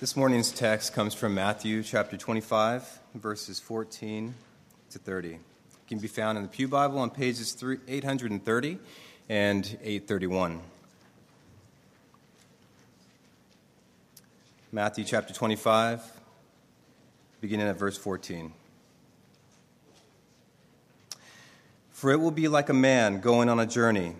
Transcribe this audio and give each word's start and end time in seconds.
This 0.00 0.16
morning's 0.16 0.50
text 0.50 0.94
comes 0.94 1.12
from 1.12 1.34
Matthew 1.34 1.82
chapter 1.82 2.16
25, 2.16 3.00
verses 3.16 3.60
14 3.60 4.34
to 4.92 4.98
30. 4.98 5.28
It 5.28 5.38
can 5.88 5.98
be 5.98 6.08
found 6.08 6.38
in 6.38 6.42
the 6.42 6.48
Pew 6.48 6.68
Bible 6.68 7.00
on 7.00 7.10
pages 7.10 7.54
830 7.86 8.78
and 9.28 9.66
831. 9.82 10.62
Matthew 14.72 15.04
chapter 15.04 15.34
25, 15.34 16.02
beginning 17.42 17.68
at 17.68 17.78
verse 17.78 17.98
14. 17.98 18.54
For 21.90 22.10
it 22.10 22.16
will 22.16 22.30
be 22.30 22.48
like 22.48 22.70
a 22.70 22.72
man 22.72 23.20
going 23.20 23.50
on 23.50 23.60
a 23.60 23.66
journey 23.66 24.16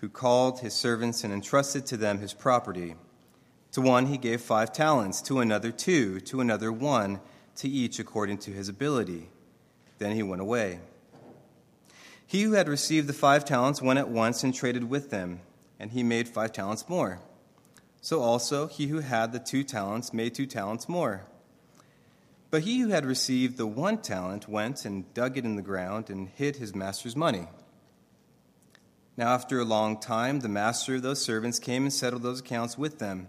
who 0.00 0.08
called 0.08 0.60
his 0.60 0.72
servants 0.72 1.24
and 1.24 1.32
entrusted 1.32 1.84
to 1.86 1.96
them 1.96 2.20
his 2.20 2.32
property. 2.32 2.94
To 3.76 3.82
one 3.82 4.06
he 4.06 4.16
gave 4.16 4.40
five 4.40 4.72
talents, 4.72 5.20
to 5.20 5.40
another 5.40 5.70
two, 5.70 6.20
to 6.20 6.40
another 6.40 6.72
one, 6.72 7.20
to 7.56 7.68
each 7.68 7.98
according 7.98 8.38
to 8.38 8.50
his 8.50 8.70
ability. 8.70 9.28
Then 9.98 10.12
he 10.12 10.22
went 10.22 10.40
away. 10.40 10.80
He 12.26 12.44
who 12.44 12.52
had 12.52 12.70
received 12.70 13.06
the 13.06 13.12
five 13.12 13.44
talents 13.44 13.82
went 13.82 13.98
at 13.98 14.08
once 14.08 14.42
and 14.42 14.54
traded 14.54 14.88
with 14.88 15.10
them, 15.10 15.40
and 15.78 15.90
he 15.90 16.02
made 16.02 16.26
five 16.26 16.52
talents 16.52 16.88
more. 16.88 17.20
So 18.00 18.22
also 18.22 18.66
he 18.66 18.86
who 18.86 19.00
had 19.00 19.32
the 19.32 19.38
two 19.38 19.62
talents 19.62 20.10
made 20.10 20.34
two 20.34 20.46
talents 20.46 20.88
more. 20.88 21.26
But 22.50 22.62
he 22.62 22.78
who 22.78 22.88
had 22.88 23.04
received 23.04 23.58
the 23.58 23.66
one 23.66 23.98
talent 23.98 24.48
went 24.48 24.86
and 24.86 25.12
dug 25.12 25.36
it 25.36 25.44
in 25.44 25.56
the 25.56 25.60
ground 25.60 26.08
and 26.08 26.30
hid 26.30 26.56
his 26.56 26.74
master's 26.74 27.14
money. 27.14 27.46
Now, 29.18 29.34
after 29.34 29.60
a 29.60 29.66
long 29.66 30.00
time, 30.00 30.40
the 30.40 30.48
master 30.48 30.94
of 30.94 31.02
those 31.02 31.22
servants 31.22 31.58
came 31.58 31.82
and 31.82 31.92
settled 31.92 32.22
those 32.22 32.40
accounts 32.40 32.78
with 32.78 33.00
them. 33.00 33.28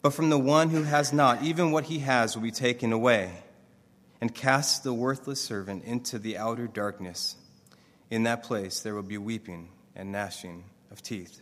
But 0.00 0.14
from 0.14 0.30
the 0.30 0.38
one 0.38 0.70
who 0.70 0.84
has 0.84 1.12
not, 1.12 1.42
even 1.42 1.72
what 1.72 1.84
he 1.84 1.98
has 2.00 2.36
will 2.36 2.42
be 2.42 2.50
taken 2.50 2.92
away. 2.92 3.32
And 4.20 4.34
cast 4.34 4.82
the 4.82 4.92
worthless 4.92 5.40
servant 5.40 5.84
into 5.84 6.18
the 6.18 6.38
outer 6.38 6.66
darkness. 6.66 7.36
In 8.10 8.24
that 8.24 8.42
place 8.42 8.80
there 8.80 8.94
will 8.94 9.02
be 9.02 9.18
weeping 9.18 9.68
and 9.94 10.10
gnashing 10.10 10.64
of 10.90 11.02
teeth. 11.02 11.40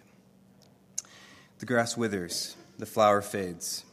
The 1.59 1.67
grass 1.67 1.97
withers, 1.97 2.55
the 2.78 2.84
flower 2.84 3.22
fades. 3.22 3.84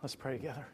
Let's 0.00 0.14
pray 0.14 0.36
together. 0.36 0.66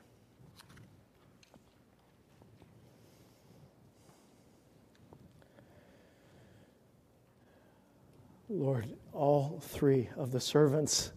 Lord, 8.52 8.88
all 9.12 9.60
three 9.62 10.08
of 10.16 10.32
the 10.32 10.40
servants 10.40 11.12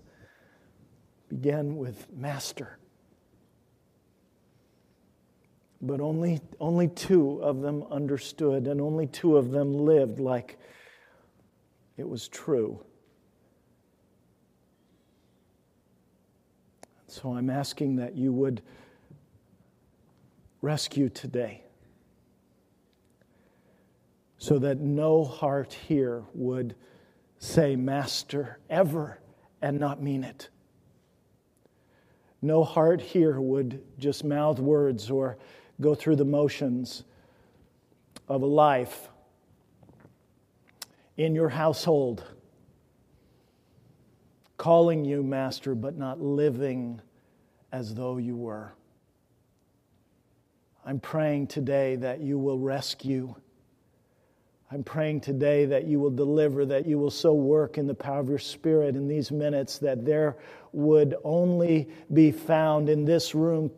began 1.30 1.78
with 1.78 2.06
Master. 2.14 2.78
But 5.82 6.00
only, 6.00 6.42
only 6.60 6.90
two 6.90 7.42
of 7.42 7.62
them 7.62 7.86
understood, 7.90 8.68
and 8.68 8.80
only 8.80 9.08
two 9.08 9.36
of 9.36 9.50
them 9.50 9.74
lived 9.74 10.20
like 10.20 10.60
it 11.98 12.08
was 12.08 12.28
true. 12.28 12.86
So 17.08 17.34
I'm 17.34 17.50
asking 17.50 17.96
that 17.96 18.16
you 18.16 18.32
would 18.32 18.62
rescue 20.62 21.10
today 21.10 21.64
so 24.38 24.60
that 24.60 24.80
no 24.80 25.24
heart 25.24 25.74
here 25.74 26.24
would 26.36 26.76
say 27.44 27.76
master 27.76 28.58
ever 28.70 29.20
and 29.62 29.78
not 29.78 30.02
mean 30.02 30.24
it. 30.24 30.48
No 32.42 32.64
heart 32.64 33.02
here 33.02 33.40
would 33.42 33.84
just 34.00 34.24
mouth 34.24 34.60
words 34.60 35.12
or 35.12 35.38
go 35.82 35.94
through 35.94 36.16
the 36.16 36.26
motions 36.26 37.04
of 38.30 38.44
a 38.44 38.46
life 38.46 39.10
in 41.18 41.36
your 41.36 41.50
household, 41.50 42.24
calling 44.56 45.04
you 45.04 45.22
master, 45.22 45.76
but 45.76 45.98
not 45.98 46.22
living 46.22 47.02
as 47.74 47.94
though 47.94 48.16
you 48.18 48.38
were. 48.38 48.72
I'm 50.86 51.02
praying 51.02 51.48
today 51.48 51.98
that 51.98 52.22
you 52.22 52.40
will 52.40 52.60
rescue 52.60 53.36
I'm 54.74 54.84
praying 54.84 55.22
today 55.22 55.66
that 55.66 55.86
you 55.86 56.00
will 56.00 56.10
deliver, 56.10 56.66
that 56.66 56.88
you 56.88 56.98
will 56.98 57.12
so 57.12 57.32
work 57.32 57.78
in 57.78 57.86
the 57.86 57.94
power 57.94 58.22
of 58.22 58.28
your 58.28 58.40
Spirit 58.40 58.96
in 58.96 59.08
these 59.08 59.32
minutes 59.32 59.78
that 59.78 60.04
there 60.04 60.38
would 60.72 61.14
only 61.24 61.88
be 62.12 62.32
found 62.32 62.90
in 62.90 63.06
this 63.06 63.36
room 63.36 63.70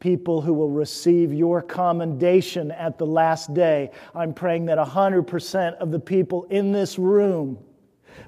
people 0.00 0.40
who 0.40 0.54
will 0.54 0.70
receive 0.70 1.34
your 1.34 1.60
commendation 1.60 2.70
at 2.70 2.96
the 2.96 3.04
last 3.04 3.52
day. 3.52 3.90
I'm 4.14 4.32
praying 4.32 4.64
that 4.66 4.78
100% 4.78 5.74
of 5.74 5.90
the 5.90 6.00
people 6.00 6.44
in 6.44 6.72
this 6.72 6.98
room, 6.98 7.58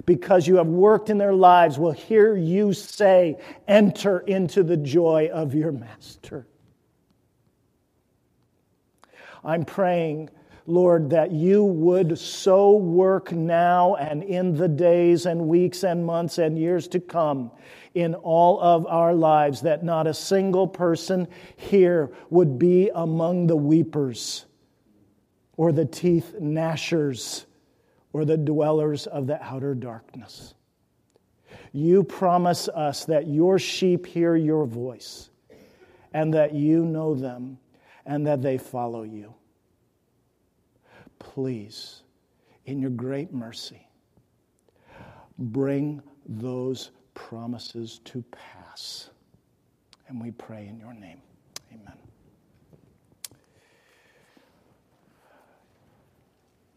because 0.05 0.45
you 0.45 0.57
have 0.57 0.67
worked 0.67 1.09
in 1.09 1.17
their 1.17 1.33
lives, 1.33 1.79
will 1.79 1.91
hear 1.91 2.35
you 2.35 2.71
say, 2.71 3.35
Enter 3.67 4.19
into 4.19 4.61
the 4.61 4.77
joy 4.77 5.27
of 5.33 5.55
your 5.55 5.71
Master. 5.71 6.45
I'm 9.43 9.65
praying 9.65 10.29
Lord, 10.67 11.09
that 11.09 11.31
you 11.31 11.63
would 11.63 12.17
so 12.19 12.75
work 12.75 13.31
now 13.31 13.95
and 13.95 14.23
in 14.23 14.55
the 14.55 14.67
days 14.67 15.25
and 15.25 15.47
weeks 15.47 15.83
and 15.83 16.05
months 16.05 16.37
and 16.37 16.57
years 16.57 16.87
to 16.89 16.99
come 16.99 17.51
in 17.93 18.15
all 18.15 18.59
of 18.61 18.85
our 18.85 19.13
lives, 19.13 19.61
that 19.61 19.83
not 19.83 20.07
a 20.07 20.13
single 20.13 20.67
person 20.67 21.27
here 21.55 22.11
would 22.29 22.59
be 22.59 22.89
among 22.93 23.47
the 23.47 23.55
weepers 23.55 24.45
or 25.57 25.71
the 25.71 25.85
teeth 25.85 26.35
gnashers 26.39 27.45
or 28.13 28.23
the 28.23 28.37
dwellers 28.37 29.07
of 29.07 29.27
the 29.27 29.41
outer 29.43 29.73
darkness. 29.73 30.53
You 31.73 32.03
promise 32.03 32.67
us 32.67 33.05
that 33.05 33.27
your 33.27 33.57
sheep 33.57 34.05
hear 34.05 34.35
your 34.35 34.65
voice 34.65 35.29
and 36.13 36.33
that 36.33 36.53
you 36.53 36.85
know 36.85 37.15
them 37.15 37.57
and 38.05 38.27
that 38.27 38.41
they 38.41 38.57
follow 38.57 39.03
you 39.03 39.33
please, 41.33 42.03
in 42.65 42.79
your 42.79 42.89
great 42.89 43.31
mercy, 43.31 43.87
bring 45.37 46.01
those 46.25 46.91
promises 47.13 48.01
to 48.03 48.21
pass. 48.31 49.09
And 50.09 50.21
we 50.21 50.31
pray 50.31 50.67
in 50.67 50.77
your 50.77 50.93
name. 50.93 51.21
Amen. 51.71 51.97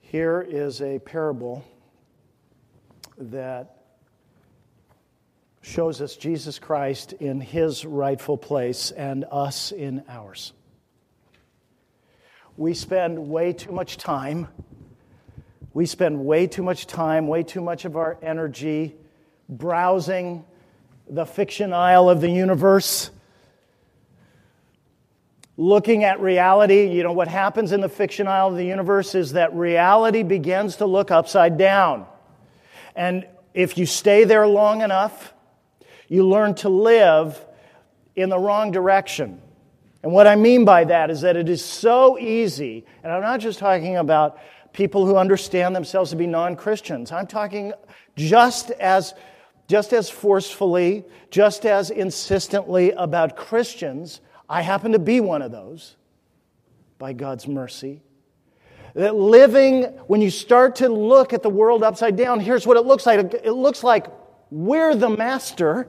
Here 0.01 0.47
is 0.49 0.81
a 0.83 1.01
parable 1.01 1.65
that 3.19 3.79
shows 5.63 6.01
us 6.01 6.15
Jesus 6.15 6.61
Christ 6.61 7.13
in 7.15 7.41
his 7.41 7.85
rightful 7.85 8.39
place 8.39 8.93
and 8.93 9.25
us 9.33 9.73
in 9.73 10.05
ours. 10.09 10.53
We 12.57 12.75
spend 12.75 13.29
way 13.29 13.53
too 13.53 13.73
much 13.73 13.97
time, 13.97 14.49
we 15.73 15.87
spend 15.87 16.25
way 16.25 16.47
too 16.47 16.63
much 16.63 16.87
time, 16.87 17.27
way 17.27 17.43
too 17.43 17.61
much 17.61 17.85
of 17.85 17.97
our 17.97 18.17
energy 18.23 18.95
browsing 19.49 20.45
the 21.09 21.27
fiction 21.27 21.73
aisle 21.73 22.09
of 22.09 22.21
the 22.21 22.31
universe 22.31 23.11
looking 25.57 26.05
at 26.05 26.21
reality, 26.21 26.89
you 26.89 27.03
know, 27.03 27.13
what 27.13 27.29
happens 27.29 27.73
in 27.73 27.81
the 27.81 27.89
fiction 27.89 28.27
aisle 28.27 28.49
of 28.49 28.57
the 28.57 28.65
universe 28.65 29.15
is 29.15 29.33
that 29.33 29.55
reality 29.55 30.23
begins 30.23 30.77
to 30.77 30.87
look 30.87 31.11
upside 31.11 31.57
down. 31.57 32.07
And 32.97 33.27
if 33.53 33.79
you 33.79 33.87
stay 33.87 34.25
there 34.25 34.47
long 34.47 34.83
enough, 34.83 35.33
you 36.09 36.27
learn 36.27 36.55
to 36.57 36.69
live 36.69 37.45
in 38.17 38.29
the 38.29 38.39
wrong 38.39 38.73
direction. 38.73 39.41
And 40.05 40.13
what 40.13 40.27
I 40.27 40.37
mean 40.37 40.67
by 40.67 40.85
that 40.85 41.11
is 41.11 41.23
that 41.23 41.35
it 41.35 41.49
is 41.49 41.65
so 41.65 42.19
easy, 42.19 42.85
and 43.03 43.11
I'm 43.11 43.23
not 43.23 43.41
just 43.41 43.59
talking 43.59 43.97
about 43.97 44.39
people 44.75 45.07
who 45.07 45.17
understand 45.17 45.75
themselves 45.75 46.11
to 46.11 46.17
be 46.17 46.27
non 46.27 46.57
Christians, 46.57 47.11
I'm 47.11 47.27
talking 47.27 47.73
just 48.15 48.71
as, 48.73 49.15
just 49.67 49.95
as 49.95 50.11
forcefully, 50.11 51.05
just 51.31 51.65
as 51.65 51.89
insistently 51.89 52.91
about 52.91 53.35
Christians 53.35 54.21
I 54.47 54.61
happen 54.61 54.93
to 54.93 54.99
be 54.99 55.21
one 55.21 55.41
of 55.41 55.51
those 55.51 55.97
by 56.99 57.15
God's 57.15 57.49
mercy. 57.49 58.03
That 58.93 59.15
living, 59.15 59.85
when 60.07 60.21
you 60.21 60.31
start 60.31 60.77
to 60.77 60.89
look 60.91 61.33
at 61.33 61.43
the 61.43 61.49
world 61.49 61.83
upside 61.83 62.15
down, 62.17 62.41
here's 62.41 62.67
what 62.67 62.77
it 62.77 62.85
looks 62.85 63.07
like 63.07 63.33
it 63.43 63.53
looks 63.53 63.83
like 63.83 64.09
we're 64.51 64.95
the 64.95 65.09
master 65.09 65.89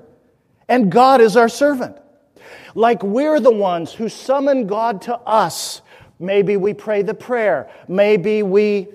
and 0.69 0.89
God 0.89 1.19
is 1.19 1.35
our 1.35 1.49
servant. 1.49 1.97
Like 2.73 3.03
we're 3.03 3.39
the 3.39 3.51
ones 3.51 3.93
who 3.93 4.09
summon 4.09 4.67
God 4.67 5.01
to 5.03 5.15
us. 5.19 5.81
Maybe 6.19 6.57
we 6.57 6.73
pray 6.73 7.01
the 7.01 7.13
prayer. 7.13 7.69
Maybe 7.87 8.43
we 8.43 8.87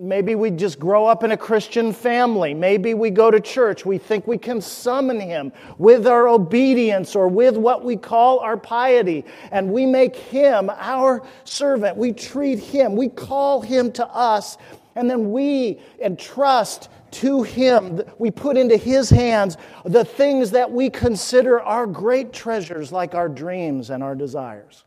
Maybe 0.00 0.36
we 0.36 0.52
just 0.52 0.78
grow 0.78 1.06
up 1.06 1.24
in 1.24 1.32
a 1.32 1.36
Christian 1.36 1.92
family. 1.92 2.54
Maybe 2.54 2.94
we 2.94 3.10
go 3.10 3.32
to 3.32 3.40
church. 3.40 3.84
We 3.84 3.98
think 3.98 4.28
we 4.28 4.38
can 4.38 4.60
summon 4.60 5.18
him 5.18 5.52
with 5.76 6.06
our 6.06 6.28
obedience 6.28 7.16
or 7.16 7.26
with 7.26 7.56
what 7.56 7.84
we 7.84 7.96
call 7.96 8.38
our 8.38 8.56
piety. 8.56 9.24
And 9.50 9.72
we 9.72 9.86
make 9.86 10.14
him 10.14 10.70
our 10.70 11.26
servant. 11.42 11.96
We 11.96 12.12
treat 12.12 12.60
him. 12.60 12.94
We 12.94 13.08
call 13.08 13.60
him 13.60 13.90
to 13.92 14.06
us. 14.06 14.56
And 14.94 15.10
then 15.10 15.32
we 15.32 15.80
entrust 16.00 16.88
to 17.12 17.42
him, 17.42 18.02
we 18.18 18.30
put 18.30 18.56
into 18.56 18.76
his 18.76 19.10
hands 19.10 19.56
the 19.84 20.04
things 20.04 20.50
that 20.52 20.70
we 20.70 20.90
consider 20.90 21.60
our 21.60 21.86
great 21.86 22.32
treasures, 22.32 22.92
like 22.92 23.14
our 23.14 23.28
dreams 23.28 23.90
and 23.90 24.02
our 24.02 24.14
desires. 24.14 24.84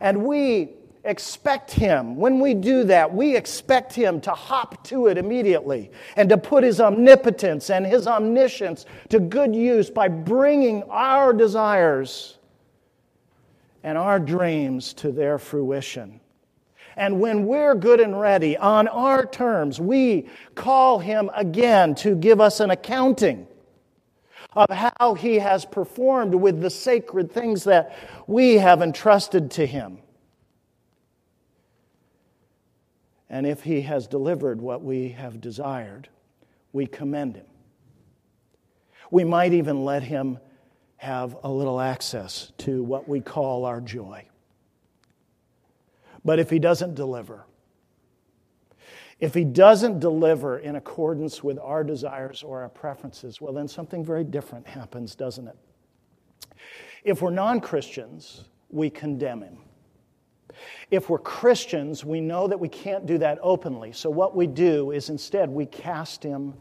And 0.00 0.24
we 0.24 0.70
expect 1.04 1.70
Him. 1.70 2.16
When 2.16 2.40
we 2.40 2.54
do 2.54 2.84
that, 2.84 3.12
we 3.12 3.36
expect 3.36 3.92
Him 3.92 4.20
to 4.22 4.30
hop 4.30 4.84
to 4.84 5.08
it 5.08 5.18
immediately 5.18 5.90
and 6.16 6.28
to 6.28 6.38
put 6.38 6.64
His 6.64 6.80
omnipotence 6.80 7.70
and 7.70 7.86
His 7.86 8.06
omniscience 8.06 8.86
to 9.08 9.20
good 9.20 9.54
use 9.54 9.90
by 9.90 10.08
bringing 10.08 10.82
our 10.84 11.32
desires 11.32 12.38
and 13.82 13.98
our 13.98 14.20
dreams 14.20 14.92
to 14.94 15.10
their 15.10 15.38
fruition. 15.38 16.20
And 16.96 17.20
when 17.20 17.46
we're 17.46 17.74
good 17.74 18.00
and 18.00 18.18
ready 18.18 18.56
on 18.56 18.88
our 18.88 19.24
terms, 19.26 19.80
we 19.80 20.28
call 20.54 20.98
Him 20.98 21.30
again 21.34 21.94
to 21.96 22.14
give 22.14 22.40
us 22.40 22.60
an 22.60 22.70
accounting 22.70 23.46
of 24.54 24.68
how 24.70 25.14
He 25.14 25.38
has 25.38 25.64
performed 25.64 26.34
with 26.34 26.60
the 26.60 26.70
sacred 26.70 27.32
things 27.32 27.64
that 27.64 27.96
we 28.26 28.54
have 28.54 28.82
entrusted 28.82 29.50
to 29.52 29.66
Him. 29.66 29.98
And 33.32 33.46
if 33.46 33.62
he 33.62 33.80
has 33.80 34.06
delivered 34.06 34.60
what 34.60 34.82
we 34.84 35.08
have 35.08 35.40
desired, 35.40 36.10
we 36.70 36.86
commend 36.86 37.36
him. 37.36 37.46
We 39.10 39.24
might 39.24 39.54
even 39.54 39.86
let 39.86 40.02
him 40.02 40.38
have 40.98 41.38
a 41.42 41.50
little 41.50 41.80
access 41.80 42.52
to 42.58 42.82
what 42.82 43.08
we 43.08 43.22
call 43.22 43.64
our 43.64 43.80
joy. 43.80 44.26
But 46.24 46.38
if 46.38 46.50
he 46.50 46.58
doesn't 46.58 46.94
deliver, 46.94 47.46
if 49.18 49.34
he 49.34 49.44
doesn't 49.44 50.00
deliver 50.00 50.58
in 50.58 50.76
accordance 50.76 51.44
with 51.44 51.58
our 51.58 51.84
desires 51.84 52.42
or 52.42 52.62
our 52.62 52.68
preferences, 52.68 53.40
well, 53.40 53.52
then 53.52 53.68
something 53.68 54.04
very 54.04 54.24
different 54.24 54.66
happens, 54.66 55.14
doesn't 55.14 55.46
it? 55.48 55.56
If 57.04 57.22
we're 57.22 57.30
non 57.30 57.60
Christians, 57.60 58.44
we 58.70 58.90
condemn 58.90 59.42
him. 59.42 59.58
If 60.90 61.08
we're 61.08 61.18
Christians, 61.18 62.04
we 62.04 62.20
know 62.20 62.46
that 62.46 62.58
we 62.58 62.68
can't 62.68 63.06
do 63.06 63.18
that 63.18 63.38
openly. 63.42 63.92
So, 63.92 64.10
what 64.10 64.36
we 64.36 64.46
do 64.46 64.90
is 64.90 65.08
instead 65.08 65.48
we 65.48 65.66
cast 65.66 66.22
him, 66.22 66.54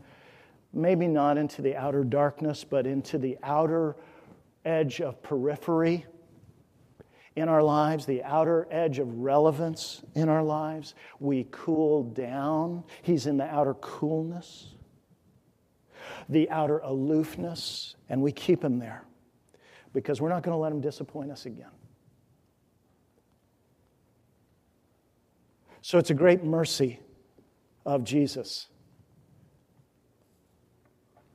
maybe 0.74 1.08
not 1.08 1.38
into 1.38 1.62
the 1.62 1.76
outer 1.76 2.04
darkness, 2.04 2.64
but 2.64 2.88
into 2.88 3.18
the 3.18 3.38
outer 3.44 3.96
edge 4.66 5.02
of 5.02 5.22
periphery 5.22 6.06
in 7.36 7.48
our 7.48 7.64
lives, 7.64 8.06
the 8.06 8.24
outer 8.24 8.68
edge 8.70 9.00
of 9.00 9.20
relevance 9.20 10.02
in 10.16 10.28
our 10.28 10.44
lives. 10.44 10.96
We 11.20 11.48
cool 11.52 12.04
down. 12.04 12.84
He's 13.02 13.26
in 13.26 13.38
the 13.38 13.46
outer 13.46 13.74
coolness, 13.76 14.76
the 16.28 16.50
outer 16.50 16.80
aloofness, 16.80 17.96
and 18.10 18.22
we 18.22 18.32
keep 18.32 18.64
him 18.64 18.80
there 18.80 19.06
because 19.94 20.20
we're 20.20 20.30
not 20.30 20.44
going 20.44 20.56
to 20.56 20.60
let 20.60 20.72
him 20.72 20.82
disappoint 20.82 21.32
us 21.32 21.46
again. 21.46 21.72
So 25.82 25.98
it's 25.98 26.10
a 26.10 26.16
great 26.16 26.44
mercy 26.44 27.00
of 27.86 28.04
Jesus 28.04 28.68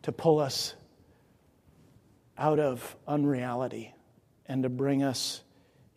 to 0.03 0.13
pull 0.13 0.39
us 0.39 0.75
out 2.39 2.61
of 2.61 2.97
unreality 3.09 3.93
and 4.47 4.63
to 4.63 4.69
bring 4.69 5.03
us 5.03 5.43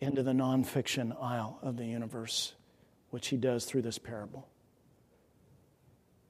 into 0.00 0.22
the 0.22 0.32
nonfiction 0.32 1.14
aisle 1.22 1.58
of 1.62 1.76
the 1.76 1.84
universe, 1.84 2.54
which 3.10 3.28
he 3.28 3.36
does 3.36 3.64
through 3.64 3.82
this 3.82 3.98
parable. 3.98 4.48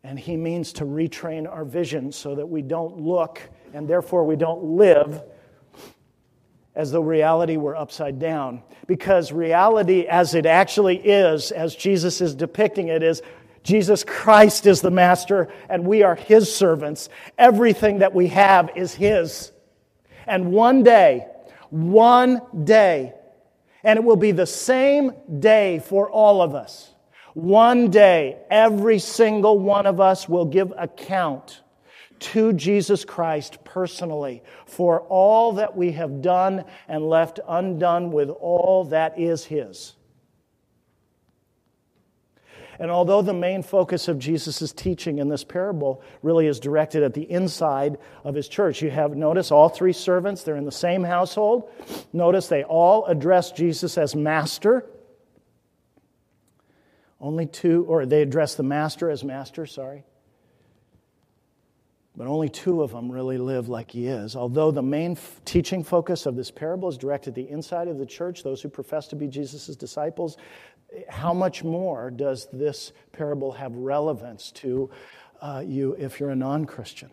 And 0.02 0.18
he 0.18 0.36
means 0.36 0.72
to 0.74 0.84
retrain 0.84 1.50
our 1.50 1.64
vision 1.64 2.12
so 2.12 2.34
that 2.34 2.46
we 2.46 2.62
don't 2.62 3.00
look 3.00 3.40
and 3.74 3.86
therefore 3.86 4.24
we 4.24 4.36
don't 4.36 4.62
live 4.62 5.22
as 6.74 6.92
though 6.92 7.02
reality 7.02 7.56
were 7.56 7.76
upside 7.76 8.18
down. 8.18 8.62
Because 8.86 9.32
reality, 9.32 10.06
as 10.06 10.34
it 10.34 10.46
actually 10.46 10.96
is, 10.96 11.52
as 11.52 11.76
Jesus 11.76 12.20
is 12.20 12.34
depicting 12.34 12.88
it, 12.88 13.02
is 13.02 13.22
Jesus 13.62 14.04
Christ 14.04 14.66
is 14.66 14.80
the 14.80 14.90
master 14.90 15.52
and 15.68 15.86
we 15.86 16.02
are 16.02 16.14
his 16.14 16.54
servants. 16.54 17.08
Everything 17.36 17.98
that 17.98 18.14
we 18.14 18.28
have 18.28 18.70
is 18.76 18.94
his. 18.94 19.52
And 20.26 20.52
one 20.52 20.82
day, 20.82 21.26
one 21.68 22.40
day, 22.64 23.14
and 23.84 23.98
it 23.98 24.04
will 24.04 24.16
be 24.16 24.32
the 24.32 24.46
same 24.46 25.12
day 25.38 25.78
for 25.78 26.10
all 26.10 26.42
of 26.42 26.54
us. 26.54 26.94
One 27.34 27.90
day, 27.90 28.38
every 28.50 28.98
single 28.98 29.58
one 29.58 29.86
of 29.86 30.00
us 30.00 30.28
will 30.28 30.44
give 30.44 30.72
account 30.76 31.62
to 32.20 32.52
Jesus 32.52 33.04
Christ 33.04 33.64
personally 33.64 34.42
for 34.66 35.00
all 35.02 35.52
that 35.52 35.76
we 35.76 35.92
have 35.92 36.20
done 36.20 36.64
and 36.88 37.08
left 37.08 37.40
undone 37.48 38.12
with 38.12 38.28
all 38.28 38.84
that 38.86 39.18
is 39.18 39.44
His. 39.44 39.94
And 42.80 42.90
although 42.90 43.20
the 43.20 43.34
main 43.34 43.62
focus 43.62 44.08
of 44.08 44.18
Jesus' 44.18 44.72
teaching 44.72 45.18
in 45.18 45.28
this 45.28 45.44
parable 45.44 46.02
really 46.22 46.46
is 46.46 46.58
directed 46.58 47.02
at 47.02 47.12
the 47.12 47.30
inside 47.30 47.98
of 48.24 48.34
his 48.34 48.48
church, 48.48 48.80
you 48.80 48.90
have 48.90 49.14
notice 49.14 49.50
all 49.50 49.68
three 49.68 49.92
servants, 49.92 50.44
they're 50.44 50.56
in 50.56 50.64
the 50.64 50.72
same 50.72 51.04
household. 51.04 51.70
Notice 52.14 52.48
they 52.48 52.64
all 52.64 53.04
address 53.04 53.52
Jesus 53.52 53.98
as 53.98 54.16
master. 54.16 54.86
Only 57.20 57.44
two, 57.44 57.84
or 57.86 58.06
they 58.06 58.22
address 58.22 58.54
the 58.54 58.62
master 58.62 59.10
as 59.10 59.22
master, 59.22 59.66
sorry. 59.66 60.04
But 62.16 62.28
only 62.28 62.48
two 62.48 62.82
of 62.82 62.92
them 62.92 63.12
really 63.12 63.36
live 63.36 63.68
like 63.68 63.90
he 63.90 64.06
is. 64.06 64.34
Although 64.34 64.70
the 64.70 64.82
main 64.82 65.12
f- 65.12 65.40
teaching 65.44 65.84
focus 65.84 66.24
of 66.24 66.34
this 66.34 66.50
parable 66.50 66.88
is 66.88 66.96
directed 66.96 67.30
at 67.30 67.34
the 67.34 67.48
inside 67.50 67.88
of 67.88 67.98
the 67.98 68.06
church, 68.06 68.42
those 68.42 68.62
who 68.62 68.70
profess 68.70 69.06
to 69.08 69.16
be 69.16 69.26
Jesus' 69.26 69.76
disciples, 69.76 70.38
how 71.08 71.32
much 71.32 71.62
more 71.64 72.10
does 72.10 72.48
this 72.52 72.92
parable 73.12 73.52
have 73.52 73.74
relevance 73.74 74.50
to 74.52 74.90
uh, 75.40 75.62
you 75.64 75.92
if 75.98 76.20
you're 76.20 76.30
a 76.30 76.36
non 76.36 76.64
Christian? 76.64 77.10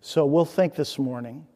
So 0.00 0.26
we'll 0.26 0.44
think 0.44 0.74
this 0.74 0.98
morning 0.98 1.46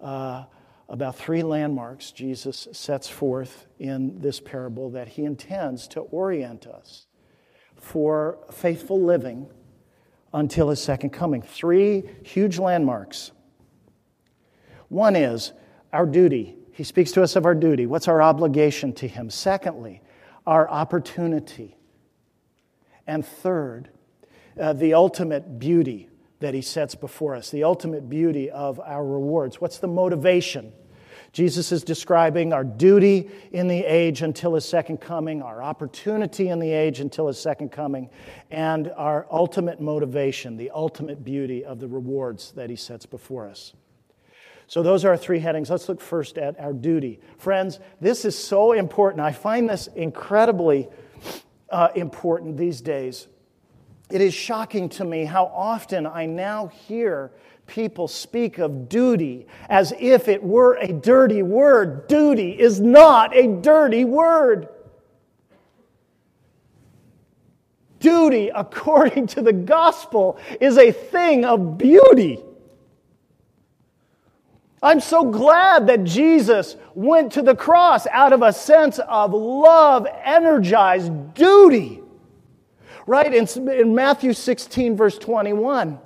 uh, 0.00 0.44
about 0.88 1.16
three 1.16 1.42
landmarks 1.42 2.10
Jesus 2.10 2.66
sets 2.72 3.08
forth 3.08 3.66
in 3.78 4.20
this 4.20 4.40
parable 4.40 4.90
that 4.90 5.08
he 5.08 5.24
intends 5.24 5.86
to 5.88 6.00
orient 6.00 6.66
us 6.66 7.06
for 7.76 8.38
faithful 8.50 9.00
living 9.00 9.48
until 10.32 10.70
his 10.70 10.82
second 10.82 11.10
coming. 11.10 11.42
Three 11.42 12.04
huge 12.24 12.58
landmarks. 12.58 13.32
One 14.88 15.14
is 15.14 15.52
our 15.92 16.06
duty. 16.06 16.56
He 16.72 16.84
speaks 16.84 17.12
to 17.12 17.22
us 17.22 17.36
of 17.36 17.46
our 17.46 17.54
duty. 17.54 17.86
What's 17.86 18.08
our 18.08 18.22
obligation 18.22 18.92
to 18.94 19.08
him? 19.08 19.30
Secondly, 19.30 20.02
our 20.46 20.68
opportunity. 20.68 21.76
And 23.06 23.24
third, 23.24 23.88
uh, 24.58 24.72
the 24.72 24.94
ultimate 24.94 25.58
beauty 25.58 26.08
that 26.40 26.54
he 26.54 26.62
sets 26.62 26.94
before 26.94 27.34
us, 27.34 27.50
the 27.50 27.64
ultimate 27.64 28.08
beauty 28.08 28.50
of 28.50 28.80
our 28.80 29.04
rewards. 29.04 29.60
What's 29.60 29.78
the 29.78 29.88
motivation? 29.88 30.72
Jesus 31.32 31.70
is 31.70 31.84
describing 31.84 32.52
our 32.52 32.64
duty 32.64 33.30
in 33.52 33.68
the 33.68 33.84
age 33.84 34.22
until 34.22 34.54
his 34.54 34.64
second 34.64 34.98
coming, 34.98 35.42
our 35.42 35.62
opportunity 35.62 36.48
in 36.48 36.58
the 36.58 36.72
age 36.72 36.98
until 36.98 37.28
his 37.28 37.38
second 37.38 37.70
coming, 37.70 38.10
and 38.50 38.90
our 38.96 39.28
ultimate 39.30 39.80
motivation, 39.80 40.56
the 40.56 40.70
ultimate 40.70 41.22
beauty 41.22 41.64
of 41.64 41.78
the 41.78 41.86
rewards 41.86 42.50
that 42.52 42.68
he 42.68 42.74
sets 42.74 43.06
before 43.06 43.46
us. 43.46 43.74
So, 44.70 44.84
those 44.84 45.04
are 45.04 45.08
our 45.08 45.16
three 45.16 45.40
headings. 45.40 45.68
Let's 45.68 45.88
look 45.88 46.00
first 46.00 46.38
at 46.38 46.60
our 46.60 46.72
duty. 46.72 47.18
Friends, 47.38 47.80
this 48.00 48.24
is 48.24 48.38
so 48.38 48.70
important. 48.70 49.20
I 49.20 49.32
find 49.32 49.68
this 49.68 49.88
incredibly 49.88 50.88
uh, 51.70 51.88
important 51.96 52.56
these 52.56 52.80
days. 52.80 53.26
It 54.12 54.20
is 54.20 54.32
shocking 54.32 54.88
to 54.90 55.04
me 55.04 55.24
how 55.24 55.46
often 55.46 56.06
I 56.06 56.26
now 56.26 56.68
hear 56.68 57.32
people 57.66 58.06
speak 58.06 58.58
of 58.58 58.88
duty 58.88 59.48
as 59.68 59.92
if 59.98 60.28
it 60.28 60.40
were 60.40 60.76
a 60.76 60.92
dirty 60.92 61.42
word. 61.42 62.06
Duty 62.06 62.52
is 62.52 62.80
not 62.80 63.36
a 63.36 63.48
dirty 63.48 64.04
word. 64.04 64.68
Duty, 67.98 68.52
according 68.54 69.26
to 69.26 69.42
the 69.42 69.52
gospel, 69.52 70.38
is 70.60 70.78
a 70.78 70.92
thing 70.92 71.44
of 71.44 71.76
beauty. 71.76 72.44
I'm 74.82 75.00
so 75.00 75.24
glad 75.24 75.88
that 75.88 76.04
Jesus 76.04 76.76
went 76.94 77.32
to 77.32 77.42
the 77.42 77.54
cross 77.54 78.06
out 78.06 78.32
of 78.32 78.42
a 78.42 78.52
sense 78.52 78.98
of 78.98 79.32
love, 79.32 80.06
energized 80.24 81.34
duty. 81.34 82.00
Right? 83.06 83.32
In, 83.34 83.46
in 83.70 83.94
Matthew 83.94 84.32
16, 84.32 84.96
verse 84.96 85.18
21 85.18 85.98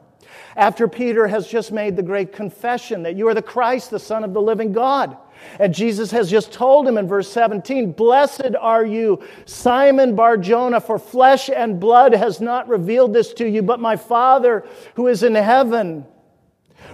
after 0.57 0.87
Peter 0.87 1.27
has 1.27 1.47
just 1.47 1.73
made 1.73 1.97
the 1.97 2.03
great 2.03 2.33
confession 2.33 3.03
that 3.03 3.17
you 3.17 3.27
are 3.29 3.35
the 3.35 3.43
Christ, 3.43 3.91
the 3.91 3.99
Son 3.99 4.25
of 4.25 4.33
the 4.33 4.43
living 4.43 4.73
God. 4.73 5.17
And 5.59 5.75
Jesus 5.75 6.11
has 6.13 6.31
just 6.31 6.53
told 6.53 6.87
him 6.87 6.97
in 6.97 7.09
verse 7.09 7.31
17, 7.31 7.93
Blessed 7.93 8.55
are 8.61 8.85
you, 8.85 9.23
Simon 9.47 10.15
Bar 10.15 10.37
Jonah, 10.39 10.81
for 10.81 10.99
flesh 10.99 11.51
and 11.51 11.81
blood 11.81 12.15
has 12.15 12.41
not 12.41 12.69
revealed 12.69 13.13
this 13.13 13.33
to 13.35 13.49
you, 13.49 13.63
but 13.63 13.81
my 13.81 13.97
Father 13.97 14.65
who 14.95 15.09
is 15.09 15.23
in 15.23 15.35
heaven. 15.35 16.07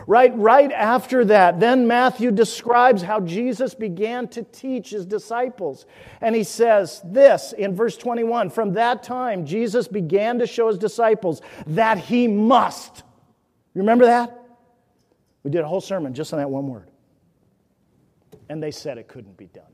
Right, 0.06 0.36
right 0.36 0.72
after 0.72 1.24
that, 1.26 1.60
then 1.60 1.86
Matthew 1.86 2.30
describes 2.30 3.02
how 3.02 3.20
Jesus 3.20 3.74
began 3.74 4.28
to 4.28 4.42
teach 4.42 4.90
his 4.90 5.06
disciples. 5.06 5.86
And 6.20 6.34
he 6.34 6.44
says 6.44 7.00
this 7.04 7.52
in 7.52 7.76
verse 7.76 7.96
21 7.96 8.50
From 8.50 8.72
that 8.74 9.02
time, 9.02 9.46
Jesus 9.46 9.88
began 9.88 10.38
to 10.38 10.46
show 10.46 10.68
his 10.68 10.78
disciples 10.78 11.42
that 11.66 11.98
he 11.98 12.26
must 12.26 13.02
you 13.74 13.82
remember 13.82 14.06
that? 14.06 14.36
We 15.42 15.50
did 15.50 15.62
a 15.62 15.68
whole 15.68 15.80
sermon 15.80 16.14
just 16.14 16.32
on 16.32 16.38
that 16.38 16.50
one 16.50 16.66
word. 16.66 16.90
And 18.48 18.62
they 18.62 18.70
said 18.70 18.98
it 18.98 19.08
couldn't 19.08 19.36
be 19.36 19.46
done. 19.46 19.64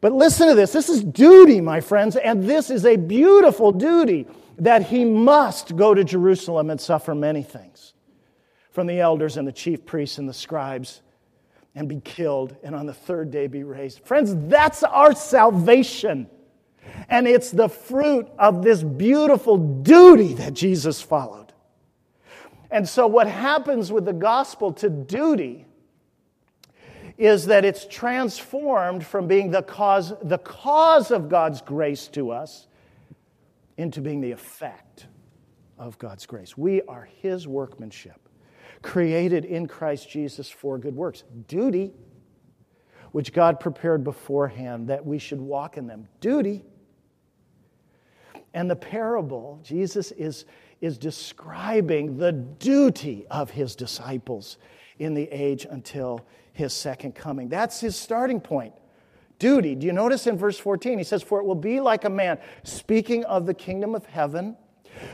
But 0.00 0.12
listen 0.12 0.48
to 0.48 0.54
this. 0.54 0.72
This 0.72 0.88
is 0.88 1.02
duty, 1.04 1.60
my 1.60 1.80
friends, 1.80 2.16
and 2.16 2.44
this 2.44 2.70
is 2.70 2.86
a 2.86 2.96
beautiful 2.96 3.72
duty 3.72 4.26
that 4.58 4.82
he 4.82 5.04
must 5.04 5.76
go 5.76 5.92
to 5.92 6.02
Jerusalem 6.02 6.70
and 6.70 6.80
suffer 6.80 7.14
many 7.14 7.42
things 7.42 7.92
from 8.76 8.86
the 8.86 9.00
elders 9.00 9.38
and 9.38 9.48
the 9.48 9.52
chief 9.52 9.86
priests 9.86 10.18
and 10.18 10.28
the 10.28 10.34
scribes 10.34 11.00
and 11.74 11.88
be 11.88 11.98
killed 11.98 12.54
and 12.62 12.74
on 12.74 12.84
the 12.84 12.92
third 12.92 13.30
day 13.30 13.46
be 13.46 13.62
raised. 13.62 14.04
Friends, 14.04 14.34
that's 14.50 14.82
our 14.82 15.14
salvation. 15.14 16.28
And 17.08 17.26
it's 17.26 17.50
the 17.50 17.70
fruit 17.70 18.28
of 18.38 18.62
this 18.62 18.82
beautiful 18.82 19.56
duty 19.56 20.34
that 20.34 20.52
Jesus 20.52 21.00
followed. 21.00 21.54
And 22.70 22.86
so, 22.86 23.06
what 23.06 23.26
happens 23.28 23.90
with 23.90 24.04
the 24.04 24.12
gospel 24.12 24.74
to 24.74 24.90
duty 24.90 25.64
is 27.16 27.46
that 27.46 27.64
it's 27.64 27.86
transformed 27.86 29.06
from 29.06 29.26
being 29.26 29.52
the 29.52 29.62
cause, 29.62 30.12
the 30.20 30.36
cause 30.36 31.10
of 31.10 31.30
God's 31.30 31.62
grace 31.62 32.08
to 32.08 32.30
us 32.30 32.68
into 33.78 34.02
being 34.02 34.20
the 34.20 34.32
effect 34.32 35.06
of 35.78 35.98
God's 35.98 36.26
grace. 36.26 36.58
We 36.58 36.82
are 36.82 37.08
His 37.22 37.48
workmanship, 37.48 38.25
created 38.82 39.44
in 39.44 39.66
Christ 39.66 40.08
Jesus 40.08 40.48
for 40.48 40.78
good 40.78 40.94
works. 40.94 41.24
Duty, 41.48 41.92
which 43.12 43.32
God 43.32 43.60
prepared 43.60 44.04
beforehand 44.04 44.88
that 44.88 45.04
we 45.04 45.18
should 45.18 45.40
walk 45.40 45.76
in 45.76 45.86
them. 45.86 46.08
Duty. 46.20 46.64
And 48.54 48.70
the 48.70 48.76
parable, 48.76 49.60
Jesus 49.62 50.12
is 50.12 50.46
is 50.80 50.98
describing 50.98 52.18
the 52.18 52.32
duty 52.32 53.26
of 53.30 53.50
his 53.50 53.74
disciples 53.74 54.58
in 54.98 55.14
the 55.14 55.28
age 55.30 55.66
until 55.68 56.20
his 56.52 56.72
second 56.72 57.14
coming. 57.14 57.48
That's 57.48 57.80
his 57.80 57.96
starting 57.96 58.40
point. 58.40 58.74
Duty. 59.38 59.74
Do 59.74 59.86
you 59.86 59.92
notice 59.92 60.26
in 60.26 60.38
verse 60.38 60.58
14? 60.58 60.98
He 60.98 61.04
says, 61.04 61.22
For 61.22 61.40
it 61.40 61.44
will 61.44 61.54
be 61.54 61.80
like 61.80 62.04
a 62.04 62.10
man, 62.10 62.38
speaking 62.62 63.24
of 63.24 63.46
the 63.46 63.54
kingdom 63.54 63.94
of 63.94 64.06
heaven, 64.06 64.56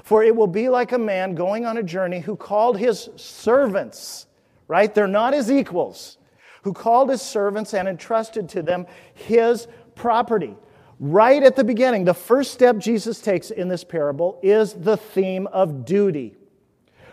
for 0.04 0.22
it 0.22 0.34
will 0.34 0.46
be 0.46 0.68
like 0.68 0.92
a 0.92 0.98
man 0.98 1.34
going 1.34 1.66
on 1.66 1.76
a 1.76 1.82
journey 1.82 2.20
who 2.20 2.36
called 2.36 2.78
his 2.78 3.08
servants, 3.16 4.26
right? 4.68 4.94
They're 4.94 5.06
not 5.06 5.34
his 5.34 5.50
equals, 5.50 6.18
who 6.62 6.72
called 6.72 7.10
his 7.10 7.22
servants 7.22 7.74
and 7.74 7.88
entrusted 7.88 8.48
to 8.50 8.62
them 8.62 8.86
his 9.14 9.66
property. 9.94 10.56
Right 11.00 11.42
at 11.42 11.56
the 11.56 11.64
beginning, 11.64 12.04
the 12.04 12.14
first 12.14 12.52
step 12.52 12.78
Jesus 12.78 13.20
takes 13.20 13.50
in 13.50 13.68
this 13.68 13.82
parable 13.82 14.38
is 14.42 14.72
the 14.74 14.96
theme 14.96 15.48
of 15.48 15.84
duty. 15.84 16.36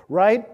Right? 0.07 0.47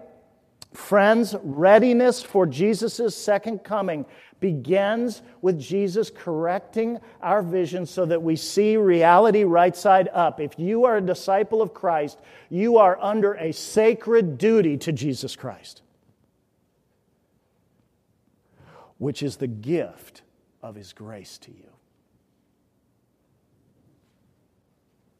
Friends, 0.72 1.34
readiness 1.42 2.22
for 2.22 2.46
Jesus' 2.46 3.16
second 3.16 3.64
coming 3.64 4.04
begins 4.40 5.22
with 5.40 5.58
Jesus 5.58 6.10
correcting 6.10 6.98
our 7.20 7.42
vision 7.42 7.86
so 7.86 8.04
that 8.06 8.22
we 8.22 8.36
see 8.36 8.76
reality 8.76 9.44
right 9.44 9.76
side 9.76 10.08
up. 10.12 10.40
If 10.40 10.58
you 10.58 10.84
are 10.84 10.98
a 10.98 11.00
disciple 11.00 11.62
of 11.62 11.74
Christ, 11.74 12.18
you 12.50 12.78
are 12.78 12.98
under 13.00 13.34
a 13.34 13.52
sacred 13.52 14.38
duty 14.38 14.76
to 14.78 14.92
Jesus 14.92 15.36
Christ, 15.36 15.82
which 18.98 19.22
is 19.22 19.36
the 19.36 19.46
gift 19.46 20.22
of 20.62 20.74
his 20.74 20.92
grace 20.92 21.38
to 21.38 21.50
you. 21.50 21.76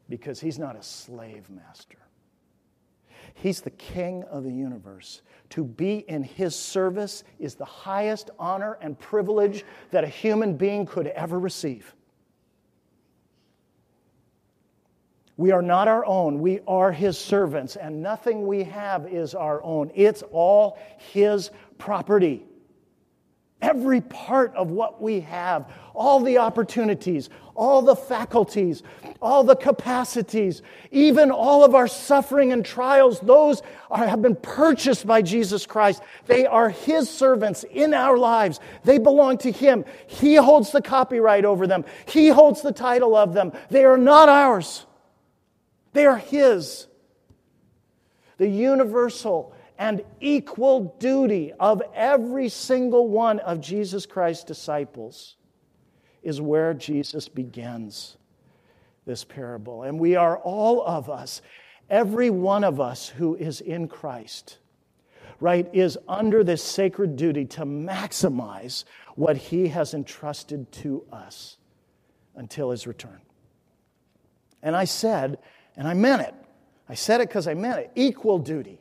because 0.08 0.40
he's 0.40 0.58
not 0.58 0.76
a 0.76 0.82
slave 0.82 1.48
master. 1.50 1.98
He's 3.38 3.60
the 3.60 3.70
king 3.70 4.24
of 4.24 4.44
the 4.44 4.52
universe. 4.52 5.20
To 5.50 5.62
be 5.62 5.98
in 6.08 6.22
his 6.22 6.56
service 6.56 7.22
is 7.38 7.54
the 7.54 7.66
highest 7.66 8.30
honor 8.38 8.78
and 8.80 8.98
privilege 8.98 9.64
that 9.90 10.04
a 10.04 10.08
human 10.08 10.56
being 10.56 10.86
could 10.86 11.06
ever 11.08 11.38
receive. 11.38 11.94
We 15.36 15.52
are 15.52 15.60
not 15.60 15.86
our 15.86 16.04
own. 16.06 16.40
We 16.40 16.60
are 16.66 16.90
his 16.90 17.18
servants, 17.18 17.76
and 17.76 18.02
nothing 18.02 18.46
we 18.46 18.64
have 18.64 19.06
is 19.06 19.34
our 19.34 19.62
own. 19.62 19.90
It's 19.94 20.22
all 20.32 20.78
his 20.96 21.50
property. 21.76 22.42
Every 23.62 24.02
part 24.02 24.54
of 24.54 24.70
what 24.70 25.00
we 25.00 25.20
have, 25.20 25.72
all 25.94 26.20
the 26.20 26.38
opportunities, 26.38 27.30
all 27.54 27.80
the 27.80 27.96
faculties, 27.96 28.82
all 29.22 29.44
the 29.44 29.56
capacities, 29.56 30.60
even 30.90 31.30
all 31.30 31.64
of 31.64 31.74
our 31.74 31.88
suffering 31.88 32.52
and 32.52 32.64
trials, 32.64 33.18
those 33.20 33.62
are, 33.90 34.06
have 34.06 34.20
been 34.20 34.36
purchased 34.36 35.06
by 35.06 35.22
Jesus 35.22 35.64
Christ. 35.64 36.02
They 36.26 36.44
are 36.44 36.68
His 36.68 37.08
servants 37.08 37.64
in 37.64 37.94
our 37.94 38.18
lives. 38.18 38.60
They 38.84 38.98
belong 38.98 39.38
to 39.38 39.50
Him. 39.50 39.86
He 40.06 40.34
holds 40.34 40.70
the 40.70 40.82
copyright 40.82 41.46
over 41.46 41.66
them, 41.66 41.86
He 42.06 42.28
holds 42.28 42.60
the 42.60 42.72
title 42.72 43.16
of 43.16 43.32
them. 43.32 43.52
They 43.70 43.84
are 43.84 43.98
not 43.98 44.28
ours, 44.28 44.84
they 45.94 46.04
are 46.04 46.18
His. 46.18 46.86
The 48.38 48.48
universal 48.48 49.55
and 49.78 50.02
equal 50.20 50.96
duty 50.98 51.52
of 51.58 51.82
every 51.94 52.48
single 52.48 53.08
one 53.08 53.40
of 53.40 53.60
Jesus 53.60 54.06
Christ's 54.06 54.44
disciples 54.44 55.36
is 56.22 56.40
where 56.40 56.74
Jesus 56.74 57.28
begins 57.28 58.16
this 59.06 59.24
parable. 59.24 59.84
And 59.84 60.00
we 60.00 60.16
are 60.16 60.38
all 60.38 60.82
of 60.84 61.08
us, 61.08 61.42
every 61.88 62.30
one 62.30 62.64
of 62.64 62.80
us 62.80 63.08
who 63.08 63.36
is 63.36 63.60
in 63.60 63.86
Christ, 63.86 64.58
right, 65.40 65.68
is 65.72 65.96
under 66.08 66.42
this 66.42 66.62
sacred 66.62 67.16
duty 67.16 67.44
to 67.44 67.64
maximize 67.64 68.84
what 69.14 69.36
he 69.36 69.68
has 69.68 69.94
entrusted 69.94 70.72
to 70.72 71.04
us 71.12 71.58
until 72.34 72.70
his 72.70 72.86
return. 72.86 73.20
And 74.62 74.74
I 74.74 74.84
said, 74.84 75.38
and 75.76 75.86
I 75.86 75.94
meant 75.94 76.22
it. 76.22 76.34
I 76.88 76.94
said 76.94 77.20
it 77.20 77.28
because 77.28 77.46
I 77.46 77.54
meant 77.54 77.78
it 77.78 77.90
equal 77.94 78.38
duty. 78.38 78.80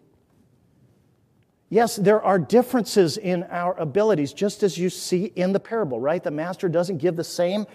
Yes, 1.69 1.95
there 1.95 2.22
are 2.22 2.38
differences 2.38 3.17
in 3.17 3.43
our 3.43 3.75
abilities, 3.79 4.34
just 4.34 4.62
as 4.62 4.77
you 4.77 4.89
see 4.89 5.25
in 5.36 5.51
the 5.51 5.60
parable, 5.60 6.00
right? 6.00 6.24
The 6.24 6.31
master 6.31 6.69
doesn't 6.69 7.00
give 7.00 7.15
the 7.15 7.24
same 7.24 7.65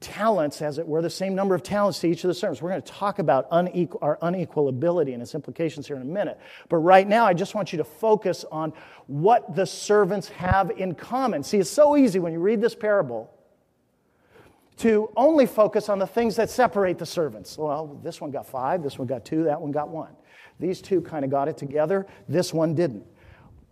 talents, 0.00 0.60
as 0.60 0.76
it 0.78 0.86
were, 0.86 1.00
the 1.00 1.08
same 1.08 1.34
number 1.34 1.54
of 1.54 1.62
talents 1.62 1.98
to 2.00 2.08
each 2.08 2.22
of 2.24 2.28
the 2.28 2.34
servants. 2.34 2.60
We're 2.60 2.70
going 2.70 2.82
to 2.82 2.92
talk 2.92 3.18
about 3.18 3.48
unequal, 3.50 3.98
our 4.02 4.18
unequal 4.20 4.68
ability 4.68 5.14
and 5.14 5.22
its 5.22 5.34
implications 5.34 5.86
here 5.86 5.96
in 5.96 6.02
a 6.02 6.04
minute. 6.04 6.38
But 6.68 6.78
right 6.78 7.08
now, 7.08 7.26
I 7.26 7.32
just 7.32 7.54
want 7.54 7.72
you 7.72 7.78
to 7.78 7.84
focus 7.84 8.44
on 8.52 8.74
what 9.06 9.56
the 9.56 9.64
servants 9.64 10.28
have 10.28 10.70
in 10.72 10.94
common. 10.94 11.42
See, 11.42 11.58
it's 11.58 11.70
so 11.70 11.96
easy 11.96 12.18
when 12.18 12.34
you 12.34 12.40
read 12.40 12.60
this 12.60 12.74
parable 12.74 13.32
to 14.78 15.10
only 15.16 15.46
focus 15.46 15.88
on 15.88 15.98
the 15.98 16.06
things 16.06 16.36
that 16.36 16.50
separate 16.50 16.98
the 16.98 17.06
servants. 17.06 17.56
Well, 17.56 17.98
this 18.02 18.20
one 18.20 18.30
got 18.30 18.46
five, 18.46 18.82
this 18.82 18.98
one 18.98 19.08
got 19.08 19.24
two, 19.24 19.44
that 19.44 19.58
one 19.58 19.72
got 19.72 19.88
one. 19.88 20.14
These 20.58 20.80
two 20.80 21.00
kind 21.00 21.24
of 21.24 21.30
got 21.30 21.48
it 21.48 21.56
together, 21.56 22.06
this 22.28 22.52
one 22.52 22.74
didn't. 22.74 23.04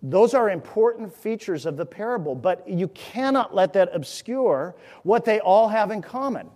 Those 0.03 0.35
are 0.35 0.51
important 0.51 1.17
features 1.17 1.65
of 1.65 1.79
the 1.79 1.87
parable, 1.87 2.35
but 2.35 2.69
you 2.69 2.89
cannot 2.89 3.55
let 3.55 3.73
that 3.73 3.89
obscure 3.95 4.77
what 5.03 5.25
they 5.25 5.41
all 5.41 5.69
have 5.69 5.91
in 5.91 6.03
common. 6.03 6.51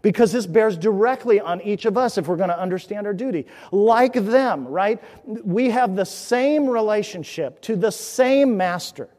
Because 0.00 0.32
this 0.32 0.46
bears 0.46 0.78
directly 0.78 1.38
on 1.38 1.60
each 1.60 1.84
of 1.84 1.98
us 1.98 2.16
if 2.16 2.28
we're 2.28 2.36
going 2.36 2.48
to 2.48 2.58
understand 2.58 3.06
our 3.06 3.12
duty. 3.12 3.46
Like 3.72 4.14
them, 4.14 4.66
right? 4.66 5.02
We 5.26 5.68
have 5.68 5.96
the 5.96 6.06
same 6.06 6.66
relationship 6.66 7.60
to 7.62 7.76
the 7.76 7.90
same 7.90 8.56
master. 8.56 9.10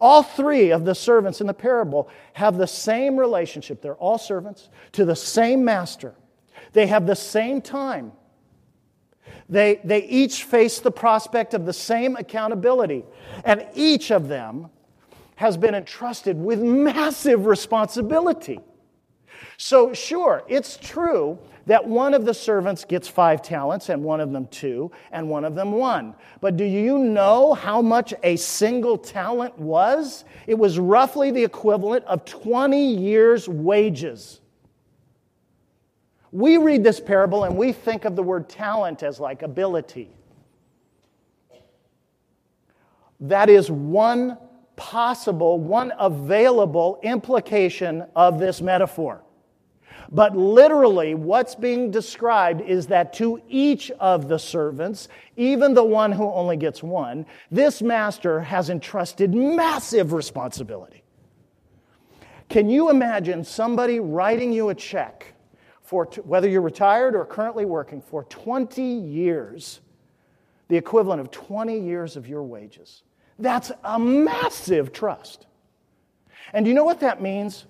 All 0.00 0.24
three 0.24 0.72
of 0.72 0.84
the 0.84 0.94
servants 0.94 1.40
in 1.40 1.46
the 1.46 1.54
parable 1.54 2.08
have 2.32 2.56
the 2.56 2.66
same 2.66 3.16
relationship. 3.16 3.80
They're 3.80 3.94
all 3.94 4.18
servants 4.18 4.70
to 4.92 5.04
the 5.04 5.14
same 5.14 5.64
master. 5.64 6.16
They 6.72 6.88
have 6.88 7.06
the 7.06 7.14
same 7.14 7.62
time 7.62 8.10
they, 9.48 9.80
they 9.84 10.04
each 10.04 10.44
face 10.44 10.80
the 10.80 10.90
prospect 10.90 11.54
of 11.54 11.66
the 11.66 11.72
same 11.72 12.16
accountability, 12.16 13.04
and 13.44 13.66
each 13.74 14.10
of 14.10 14.28
them 14.28 14.70
has 15.36 15.56
been 15.56 15.74
entrusted 15.74 16.36
with 16.36 16.60
massive 16.60 17.46
responsibility. 17.46 18.60
So, 19.56 19.92
sure, 19.92 20.42
it's 20.48 20.76
true 20.76 21.38
that 21.66 21.86
one 21.86 22.14
of 22.14 22.24
the 22.24 22.34
servants 22.34 22.84
gets 22.84 23.08
five 23.08 23.42
talents, 23.42 23.88
and 23.88 24.02
one 24.02 24.20
of 24.20 24.32
them 24.32 24.46
two, 24.48 24.90
and 25.12 25.28
one 25.28 25.44
of 25.44 25.54
them 25.54 25.72
one. 25.72 26.14
But 26.40 26.56
do 26.56 26.64
you 26.64 26.98
know 26.98 27.54
how 27.54 27.80
much 27.80 28.12
a 28.22 28.36
single 28.36 28.98
talent 28.98 29.58
was? 29.58 30.24
It 30.46 30.58
was 30.58 30.78
roughly 30.78 31.30
the 31.30 31.42
equivalent 31.42 32.04
of 32.04 32.24
20 32.24 32.94
years' 32.94 33.48
wages. 33.48 34.40
We 36.34 36.56
read 36.56 36.82
this 36.82 36.98
parable 36.98 37.44
and 37.44 37.56
we 37.56 37.70
think 37.70 38.04
of 38.04 38.16
the 38.16 38.22
word 38.24 38.48
talent 38.48 39.04
as 39.04 39.20
like 39.20 39.42
ability. 39.42 40.10
That 43.20 43.48
is 43.48 43.70
one 43.70 44.36
possible, 44.74 45.60
one 45.60 45.92
available 45.96 46.98
implication 47.04 48.04
of 48.16 48.40
this 48.40 48.60
metaphor. 48.60 49.22
But 50.10 50.36
literally, 50.36 51.14
what's 51.14 51.54
being 51.54 51.92
described 51.92 52.62
is 52.62 52.88
that 52.88 53.12
to 53.12 53.40
each 53.48 53.92
of 53.92 54.26
the 54.26 54.38
servants, 54.38 55.06
even 55.36 55.72
the 55.72 55.84
one 55.84 56.10
who 56.10 56.24
only 56.24 56.56
gets 56.56 56.82
one, 56.82 57.26
this 57.52 57.80
master 57.80 58.40
has 58.40 58.70
entrusted 58.70 59.32
massive 59.32 60.12
responsibility. 60.12 61.04
Can 62.48 62.68
you 62.68 62.90
imagine 62.90 63.44
somebody 63.44 64.00
writing 64.00 64.52
you 64.52 64.70
a 64.70 64.74
check 64.74 65.33
for 65.94 66.06
whether 66.24 66.48
you're 66.48 66.60
retired 66.60 67.14
or 67.14 67.24
currently 67.24 67.64
working 67.64 68.00
for 68.00 68.24
20 68.24 68.82
years, 68.82 69.80
the 70.66 70.76
equivalent 70.76 71.20
of 71.20 71.30
20 71.30 71.78
years 71.78 72.16
of 72.16 72.26
your 72.26 72.42
wages. 72.42 73.04
That's 73.38 73.70
a 73.84 73.96
massive 73.96 74.92
trust. 74.92 75.46
And 76.52 76.66
you 76.66 76.74
know 76.74 76.82
what 76.82 76.98
that 76.98 77.22
means? 77.22 77.66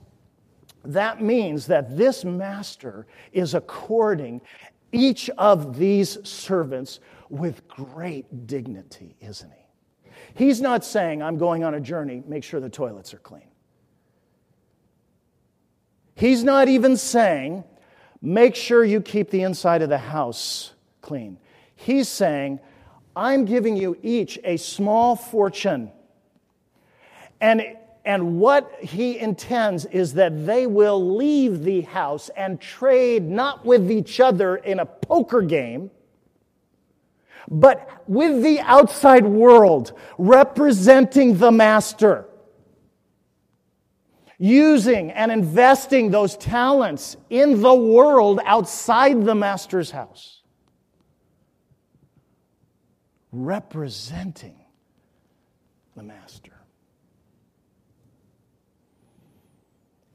That 0.87 1.21
means 1.21 1.67
that 1.67 1.99
this 1.99 2.25
master 2.25 3.07
is 3.35 3.53
according 3.53 4.41
each 4.91 5.29
of 5.37 5.77
these 5.77 6.17
servants 6.27 7.01
with 7.29 7.69
great 7.69 8.47
dignity, 8.47 9.17
isn't 9.21 9.53
he? 9.53 10.11
He's 10.35 10.63
not 10.63 10.83
saying, 10.83 11.23
I'm 11.23 11.37
going 11.37 11.63
on 11.63 11.75
a 11.75 11.81
journey, 11.81 12.23
make 12.27 12.43
sure 12.43 12.59
the 12.59 12.71
toilets 12.71 13.13
are 13.13 13.19
clean. 13.19 13.51
He's 16.15 16.43
not 16.43 16.69
even 16.69 16.97
saying, 16.97 17.65
make 18.25 18.55
sure 18.55 18.83
you 18.85 19.01
keep 19.01 19.31
the 19.31 19.43
inside 19.43 19.83
of 19.83 19.91
the 19.91 19.99
house 19.99 20.73
clean. 21.03 21.37
He's 21.77 22.09
saying, 22.09 22.59
I'm 23.15 23.45
giving 23.45 23.77
you 23.77 23.99
each 24.03 24.39
a 24.43 24.57
small 24.57 25.15
fortune. 25.15 25.93
And, 27.41 27.63
and 28.05 28.39
what 28.41 28.73
he 28.81 29.19
intends 29.19 29.85
is 29.85 30.15
that 30.15 30.47
they 30.47 30.67
will 30.67 31.17
leave 31.17 31.63
the 31.65 31.83
house 31.83 32.31
and 32.31 32.59
trade 32.61 33.29
not 33.29 33.67
with 33.67 33.91
each 33.91 34.19
other 34.21 34.57
in 34.57 34.81
a 34.81 34.87
poker 34.87 35.43
game, 35.43 35.91
but 37.49 38.03
with 38.09 38.43
the 38.43 38.61
outside 38.61 39.27
world, 39.27 39.93
representing 40.17 41.37
the 41.37 41.53
master 41.53 42.27
using 44.39 45.11
and 45.11 45.31
investing 45.31 46.11
those 46.11 46.37
talents 46.37 47.17
in 47.31 47.61
the 47.61 47.75
world 47.75 48.41
outside 48.45 49.25
the 49.25 49.35
master's 49.35 49.91
house. 49.91 50.43
Representing 53.33 54.57
the 55.97 56.03
master. 56.03 56.53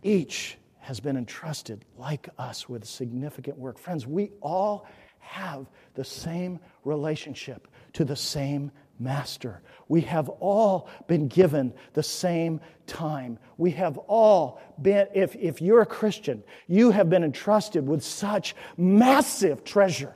Each 0.01 0.57
has 0.79 0.99
been 0.99 1.17
entrusted, 1.17 1.85
like 1.97 2.29
us, 2.37 2.67
with 2.69 2.85
significant 2.85 3.57
work. 3.57 3.77
Friends, 3.77 4.07
we 4.07 4.31
all 4.41 4.87
have 5.19 5.67
the 5.93 6.03
same 6.03 6.59
relationship 6.83 7.67
to 7.93 8.05
the 8.05 8.15
same 8.15 8.71
master. 8.99 9.61
We 9.87 10.01
have 10.01 10.29
all 10.29 10.89
been 11.07 11.27
given 11.27 11.73
the 11.93 12.03
same 12.03 12.59
time. 12.85 13.39
We 13.57 13.71
have 13.71 13.97
all 13.97 14.61
been, 14.81 15.07
if, 15.13 15.35
if 15.35 15.61
you're 15.61 15.81
a 15.81 15.85
Christian, 15.85 16.43
you 16.67 16.91
have 16.91 17.09
been 17.09 17.23
entrusted 17.23 17.87
with 17.87 18.03
such 18.03 18.55
massive 18.77 19.63
treasure 19.63 20.15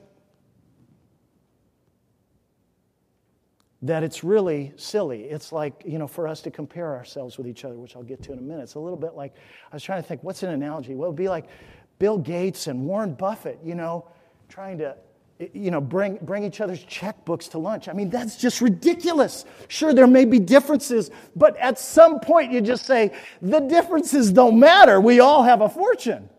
that 3.82 4.02
it's 4.02 4.24
really 4.24 4.72
silly. 4.76 5.24
It's 5.24 5.52
like, 5.52 5.82
you 5.84 5.98
know, 5.98 6.06
for 6.06 6.26
us 6.26 6.40
to 6.42 6.50
compare 6.50 6.94
ourselves 6.94 7.36
with 7.36 7.46
each 7.46 7.66
other, 7.66 7.74
which 7.74 7.96
I'll 7.96 8.02
get 8.02 8.22
to 8.22 8.32
in 8.32 8.38
a 8.38 8.42
minute. 8.42 8.62
It's 8.62 8.76
a 8.76 8.80
little 8.80 8.98
bit 8.98 9.14
like, 9.14 9.34
I 9.70 9.76
was 9.76 9.82
trying 9.82 10.02
to 10.02 10.08
think, 10.08 10.24
what's 10.24 10.42
an 10.42 10.50
analogy? 10.50 10.94
Well, 10.94 11.08
it 11.08 11.10
would 11.10 11.16
be 11.16 11.28
like 11.28 11.48
Bill 11.98 12.16
Gates 12.16 12.66
and 12.66 12.86
Warren 12.86 13.12
Buffett, 13.12 13.58
you 13.62 13.74
know, 13.74 14.08
trying 14.48 14.78
to 14.78 14.96
you 15.38 15.70
know, 15.70 15.80
bring, 15.80 16.18
bring 16.22 16.44
each 16.44 16.60
other's 16.60 16.84
checkbooks 16.84 17.50
to 17.50 17.58
lunch. 17.58 17.88
I 17.88 17.92
mean, 17.92 18.08
that's 18.08 18.36
just 18.36 18.60
ridiculous. 18.60 19.44
Sure, 19.66 19.92
there 19.92 20.06
may 20.06 20.24
be 20.24 20.38
differences, 20.38 21.10
but 21.34 21.56
at 21.56 21.78
some 21.78 22.20
point 22.20 22.52
you 22.52 22.60
just 22.60 22.86
say, 22.86 23.12
the 23.42 23.60
differences 23.60 24.30
don't 24.30 24.58
matter. 24.58 25.00
We 25.00 25.20
all 25.20 25.42
have 25.42 25.60
a 25.60 25.68
fortune. 25.68 26.30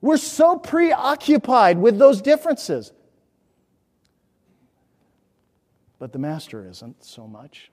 We're 0.00 0.16
so 0.16 0.56
preoccupied 0.56 1.78
with 1.78 1.98
those 1.98 2.22
differences. 2.22 2.92
But 5.98 6.12
the 6.12 6.18
master 6.18 6.66
isn't 6.68 7.04
so 7.04 7.26
much. 7.26 7.70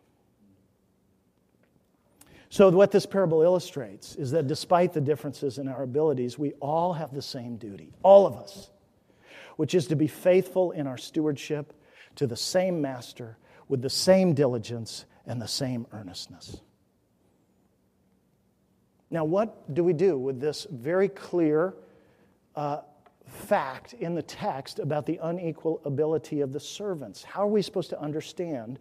So, 2.49 2.69
what 2.69 2.91
this 2.91 3.05
parable 3.05 3.43
illustrates 3.43 4.15
is 4.17 4.31
that 4.31 4.47
despite 4.47 4.91
the 4.91 4.99
differences 4.99 5.57
in 5.57 5.69
our 5.69 5.83
abilities, 5.83 6.37
we 6.37 6.51
all 6.59 6.91
have 6.91 7.13
the 7.13 7.21
same 7.21 7.55
duty, 7.55 7.93
all 8.03 8.27
of 8.27 8.35
us 8.35 8.70
which 9.57 9.75
is 9.75 9.87
to 9.87 9.95
be 9.95 10.07
faithful 10.07 10.71
in 10.71 10.87
our 10.87 10.97
stewardship 10.97 11.73
to 12.15 12.27
the 12.27 12.37
same 12.37 12.81
master 12.81 13.37
with 13.67 13.81
the 13.81 13.89
same 13.89 14.33
diligence 14.33 15.05
and 15.25 15.41
the 15.41 15.47
same 15.47 15.87
earnestness. 15.93 16.61
Now, 19.09 19.25
what 19.25 19.73
do 19.73 19.83
we 19.83 19.93
do 19.93 20.17
with 20.17 20.39
this 20.39 20.65
very 20.71 21.09
clear 21.09 21.73
uh, 22.55 22.81
fact 23.27 23.93
in 23.93 24.15
the 24.15 24.21
text 24.21 24.79
about 24.79 25.05
the 25.05 25.19
unequal 25.21 25.81
ability 25.85 26.41
of 26.41 26.53
the 26.53 26.59
servants? 26.59 27.23
How 27.23 27.43
are 27.43 27.47
we 27.47 27.61
supposed 27.61 27.89
to 27.89 27.99
understand 27.99 28.79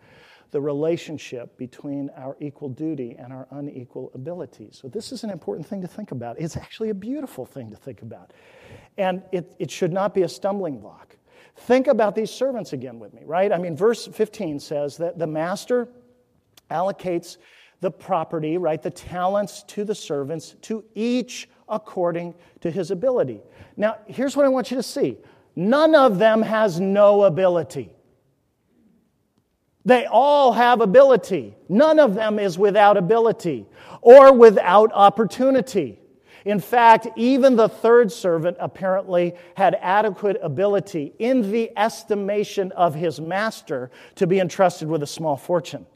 the 0.50 0.60
relationship 0.60 1.56
between 1.56 2.10
our 2.16 2.36
equal 2.40 2.68
duty 2.68 3.16
and 3.18 3.32
our 3.32 3.46
unequal 3.50 4.10
abilities? 4.14 4.78
So, 4.80 4.88
this 4.88 5.12
is 5.12 5.24
an 5.24 5.30
important 5.30 5.66
thing 5.66 5.80
to 5.82 5.88
think 5.88 6.10
about. 6.10 6.40
It's 6.40 6.56
actually 6.56 6.90
a 6.90 6.94
beautiful 6.94 7.46
thing 7.46 7.70
to 7.70 7.76
think 7.76 8.02
about. 8.02 8.32
And 8.98 9.22
it, 9.32 9.54
it 9.58 9.70
should 9.70 9.92
not 9.92 10.14
be 10.14 10.22
a 10.22 10.28
stumbling 10.28 10.80
block 10.80 11.16
Think 11.56 11.88
about 11.88 12.14
these 12.14 12.30
servants 12.30 12.72
again 12.72 12.98
with 12.98 13.12
me, 13.12 13.22
right? 13.24 13.52
I 13.52 13.58
mean, 13.58 13.76
verse 13.76 14.06
15 14.06 14.60
says 14.60 14.96
that 14.98 15.18
the 15.18 15.26
master 15.26 15.88
allocates 16.70 17.36
the 17.80 17.90
property, 17.90 18.56
right, 18.56 18.80
the 18.80 18.90
talents 18.90 19.62
to 19.64 19.84
the 19.84 19.94
servants, 19.94 20.56
to 20.62 20.84
each 20.94 21.48
according 21.68 22.34
to 22.60 22.70
his 22.70 22.90
ability. 22.90 23.40
Now, 23.76 23.98
here's 24.06 24.36
what 24.36 24.46
I 24.46 24.48
want 24.48 24.70
you 24.70 24.76
to 24.76 24.82
see 24.82 25.18
none 25.56 25.94
of 25.94 26.18
them 26.18 26.42
has 26.42 26.80
no 26.80 27.24
ability. 27.24 27.90
They 29.84 30.04
all 30.06 30.52
have 30.52 30.80
ability. 30.80 31.56
None 31.68 31.98
of 31.98 32.14
them 32.14 32.38
is 32.38 32.58
without 32.58 32.96
ability 32.96 33.66
or 34.02 34.32
without 34.32 34.90
opportunity. 34.92 35.98
In 36.44 36.58
fact, 36.58 37.06
even 37.16 37.56
the 37.56 37.68
third 37.68 38.10
servant 38.10 38.56
apparently 38.60 39.34
had 39.56 39.76
adequate 39.80 40.38
ability 40.42 41.12
in 41.18 41.50
the 41.50 41.70
estimation 41.76 42.72
of 42.72 42.94
his 42.94 43.20
master 43.20 43.90
to 44.16 44.26
be 44.26 44.40
entrusted 44.40 44.88
with 44.88 45.02
a 45.02 45.06
small 45.06 45.36
fortune. 45.36 45.86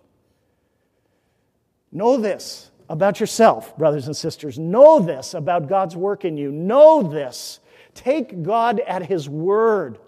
Know 1.92 2.16
this 2.16 2.70
about 2.88 3.20
yourself, 3.20 3.76
brothers 3.78 4.06
and 4.06 4.16
sisters. 4.16 4.58
Know 4.58 4.98
this 4.98 5.32
about 5.32 5.68
God's 5.68 5.96
work 5.96 6.24
in 6.24 6.36
you. 6.36 6.52
Know 6.52 7.02
this. 7.02 7.60
Take 7.94 8.42
God 8.42 8.80
at 8.80 9.06
his 9.06 9.28
word 9.28 9.98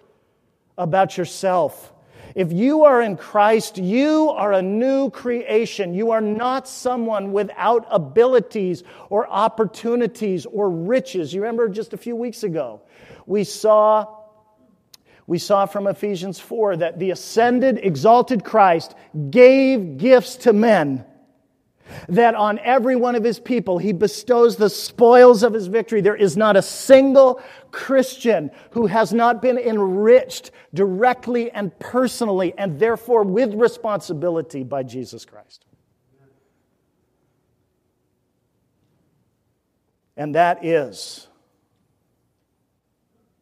about 0.76 1.16
yourself. 1.16 1.92
If 2.37 2.53
you 2.53 2.85
are 2.85 3.01
in 3.01 3.16
Christ, 3.16 3.79
you 3.79 4.29
are 4.29 4.53
a 4.53 4.61
new 4.61 5.09
creation. 5.09 5.94
You 5.94 6.11
are 6.11 6.20
not 6.20 6.68
someone 6.68 7.33
without 7.33 7.87
abilities 7.90 8.85
or 9.09 9.27
opportunities 9.27 10.44
or 10.44 10.68
riches. 10.68 11.33
You 11.33 11.40
remember 11.40 11.70
just 11.70 11.94
a 11.94 11.96
few 11.96 12.14
weeks 12.14 12.42
ago, 12.42 12.83
we 13.25 13.42
saw 13.42 14.14
we 15.27 15.38
saw 15.38 15.64
from 15.64 15.87
Ephesians 15.87 16.38
4 16.38 16.77
that 16.77 16.99
the 16.99 17.11
ascended, 17.11 17.81
exalted 17.83 18.44
Christ 18.44 18.94
gave 19.31 19.96
gifts 19.96 20.37
to 20.37 20.53
men 20.53 21.05
that 22.09 22.35
on 22.35 22.59
every 22.61 22.96
one 22.96 23.14
of 23.14 23.25
his 23.25 23.38
people 23.38 23.79
he 23.79 23.92
bestows 23.92 24.57
the 24.57 24.70
spoils 24.70 25.42
of 25.42 25.53
his 25.53 25.66
victory. 25.66 26.01
There 26.01 26.16
is 26.16 26.37
not 26.37 26.57
a 26.57 26.62
single 26.62 27.40
Christian 27.70 28.51
who 28.70 28.87
has 28.87 29.12
not 29.12 29.42
been 29.42 29.59
enriched 29.59 30.51
directly 30.75 31.51
and 31.51 31.77
personally, 31.79 32.55
and 32.57 32.79
therefore 32.79 33.22
with 33.22 33.55
responsibility 33.55 34.62
by 34.62 34.83
Jesus 34.83 35.25
Christ. 35.25 35.66
And 40.16 40.35
that 40.35 40.64
is 40.64 41.29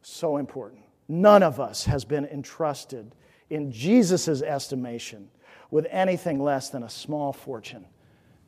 so 0.02 0.36
important. 0.36 0.82
None 1.08 1.42
of 1.42 1.60
us 1.60 1.84
has 1.84 2.04
been 2.04 2.24
entrusted 2.24 3.14
in 3.50 3.70
Jesus' 3.70 4.42
estimation 4.42 5.30
with 5.70 5.86
anything 5.90 6.42
less 6.42 6.70
than 6.70 6.82
a 6.82 6.90
small 6.90 7.32
fortune 7.32 7.86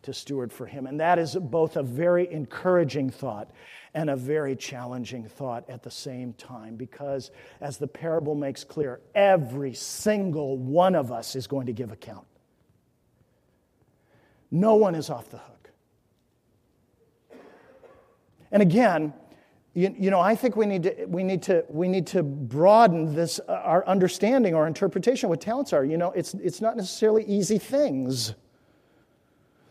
to 0.06 0.12
steward 0.12 0.52
for 0.52 0.66
Him. 0.66 0.86
And 0.86 0.98
that 1.00 1.18
is 1.18 1.36
both 1.36 1.76
a 1.76 1.82
very 1.82 2.30
encouraging 2.32 3.10
thought 3.10 3.50
and 3.94 4.10
a 4.10 4.16
very 4.16 4.56
challenging 4.56 5.24
thought 5.24 5.68
at 5.68 5.82
the 5.82 5.90
same 5.90 6.32
time, 6.34 6.76
because 6.76 7.30
as 7.60 7.78
the 7.78 7.86
parable 7.86 8.34
makes 8.34 8.64
clear, 8.64 9.00
every 9.14 9.74
single 9.74 10.56
one 10.56 10.94
of 10.94 11.12
us 11.12 11.36
is 11.36 11.46
going 11.46 11.66
to 11.66 11.72
give 11.72 11.92
account. 11.92 12.26
No 14.50 14.74
one 14.76 14.94
is 14.94 15.10
off 15.10 15.28
the 15.30 15.38
hook. 15.38 15.70
And 18.52 18.62
again, 18.62 19.12
you, 19.74 19.94
you, 19.98 20.10
know, 20.10 20.20
I 20.20 20.34
think 20.34 20.56
we 20.56 20.64
need, 20.64 20.84
to, 20.84 21.04
we, 21.06 21.22
need 21.22 21.42
to, 21.44 21.64
we 21.68 21.88
need 21.88 22.06
to 22.08 22.22
broaden 22.22 23.14
this, 23.14 23.40
uh, 23.46 23.52
our 23.52 23.86
understanding 23.86 24.54
or 24.54 24.66
interpretation 24.66 25.26
of 25.26 25.30
what 25.30 25.40
talents 25.40 25.72
are. 25.74 25.84
You 25.84 25.98
know, 25.98 26.12
it's, 26.12 26.32
it's 26.34 26.62
not 26.62 26.76
necessarily 26.76 27.24
easy 27.24 27.58
things. 27.58 28.34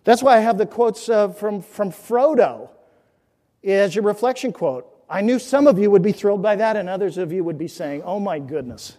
That's 0.06 0.24
why 0.24 0.38
I 0.38 0.40
have 0.40 0.58
the 0.58 0.66
quotes 0.66 1.10
uh, 1.10 1.30
from, 1.30 1.62
from 1.62 1.92
Frodo 1.92 2.70
as 3.64 3.96
your 3.96 4.06
reflection 4.06 4.54
quote. 4.54 4.88
I 5.10 5.22
knew 5.22 5.40
some 5.40 5.68
of 5.68 5.78
you 5.78 5.92
would 5.92 6.02
be 6.02 6.12
thrilled 6.12 6.42
by 6.42 6.56
that, 6.56 6.78
and 6.78 6.88
others 6.88 7.18
of 7.18 7.32
you 7.32 7.44
would 7.44 7.58
be 7.58 7.68
saying, 7.68 8.04
Oh 8.04 8.20
my 8.20 8.40
goodness. 8.40 8.98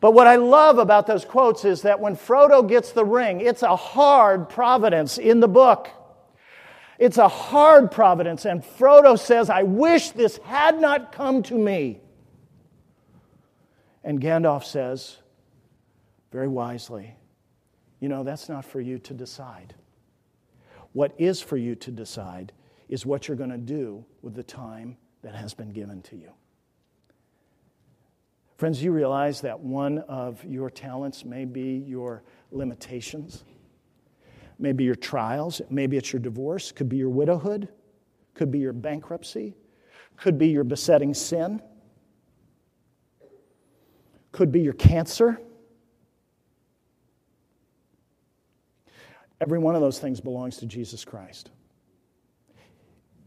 But 0.00 0.12
what 0.12 0.26
I 0.26 0.36
love 0.36 0.78
about 0.78 1.06
those 1.06 1.26
quotes 1.26 1.64
is 1.64 1.82
that 1.82 2.00
when 2.00 2.16
Frodo 2.16 2.66
gets 2.66 2.92
the 2.92 3.04
ring, 3.04 3.42
it's 3.42 3.62
a 3.62 3.76
hard 3.76 4.48
providence 4.48 5.18
in 5.18 5.40
the 5.40 5.48
book. 5.48 5.90
It's 6.98 7.18
a 7.18 7.28
hard 7.28 7.90
providence, 7.90 8.44
and 8.44 8.62
Frodo 8.62 9.18
says, 9.18 9.50
I 9.50 9.62
wish 9.62 10.10
this 10.10 10.38
had 10.44 10.80
not 10.80 11.12
come 11.12 11.42
to 11.44 11.54
me. 11.54 12.00
And 14.04 14.20
Gandalf 14.20 14.64
says, 14.64 15.18
very 16.30 16.48
wisely, 16.48 17.16
You 18.00 18.08
know, 18.08 18.22
that's 18.22 18.48
not 18.48 18.64
for 18.64 18.80
you 18.80 18.98
to 19.00 19.14
decide. 19.14 19.74
What 20.92 21.14
is 21.18 21.40
for 21.40 21.56
you 21.56 21.74
to 21.76 21.90
decide 21.90 22.52
is 22.88 23.06
what 23.06 23.28
you're 23.28 23.36
going 23.36 23.50
to 23.50 23.58
do 23.58 24.04
with 24.22 24.34
the 24.34 24.42
time 24.42 24.96
that 25.22 25.34
has 25.34 25.54
been 25.54 25.70
given 25.70 26.02
to 26.02 26.16
you. 26.16 26.30
Friends, 28.56 28.82
you 28.82 28.92
realize 28.92 29.40
that 29.40 29.58
one 29.58 29.98
of 30.00 30.44
your 30.44 30.68
talents 30.68 31.24
may 31.24 31.44
be 31.44 31.82
your 31.86 32.22
limitations, 32.50 33.44
maybe 34.58 34.84
your 34.84 34.94
trials, 34.94 35.62
maybe 35.70 35.96
it's 35.96 36.12
your 36.12 36.20
divorce, 36.20 36.72
could 36.72 36.88
be 36.88 36.96
your 36.96 37.08
widowhood, 37.08 37.68
could 38.34 38.50
be 38.50 38.58
your 38.58 38.72
bankruptcy, 38.72 39.54
could 40.16 40.36
be 40.36 40.48
your 40.48 40.64
besetting 40.64 41.14
sin, 41.14 41.62
could 44.32 44.52
be 44.52 44.60
your 44.60 44.74
cancer 44.74 45.40
Every 49.40 49.58
one 49.58 49.74
of 49.74 49.80
those 49.80 49.98
things 49.98 50.20
belongs 50.20 50.58
to 50.58 50.66
Jesus 50.66 51.04
Christ. 51.04 51.50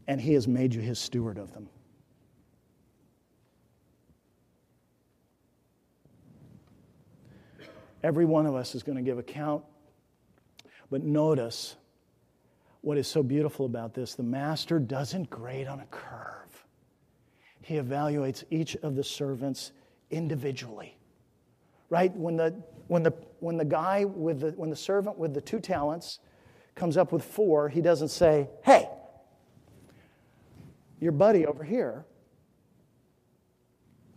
And 0.06 0.20
He 0.20 0.34
has 0.34 0.46
made 0.46 0.74
you 0.74 0.80
His 0.80 0.98
steward 0.98 1.38
of 1.38 1.52
them. 1.52 1.68
Every 8.02 8.26
one 8.26 8.44
of 8.44 8.54
us 8.54 8.74
is 8.74 8.82
going 8.82 8.96
to 8.96 9.02
give 9.02 9.18
account. 9.18 9.64
But 10.90 11.02
notice 11.02 11.74
what 12.82 12.98
is 12.98 13.08
so 13.08 13.22
beautiful 13.22 13.64
about 13.64 13.94
this 13.94 14.14
the 14.14 14.22
Master 14.22 14.78
doesn't 14.78 15.30
grade 15.30 15.66
on 15.66 15.80
a 15.80 15.86
curve, 15.86 16.64
He 17.62 17.76
evaluates 17.76 18.44
each 18.50 18.76
of 18.76 18.94
the 18.94 19.02
servants 19.02 19.72
individually. 20.10 20.96
Right? 21.88 22.14
When 22.14 22.36
the 22.36 22.54
when 22.88 23.02
the, 23.02 23.12
when 23.40 23.56
the 23.56 23.64
guy 23.64 24.04
with 24.04 24.40
the, 24.40 24.50
when 24.52 24.70
the 24.70 24.76
servant 24.76 25.18
with 25.18 25.34
the 25.34 25.40
two 25.40 25.60
talents 25.60 26.20
comes 26.74 26.96
up 26.96 27.12
with 27.12 27.24
four, 27.24 27.68
he 27.68 27.80
doesn't 27.80 28.08
say, 28.08 28.48
hey, 28.64 28.88
your 31.00 31.12
buddy 31.12 31.46
over 31.46 31.64
here 31.64 32.04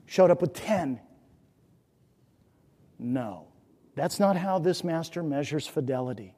showed 0.06 0.32
up 0.32 0.42
with 0.42 0.54
10. 0.54 1.00
No, 3.00 3.48
that's 3.96 4.20
not 4.20 4.36
how 4.36 4.58
this 4.60 4.84
master 4.84 5.22
measures 5.22 5.68
fidelity. 5.68 6.34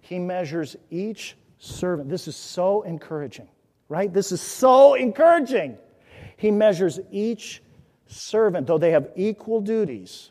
He 0.00 0.18
measures 0.18 0.76
each 0.90 1.36
servant. 1.58 2.08
This 2.10 2.28
is 2.28 2.36
so 2.36 2.82
encouraging, 2.82 3.48
right? 3.88 4.12
This 4.12 4.32
is 4.32 4.40
so 4.40 4.94
encouraging. 4.94 5.78
He 6.36 6.50
measures 6.50 7.00
each 7.10 7.62
servant, 8.06 8.66
though 8.66 8.78
they 8.78 8.90
have 8.90 9.10
equal 9.16 9.60
duties, 9.60 10.30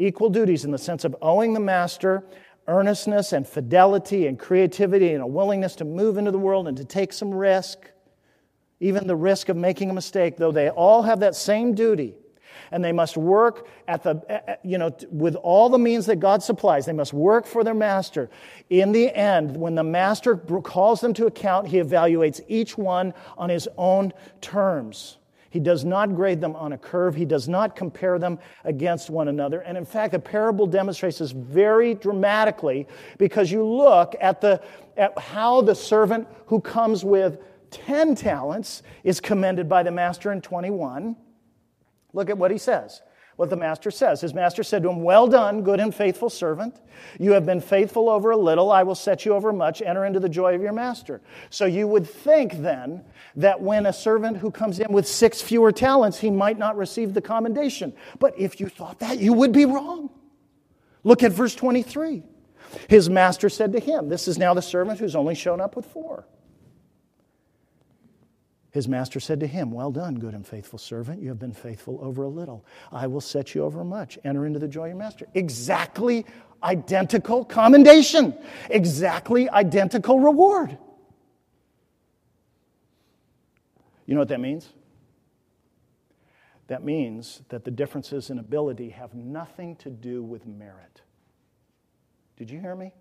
equal 0.00 0.30
duties 0.30 0.64
in 0.64 0.70
the 0.70 0.78
sense 0.78 1.04
of 1.04 1.14
owing 1.22 1.52
the 1.52 1.60
master 1.60 2.24
earnestness 2.70 3.32
and 3.32 3.46
fidelity 3.46 4.26
and 4.26 4.38
creativity 4.38 5.12
and 5.12 5.22
a 5.22 5.26
willingness 5.26 5.74
to 5.76 5.84
move 5.84 6.16
into 6.16 6.30
the 6.30 6.38
world 6.38 6.68
and 6.68 6.76
to 6.76 6.84
take 6.84 7.12
some 7.12 7.34
risk, 7.34 7.90
even 8.78 9.06
the 9.06 9.16
risk 9.16 9.48
of 9.48 9.56
making 9.56 9.90
a 9.90 9.92
mistake, 9.92 10.36
though 10.36 10.52
they 10.52 10.70
all 10.70 11.02
have 11.02 11.20
that 11.20 11.34
same 11.34 11.74
duty. 11.74 12.14
And 12.72 12.84
they 12.84 12.92
must 12.92 13.16
work 13.16 13.66
at 13.88 14.04
the, 14.04 14.58
you 14.62 14.78
know, 14.78 14.94
with 15.10 15.34
all 15.34 15.68
the 15.68 15.78
means 15.78 16.06
that 16.06 16.20
God 16.20 16.42
supplies. 16.42 16.86
They 16.86 16.92
must 16.92 17.12
work 17.12 17.44
for 17.44 17.64
their 17.64 17.74
master. 17.74 18.30
In 18.68 18.92
the 18.92 19.12
end, 19.12 19.56
when 19.56 19.74
the 19.74 19.82
master 19.82 20.36
calls 20.36 21.00
them 21.00 21.12
to 21.14 21.26
account, 21.26 21.66
he 21.66 21.78
evaluates 21.78 22.40
each 22.46 22.78
one 22.78 23.12
on 23.36 23.50
his 23.50 23.68
own 23.76 24.12
terms. 24.40 25.18
He 25.50 25.58
does 25.58 25.84
not 25.84 26.14
grade 26.14 26.40
them 26.40 26.54
on 26.54 26.72
a 26.72 26.78
curve. 26.78 27.16
He 27.16 27.24
does 27.24 27.48
not 27.48 27.74
compare 27.74 28.18
them 28.18 28.38
against 28.64 29.10
one 29.10 29.26
another. 29.26 29.60
And 29.60 29.76
in 29.76 29.84
fact, 29.84 30.12
the 30.12 30.18
parable 30.18 30.66
demonstrates 30.66 31.18
this 31.18 31.32
very 31.32 31.94
dramatically 31.94 32.86
because 33.18 33.50
you 33.50 33.66
look 33.66 34.14
at, 34.20 34.40
the, 34.40 34.62
at 34.96 35.18
how 35.18 35.60
the 35.60 35.74
servant 35.74 36.28
who 36.46 36.60
comes 36.60 37.04
with 37.04 37.40
10 37.72 38.14
talents 38.14 38.82
is 39.02 39.20
commended 39.20 39.68
by 39.68 39.82
the 39.82 39.90
master 39.90 40.30
in 40.30 40.40
21. 40.40 41.16
Look 42.12 42.30
at 42.30 42.38
what 42.38 42.52
he 42.52 42.58
says. 42.58 43.02
What 43.40 43.48
the 43.48 43.56
master 43.56 43.90
says. 43.90 44.20
His 44.20 44.34
master 44.34 44.62
said 44.62 44.82
to 44.82 44.90
him, 44.90 45.02
Well 45.02 45.26
done, 45.26 45.62
good 45.62 45.80
and 45.80 45.94
faithful 45.94 46.28
servant. 46.28 46.78
You 47.18 47.32
have 47.32 47.46
been 47.46 47.62
faithful 47.62 48.10
over 48.10 48.32
a 48.32 48.36
little. 48.36 48.70
I 48.70 48.82
will 48.82 48.94
set 48.94 49.24
you 49.24 49.32
over 49.32 49.50
much. 49.50 49.80
Enter 49.80 50.04
into 50.04 50.20
the 50.20 50.28
joy 50.28 50.54
of 50.54 50.60
your 50.60 50.74
master. 50.74 51.22
So 51.48 51.64
you 51.64 51.88
would 51.88 52.06
think 52.06 52.60
then 52.60 53.02
that 53.36 53.58
when 53.58 53.86
a 53.86 53.94
servant 53.94 54.36
who 54.36 54.50
comes 54.50 54.78
in 54.78 54.92
with 54.92 55.08
six 55.08 55.40
fewer 55.40 55.72
talents, 55.72 56.18
he 56.18 56.30
might 56.30 56.58
not 56.58 56.76
receive 56.76 57.14
the 57.14 57.22
commendation. 57.22 57.94
But 58.18 58.38
if 58.38 58.60
you 58.60 58.68
thought 58.68 58.98
that, 58.98 59.18
you 59.18 59.32
would 59.32 59.52
be 59.52 59.64
wrong. 59.64 60.10
Look 61.02 61.22
at 61.22 61.32
verse 61.32 61.54
23. 61.54 62.22
His 62.90 63.08
master 63.08 63.48
said 63.48 63.72
to 63.72 63.80
him, 63.80 64.10
This 64.10 64.28
is 64.28 64.36
now 64.36 64.52
the 64.52 64.60
servant 64.60 65.00
who's 65.00 65.16
only 65.16 65.34
shown 65.34 65.62
up 65.62 65.76
with 65.76 65.86
four. 65.86 66.26
His 68.72 68.86
master 68.86 69.18
said 69.18 69.40
to 69.40 69.46
him, 69.46 69.72
Well 69.72 69.90
done, 69.90 70.16
good 70.16 70.34
and 70.34 70.46
faithful 70.46 70.78
servant. 70.78 71.20
You 71.20 71.28
have 71.28 71.38
been 71.38 71.52
faithful 71.52 71.98
over 72.02 72.22
a 72.22 72.28
little. 72.28 72.64
I 72.92 73.06
will 73.06 73.20
set 73.20 73.54
you 73.54 73.64
over 73.64 73.82
much. 73.84 74.18
Enter 74.24 74.46
into 74.46 74.58
the 74.58 74.68
joy 74.68 74.84
of 74.84 74.88
your 74.90 74.96
master. 74.96 75.26
Exactly 75.34 76.24
identical 76.62 77.44
commendation, 77.44 78.34
exactly 78.68 79.48
identical 79.50 80.20
reward. 80.20 80.76
You 84.06 84.14
know 84.14 84.20
what 84.20 84.28
that 84.28 84.40
means? 84.40 84.68
That 86.66 86.84
means 86.84 87.42
that 87.48 87.64
the 87.64 87.70
differences 87.70 88.30
in 88.30 88.38
ability 88.38 88.90
have 88.90 89.14
nothing 89.14 89.74
to 89.76 89.90
do 89.90 90.22
with 90.22 90.46
merit. 90.46 91.00
Did 92.36 92.50
you 92.50 92.60
hear 92.60 92.76
me? 92.76 92.92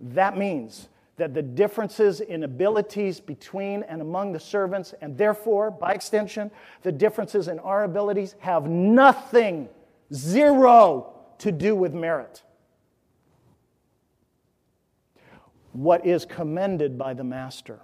That 0.00 0.38
means 0.38 0.88
that 1.18 1.34
the 1.34 1.42
differences 1.42 2.20
in 2.20 2.44
abilities 2.44 3.20
between 3.20 3.82
and 3.82 4.00
among 4.00 4.32
the 4.32 4.40
servants, 4.40 4.94
and 5.00 5.18
therefore, 5.18 5.70
by 5.70 5.92
extension, 5.92 6.50
the 6.82 6.92
differences 6.92 7.48
in 7.48 7.58
our 7.58 7.84
abilities 7.84 8.36
have 8.38 8.66
nothing, 8.66 9.68
zero, 10.14 11.12
to 11.38 11.52
do 11.52 11.74
with 11.74 11.92
merit. 11.92 12.42
What 15.72 16.06
is 16.06 16.24
commended 16.24 16.96
by 16.96 17.14
the 17.14 17.24
master 17.24 17.80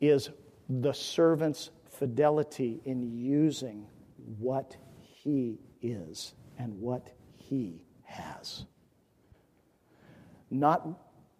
is 0.00 0.30
the 0.68 0.92
servant's 0.92 1.70
fidelity 1.90 2.80
in 2.84 3.02
using 3.02 3.86
what 4.38 4.76
he 5.00 5.58
is 5.82 6.32
and 6.58 6.80
what 6.80 7.10
he 7.36 7.82
has. 8.04 8.64
Not, 10.50 10.86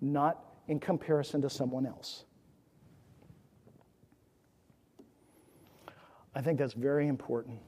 not 0.00 0.51
in 0.68 0.79
comparison 0.79 1.42
to 1.42 1.51
someone 1.51 1.87
else. 1.87 2.25
I 6.35 6.40
think 6.40 6.59
that's 6.59 6.72
very 6.72 7.09
important. 7.09 7.59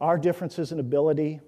Our 0.00 0.18
differences 0.18 0.72
in 0.72 0.80
ability 0.80 1.40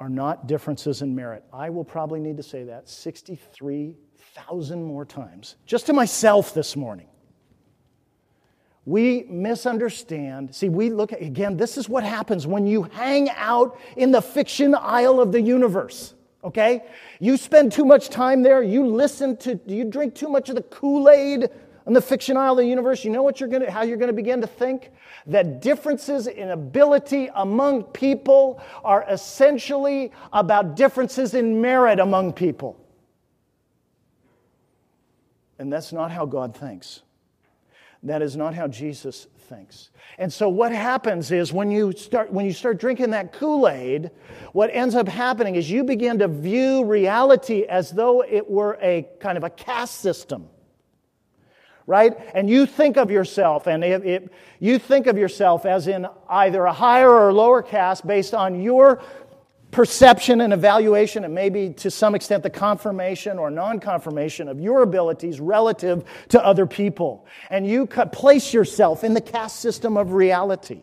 are 0.00 0.08
not 0.08 0.46
differences 0.48 1.00
in 1.00 1.14
merit. 1.14 1.44
I 1.52 1.70
will 1.70 1.84
probably 1.84 2.18
need 2.20 2.36
to 2.38 2.42
say 2.42 2.64
that 2.64 2.88
63,000 2.88 4.82
more 4.82 5.04
times, 5.04 5.56
just 5.64 5.86
to 5.86 5.92
myself 5.92 6.52
this 6.54 6.74
morning. 6.74 7.06
We 8.84 9.26
misunderstand. 9.28 10.52
See, 10.52 10.68
we 10.68 10.90
look 10.90 11.12
at, 11.12 11.22
again, 11.22 11.56
this 11.56 11.78
is 11.78 11.88
what 11.88 12.02
happens 12.02 12.48
when 12.48 12.66
you 12.66 12.82
hang 12.82 13.30
out 13.30 13.78
in 13.96 14.10
the 14.10 14.20
fiction 14.20 14.74
aisle 14.74 15.20
of 15.20 15.30
the 15.30 15.40
universe 15.40 16.14
okay? 16.44 16.82
You 17.20 17.36
spend 17.36 17.72
too 17.72 17.84
much 17.84 18.08
time 18.08 18.42
there, 18.42 18.62
you 18.62 18.86
listen 18.86 19.36
to, 19.38 19.58
you 19.66 19.84
drink 19.84 20.14
too 20.14 20.28
much 20.28 20.48
of 20.48 20.56
the 20.56 20.62
Kool 20.62 21.08
Aid 21.08 21.48
on 21.86 21.92
the 21.92 22.00
fiction 22.00 22.36
aisle 22.36 22.52
of 22.52 22.58
the 22.58 22.66
universe, 22.66 23.04
you 23.04 23.10
know 23.10 23.22
what 23.22 23.40
you're 23.40 23.48
gonna, 23.48 23.70
how 23.70 23.82
you're 23.82 23.96
to 23.96 24.12
begin 24.12 24.40
to 24.40 24.46
think? 24.46 24.90
That 25.26 25.60
differences 25.60 26.26
in 26.26 26.50
ability 26.50 27.28
among 27.34 27.84
people 27.84 28.62
are 28.84 29.04
essentially 29.08 30.12
about 30.32 30.76
differences 30.76 31.34
in 31.34 31.60
merit 31.60 31.98
among 31.98 32.34
people. 32.34 32.78
And 35.58 35.72
that's 35.72 35.92
not 35.92 36.10
how 36.10 36.26
God 36.26 36.56
thinks. 36.56 37.02
That 38.02 38.22
is 38.22 38.36
not 38.36 38.54
how 38.54 38.66
Jesus 38.66 39.28
thinks. 39.52 39.90
And 40.18 40.32
so 40.32 40.48
what 40.48 40.72
happens 40.72 41.30
is 41.30 41.52
when 41.52 41.70
you 41.70 41.92
start 41.92 42.32
when 42.32 42.46
you 42.46 42.52
start 42.52 42.78
drinking 42.78 43.10
that 43.10 43.32
Kool-Aid, 43.32 44.10
what 44.52 44.70
ends 44.72 44.94
up 44.94 45.08
happening 45.08 45.56
is 45.56 45.70
you 45.70 45.84
begin 45.84 46.18
to 46.20 46.28
view 46.28 46.84
reality 46.84 47.64
as 47.64 47.90
though 47.90 48.22
it 48.22 48.48
were 48.48 48.78
a 48.80 49.06
kind 49.20 49.36
of 49.36 49.44
a 49.44 49.50
caste 49.50 50.00
system. 50.00 50.48
Right? 51.86 52.16
And 52.32 52.48
you 52.48 52.64
think 52.64 52.96
of 52.96 53.10
yourself, 53.10 53.66
and 53.66 53.82
it, 53.82 54.06
it, 54.06 54.32
you 54.60 54.78
think 54.78 55.08
of 55.08 55.18
yourself 55.18 55.66
as 55.66 55.88
in 55.88 56.06
either 56.28 56.64
a 56.64 56.72
higher 56.72 57.10
or 57.10 57.32
lower 57.32 57.60
caste 57.60 58.06
based 58.06 58.34
on 58.34 58.62
your 58.62 59.02
perception 59.72 60.42
and 60.42 60.52
evaluation, 60.52 61.24
and 61.24 61.34
maybe 61.34 61.70
to 61.70 61.90
some 61.90 62.14
extent 62.14 62.44
the 62.44 62.50
confirmation 62.50 63.38
or 63.38 63.50
non 63.50 63.80
confirmation 63.80 64.46
of 64.46 64.60
your 64.60 64.82
abilities 64.82 65.40
relative 65.40 66.04
to 66.28 66.44
other 66.44 66.66
people. 66.66 67.26
And 67.50 67.66
you 67.66 67.86
place 67.86 68.54
yourself 68.54 69.02
in 69.02 69.14
the 69.14 69.20
caste 69.20 69.58
system 69.58 69.96
of 69.96 70.12
reality. 70.12 70.82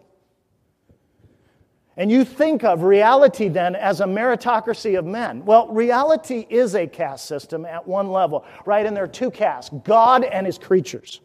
And 1.95 2.09
you 2.09 2.23
think 2.23 2.63
of 2.63 2.83
reality 2.83 3.49
then 3.49 3.75
as 3.75 3.99
a 3.99 4.05
meritocracy 4.05 4.97
of 4.97 5.05
men. 5.05 5.43
Well, 5.43 5.67
reality 5.67 6.47
is 6.49 6.73
a 6.73 6.87
caste 6.87 7.25
system 7.25 7.65
at 7.65 7.85
one 7.85 8.09
level, 8.09 8.45
right? 8.65 8.85
And 8.85 8.95
there 8.95 9.03
are 9.03 9.07
two 9.07 9.29
castes 9.29 9.69
God 9.83 10.23
and 10.23 10.45
his 10.45 10.57
creatures. 10.57 11.19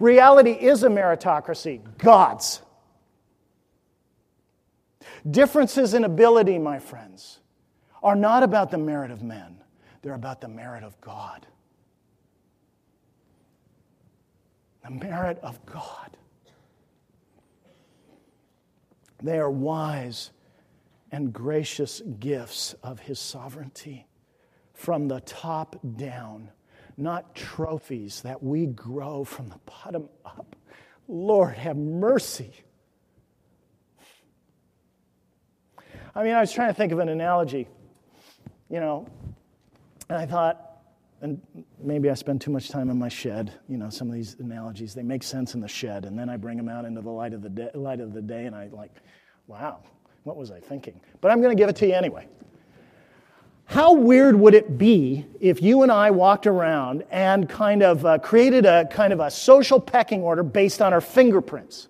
Reality 0.00 0.52
is 0.52 0.82
a 0.82 0.88
meritocracy, 0.88 1.80
God's. 1.98 2.62
Differences 5.30 5.94
in 5.94 6.04
ability, 6.04 6.58
my 6.58 6.78
friends, 6.78 7.40
are 8.02 8.16
not 8.16 8.42
about 8.42 8.70
the 8.70 8.78
merit 8.78 9.10
of 9.10 9.22
men, 9.22 9.56
they're 10.02 10.14
about 10.14 10.40
the 10.40 10.48
merit 10.48 10.84
of 10.84 11.00
God. 11.00 11.46
The 14.84 14.90
merit 14.90 15.38
of 15.42 15.64
God. 15.64 16.16
They 19.22 19.38
are 19.38 19.50
wise 19.50 20.30
and 21.10 21.32
gracious 21.32 22.02
gifts 22.20 22.74
of 22.82 23.00
His 23.00 23.18
sovereignty 23.18 24.06
from 24.74 25.08
the 25.08 25.20
top 25.20 25.76
down, 25.96 26.50
not 26.98 27.34
trophies 27.34 28.20
that 28.22 28.42
we 28.42 28.66
grow 28.66 29.24
from 29.24 29.48
the 29.48 29.60
bottom 29.64 30.10
up. 30.26 30.54
Lord, 31.08 31.54
have 31.54 31.78
mercy. 31.78 32.52
I 36.16 36.22
mean, 36.22 36.34
I 36.34 36.40
was 36.40 36.52
trying 36.52 36.68
to 36.68 36.74
think 36.74 36.92
of 36.92 37.00
an 37.00 37.08
analogy, 37.08 37.66
you 38.70 38.78
know, 38.78 39.08
and 40.08 40.16
I 40.16 40.26
thought, 40.26 40.60
and 41.20 41.40
maybe 41.82 42.08
I 42.08 42.14
spend 42.14 42.40
too 42.40 42.52
much 42.52 42.68
time 42.68 42.88
in 42.88 42.98
my 42.98 43.08
shed. 43.08 43.52
You 43.68 43.78
know, 43.78 43.90
some 43.90 44.08
of 44.08 44.14
these 44.14 44.36
analogies 44.38 44.94
they 44.94 45.02
make 45.02 45.24
sense 45.24 45.54
in 45.54 45.60
the 45.60 45.68
shed, 45.68 46.04
and 46.04 46.16
then 46.16 46.28
I 46.28 46.36
bring 46.36 46.56
them 46.56 46.68
out 46.68 46.84
into 46.84 47.00
the 47.00 47.10
light 47.10 47.32
of 47.32 47.42
the 47.42 47.48
day, 47.48 47.70
light 47.74 48.00
of 48.00 48.12
the 48.12 48.22
day, 48.22 48.46
and 48.46 48.54
I 48.54 48.68
like, 48.68 48.92
wow, 49.48 49.80
what 50.22 50.36
was 50.36 50.52
I 50.52 50.60
thinking? 50.60 51.00
But 51.20 51.32
I'm 51.32 51.40
going 51.40 51.56
to 51.56 51.60
give 51.60 51.68
it 51.68 51.76
to 51.76 51.86
you 51.86 51.94
anyway. 51.94 52.28
How 53.66 53.94
weird 53.94 54.36
would 54.38 54.54
it 54.54 54.78
be 54.78 55.26
if 55.40 55.62
you 55.62 55.82
and 55.82 55.90
I 55.90 56.10
walked 56.10 56.46
around 56.46 57.02
and 57.10 57.48
kind 57.48 57.82
of 57.82 58.04
uh, 58.04 58.18
created 58.18 58.66
a 58.66 58.86
kind 58.86 59.12
of 59.12 59.20
a 59.20 59.30
social 59.30 59.80
pecking 59.80 60.22
order 60.22 60.42
based 60.42 60.82
on 60.82 60.92
our 60.92 61.00
fingerprints? 61.00 61.88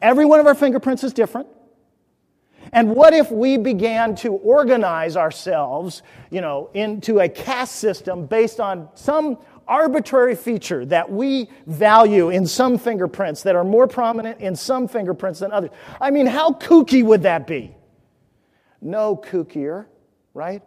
Every 0.00 0.24
one 0.24 0.40
of 0.40 0.46
our 0.46 0.54
fingerprints 0.54 1.02
is 1.04 1.12
different. 1.12 1.48
And 2.76 2.94
what 2.94 3.14
if 3.14 3.30
we 3.30 3.56
began 3.56 4.14
to 4.16 4.34
organize 4.34 5.16
ourselves, 5.16 6.02
you 6.28 6.42
know, 6.42 6.68
into 6.74 7.20
a 7.20 7.28
caste 7.28 7.76
system 7.76 8.26
based 8.26 8.60
on 8.60 8.90
some 8.94 9.38
arbitrary 9.66 10.34
feature 10.34 10.84
that 10.84 11.10
we 11.10 11.48
value 11.66 12.28
in 12.28 12.46
some 12.46 12.76
fingerprints 12.76 13.42
that 13.44 13.56
are 13.56 13.64
more 13.64 13.88
prominent 13.88 14.40
in 14.40 14.54
some 14.54 14.88
fingerprints 14.88 15.40
than 15.40 15.52
others? 15.52 15.70
I 16.02 16.10
mean, 16.10 16.26
how 16.26 16.50
kooky 16.50 17.02
would 17.02 17.22
that 17.22 17.46
be? 17.46 17.74
No 18.82 19.16
kookier, 19.16 19.86
right, 20.34 20.62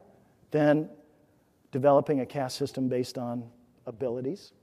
than 0.50 0.90
developing 1.72 2.22
a 2.22 2.26
caste 2.26 2.58
system 2.58 2.88
based 2.88 3.20
on 3.20 3.44
abilities 3.86 4.54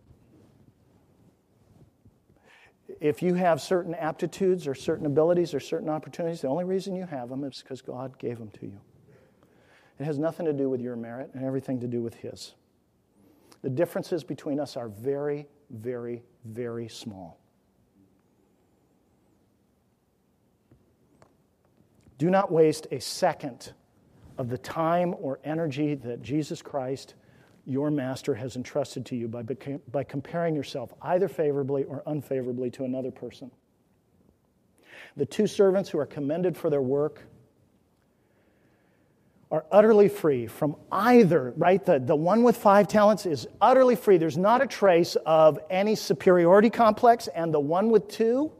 if 3.00 3.22
you 3.22 3.34
have 3.34 3.60
certain 3.60 3.94
aptitudes 3.94 4.66
or 4.66 4.74
certain 4.74 5.06
abilities 5.06 5.54
or 5.54 5.60
certain 5.60 5.88
opportunities, 5.88 6.40
the 6.40 6.48
only 6.48 6.64
reason 6.64 6.96
you 6.96 7.06
have 7.06 7.28
them 7.28 7.44
is 7.44 7.62
because 7.62 7.82
God 7.82 8.18
gave 8.18 8.38
them 8.38 8.50
to 8.60 8.66
you. 8.66 8.80
It 9.98 10.04
has 10.04 10.18
nothing 10.18 10.46
to 10.46 10.52
do 10.52 10.68
with 10.68 10.80
your 10.80 10.96
merit 10.96 11.30
and 11.34 11.44
everything 11.44 11.80
to 11.80 11.86
do 11.86 12.02
with 12.02 12.14
His. 12.14 12.54
The 13.62 13.70
differences 13.70 14.22
between 14.24 14.60
us 14.60 14.76
are 14.76 14.88
very, 14.88 15.46
very, 15.70 16.22
very 16.44 16.88
small. 16.88 17.38
Do 22.18 22.30
not 22.30 22.50
waste 22.50 22.86
a 22.90 23.00
second 23.00 23.72
of 24.38 24.48
the 24.48 24.58
time 24.58 25.14
or 25.20 25.38
energy 25.44 25.94
that 25.94 26.22
Jesus 26.22 26.62
Christ 26.62 27.14
your 27.66 27.90
master 27.90 28.34
has 28.34 28.56
entrusted 28.56 29.04
to 29.06 29.16
you 29.16 29.26
by, 29.26 29.42
by 29.90 30.04
comparing 30.04 30.54
yourself 30.54 30.94
either 31.02 31.28
favorably 31.28 31.82
or 31.84 32.02
unfavorably 32.06 32.70
to 32.70 32.84
another 32.84 33.10
person. 33.10 33.50
The 35.16 35.26
two 35.26 35.46
servants 35.46 35.90
who 35.90 35.98
are 35.98 36.06
commended 36.06 36.56
for 36.56 36.70
their 36.70 36.82
work 36.82 37.22
are 39.50 39.64
utterly 39.70 40.08
free 40.08 40.46
from 40.46 40.76
either, 40.90 41.52
right? 41.56 41.84
The, 41.84 41.98
the 41.98 42.16
one 42.16 42.42
with 42.42 42.56
five 42.56 42.88
talents 42.88 43.26
is 43.26 43.46
utterly 43.60 43.96
free. 43.96 44.16
There's 44.16 44.38
not 44.38 44.62
a 44.62 44.66
trace 44.66 45.16
of 45.24 45.58
any 45.70 45.94
superiority 45.94 46.70
complex, 46.70 47.28
and 47.28 47.54
the 47.54 47.60
one 47.60 47.90
with 47.90 48.08
two, 48.08 48.52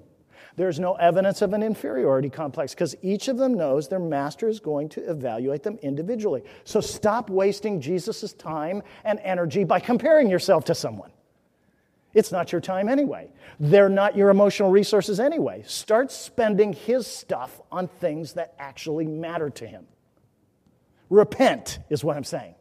there's 0.57 0.81
no 0.81 0.95
evidence 0.95 1.42
of 1.42 1.53
an 1.53 1.62
inferiority 1.62 2.31
complex 2.31 2.75
because 2.75 2.97
each 3.03 3.29
of 3.29 3.37
them 3.37 3.55
knows 3.55 3.88
their 3.88 3.99
master 3.99 4.49
is 4.49 4.59
going 4.59 4.88
to 4.90 5.11
evaluate 5.11 5.62
them 5.62 5.79
individually. 5.83 6.42
So 6.64 6.81
stop 6.81 7.29
wasting 7.29 7.81
Jesus' 7.81 8.33
time 8.33 8.83
and 9.05 9.21
energy 9.21 9.64
by 9.64 9.81
comparing 9.81 10.31
yourself 10.31 10.64
to 10.64 10.75
someone. 10.75 11.11
It's 12.14 12.33
not 12.33 12.51
your 12.51 12.62
time 12.62 12.88
anyway. 12.88 13.29
They're 13.61 13.90
not 13.90 14.16
your 14.16 14.31
emotional 14.31 14.71
resources 14.71 15.21
anyway. 15.21 15.62
Start 15.66 16.11
spending 16.11 16.73
his 16.73 17.07
stuff 17.07 17.61
on 17.71 17.88
things 17.88 18.33
that 18.33 18.55
actually 18.59 19.07
matter 19.07 19.51
to 19.51 19.66
him. 19.66 19.87
Repent, 21.11 21.79
is 21.90 22.03
what 22.03 22.16
I'm 22.16 22.25
saying. 22.25 22.55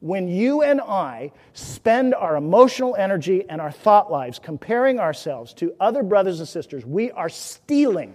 When 0.00 0.28
you 0.28 0.62
and 0.62 0.80
I 0.80 1.32
spend 1.52 2.14
our 2.14 2.36
emotional 2.36 2.96
energy 2.96 3.44
and 3.48 3.60
our 3.60 3.70
thought 3.70 4.10
lives 4.10 4.38
comparing 4.38 4.98
ourselves 4.98 5.52
to 5.54 5.74
other 5.78 6.02
brothers 6.02 6.40
and 6.40 6.48
sisters, 6.48 6.86
we 6.86 7.10
are 7.10 7.28
stealing. 7.28 8.14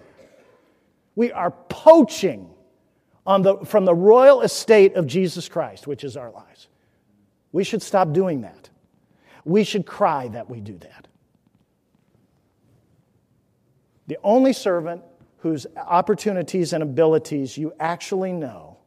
We 1.15 1.31
are 1.31 1.51
poaching 1.69 2.49
on 3.25 3.43
the, 3.43 3.57
from 3.65 3.85
the 3.85 3.93
royal 3.93 4.41
estate 4.41 4.95
of 4.95 5.05
Jesus 5.05 5.47
Christ, 5.47 5.85
which 5.85 6.03
is 6.03 6.17
our 6.17 6.31
lives. 6.31 6.67
We 7.51 7.63
should 7.63 7.83
stop 7.83 8.13
doing 8.13 8.41
that. 8.41 8.69
We 9.45 9.63
should 9.63 9.85
cry 9.85 10.27
that 10.29 10.49
we 10.49 10.61
do 10.61 10.77
that. 10.79 11.07
The 14.07 14.17
only 14.23 14.53
servant 14.53 15.03
whose 15.37 15.67
opportunities 15.77 16.73
and 16.73 16.81
abilities 16.81 17.57
you 17.57 17.73
actually 17.79 18.33
know 18.33 18.77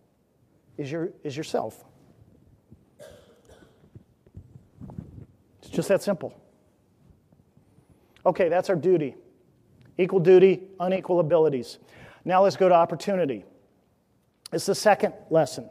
is, 0.76 0.90
your, 0.90 1.10
is 1.22 1.36
yourself. 1.36 1.84
It's 5.68 5.76
just 5.76 5.88
that 5.88 6.02
simple. 6.02 6.34
Okay, 8.24 8.48
that's 8.48 8.70
our 8.70 8.76
duty. 8.76 9.16
Equal 9.98 10.20
duty, 10.20 10.62
unequal 10.80 11.20
abilities. 11.20 11.78
Now 12.24 12.42
let's 12.42 12.56
go 12.56 12.70
to 12.70 12.74
opportunity. 12.74 13.44
It's 14.50 14.64
the 14.64 14.74
second 14.74 15.12
lesson 15.28 15.68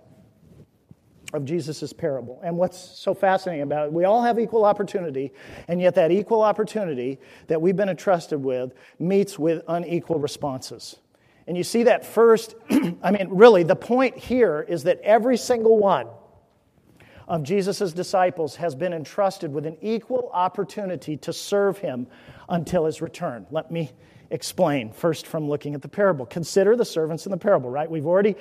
of 1.33 1.45
Jesus' 1.45 1.91
parable. 1.93 2.39
And 2.43 2.57
what's 2.57 2.77
so 2.77 3.15
fascinating 3.15 3.63
about 3.63 3.87
it, 3.87 3.93
we 3.93 4.05
all 4.05 4.21
have 4.21 4.37
equal 4.37 4.65
opportunity, 4.65 5.33
and 5.67 5.81
yet 5.81 5.95
that 5.95 6.11
equal 6.11 6.43
opportunity 6.43 7.19
that 7.47 7.59
we've 7.59 7.75
been 7.75 7.89
entrusted 7.89 8.41
with 8.41 8.73
meets 8.99 9.39
with 9.39 9.63
unequal 9.67 10.19
responses. 10.19 10.97
And 11.47 11.57
you 11.57 11.63
see 11.63 11.83
that 11.83 12.05
first, 12.05 12.53
I 13.01 13.09
mean, 13.09 13.29
really, 13.31 13.63
the 13.63 13.75
point 13.75 14.15
here 14.15 14.63
is 14.69 14.83
that 14.83 14.99
every 15.01 15.37
single 15.37 15.79
one 15.79 16.07
of 17.27 17.43
Jesus' 17.43 17.91
disciples 17.91 18.55
has 18.55 18.73
been 18.75 18.93
entrusted 18.93 19.53
with 19.53 19.65
an 19.65 19.77
equal 19.81 20.29
opportunity 20.33 21.17
to 21.17 21.33
serve 21.33 21.77
him 21.77 22.07
until 22.49 22.85
his 22.85 23.01
return. 23.01 23.45
Let 23.51 23.69
me 23.71 23.91
explain 24.31 24.91
first 24.91 25.27
from 25.27 25.49
looking 25.49 25.75
at 25.75 25.81
the 25.81 25.87
parable. 25.87 26.25
Consider 26.25 26.75
the 26.75 26.85
servants 26.85 27.25
in 27.25 27.31
the 27.31 27.37
parable, 27.37 27.69
right? 27.69 27.89
We've 27.89 28.05
already 28.05 28.35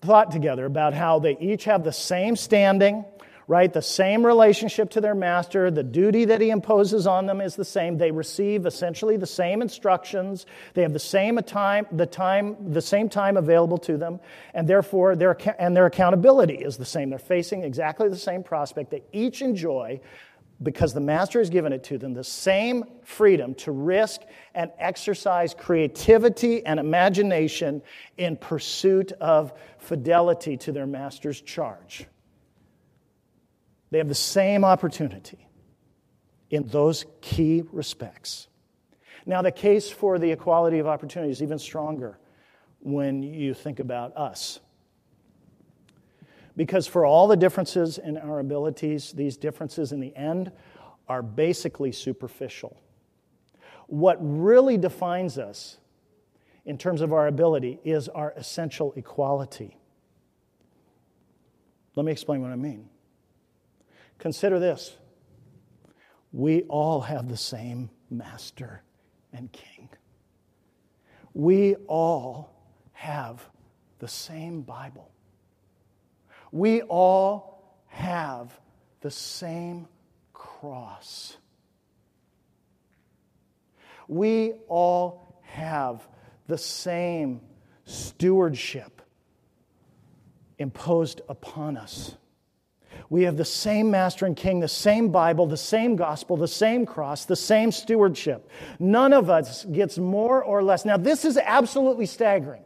thought 0.00 0.30
together 0.30 0.64
about 0.64 0.94
how 0.94 1.18
they 1.18 1.36
each 1.38 1.64
have 1.64 1.84
the 1.84 1.92
same 1.92 2.34
standing, 2.34 3.04
right? 3.50 3.72
The 3.72 3.82
same 3.82 4.24
relationship 4.24 4.90
to 4.90 5.00
their 5.00 5.16
master, 5.16 5.72
the 5.72 5.82
duty 5.82 6.26
that 6.26 6.40
he 6.40 6.50
imposes 6.50 7.04
on 7.04 7.26
them 7.26 7.40
is 7.40 7.56
the 7.56 7.64
same. 7.64 7.98
They 7.98 8.12
receive 8.12 8.64
essentially 8.64 9.16
the 9.16 9.26
same 9.26 9.60
instructions. 9.60 10.46
They 10.74 10.82
have 10.82 10.92
the 10.92 11.00
same 11.00 11.36
time, 11.38 11.88
the 11.90 12.06
time, 12.06 12.72
the 12.72 12.80
same 12.80 13.08
time 13.08 13.36
available 13.36 13.78
to 13.78 13.96
them, 13.96 14.20
and 14.54 14.68
therefore 14.68 15.16
their 15.16 15.36
and 15.60 15.76
their 15.76 15.86
accountability 15.86 16.58
is 16.58 16.76
the 16.76 16.84
same. 16.84 17.10
They're 17.10 17.18
facing 17.18 17.64
exactly 17.64 18.08
the 18.08 18.16
same 18.16 18.44
prospect. 18.44 18.92
They 18.92 19.02
each 19.12 19.42
enjoy 19.42 20.00
because 20.62 20.94
the 20.94 21.00
master 21.00 21.40
has 21.40 21.50
given 21.50 21.72
it 21.72 21.82
to 21.84 21.98
them 21.98 22.14
the 22.14 22.22
same 22.22 22.84
freedom 23.02 23.54
to 23.54 23.72
risk 23.72 24.20
and 24.54 24.70
exercise 24.78 25.54
creativity 25.54 26.64
and 26.64 26.78
imagination 26.78 27.82
in 28.16 28.36
pursuit 28.36 29.10
of 29.10 29.52
fidelity 29.78 30.56
to 30.58 30.70
their 30.70 30.86
master's 30.86 31.40
charge. 31.40 32.06
They 33.90 33.98
have 33.98 34.08
the 34.08 34.14
same 34.14 34.64
opportunity 34.64 35.46
in 36.50 36.66
those 36.66 37.06
key 37.20 37.64
respects. 37.72 38.48
Now, 39.26 39.42
the 39.42 39.52
case 39.52 39.90
for 39.90 40.18
the 40.18 40.30
equality 40.30 40.78
of 40.78 40.86
opportunity 40.86 41.30
is 41.30 41.42
even 41.42 41.58
stronger 41.58 42.18
when 42.80 43.22
you 43.22 43.54
think 43.54 43.78
about 43.78 44.16
us. 44.16 44.60
Because 46.56 46.86
for 46.86 47.04
all 47.04 47.28
the 47.28 47.36
differences 47.36 47.98
in 47.98 48.16
our 48.16 48.40
abilities, 48.40 49.12
these 49.12 49.36
differences 49.36 49.92
in 49.92 50.00
the 50.00 50.14
end 50.16 50.50
are 51.08 51.22
basically 51.22 51.92
superficial. 51.92 52.76
What 53.86 54.18
really 54.20 54.76
defines 54.76 55.38
us 55.38 55.78
in 56.64 56.78
terms 56.78 57.00
of 57.00 57.12
our 57.12 57.26
ability 57.26 57.80
is 57.84 58.08
our 58.08 58.32
essential 58.36 58.92
equality. 58.96 59.76
Let 61.96 62.06
me 62.06 62.12
explain 62.12 62.42
what 62.42 62.50
I 62.50 62.56
mean. 62.56 62.88
Consider 64.20 64.58
this 64.58 64.96
we 66.32 66.62
all 66.64 67.00
have 67.00 67.28
the 67.28 67.36
same 67.36 67.90
master 68.08 68.82
and 69.32 69.50
king. 69.50 69.88
We 71.34 71.74
all 71.88 72.54
have 72.92 73.48
the 73.98 74.06
same 74.06 74.62
Bible. 74.62 75.10
We 76.52 76.82
all 76.82 77.78
have 77.86 78.60
the 79.00 79.10
same 79.10 79.88
cross. 80.32 81.36
We 84.06 84.52
all 84.68 85.40
have 85.42 86.06
the 86.46 86.58
same 86.58 87.40
stewardship 87.84 89.02
imposed 90.58 91.22
upon 91.28 91.76
us. 91.76 92.16
We 93.10 93.24
have 93.24 93.36
the 93.36 93.44
same 93.44 93.90
master 93.90 94.24
and 94.24 94.36
king, 94.36 94.60
the 94.60 94.68
same 94.68 95.08
Bible, 95.10 95.44
the 95.44 95.56
same 95.56 95.96
gospel, 95.96 96.36
the 96.36 96.46
same 96.46 96.86
cross, 96.86 97.24
the 97.24 97.34
same 97.34 97.72
stewardship. 97.72 98.48
None 98.78 99.12
of 99.12 99.28
us 99.28 99.64
gets 99.64 99.98
more 99.98 100.44
or 100.44 100.62
less. 100.62 100.84
Now, 100.84 100.96
this 100.96 101.24
is 101.24 101.36
absolutely 101.36 102.06
staggering. 102.06 102.64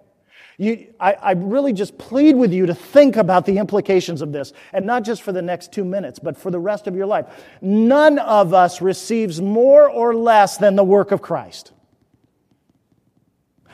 You, 0.58 0.92
I, 1.00 1.14
I, 1.14 1.32
really 1.32 1.72
just 1.72 1.98
plead 1.98 2.36
with 2.36 2.52
you 2.52 2.66
to 2.66 2.74
think 2.74 3.16
about 3.16 3.44
the 3.44 3.58
implications 3.58 4.22
of 4.22 4.30
this, 4.30 4.52
and 4.72 4.86
not 4.86 5.02
just 5.02 5.22
for 5.22 5.32
the 5.32 5.42
next 5.42 5.72
two 5.72 5.84
minutes, 5.84 6.20
but 6.20 6.36
for 6.36 6.52
the 6.52 6.60
rest 6.60 6.86
of 6.86 6.94
your 6.94 7.06
life. 7.06 7.26
None 7.60 8.20
of 8.20 8.54
us 8.54 8.80
receives 8.80 9.40
more 9.40 9.88
or 9.88 10.14
less 10.14 10.58
than 10.58 10.76
the 10.76 10.84
work 10.84 11.10
of 11.10 11.22
Christ. 11.22 11.72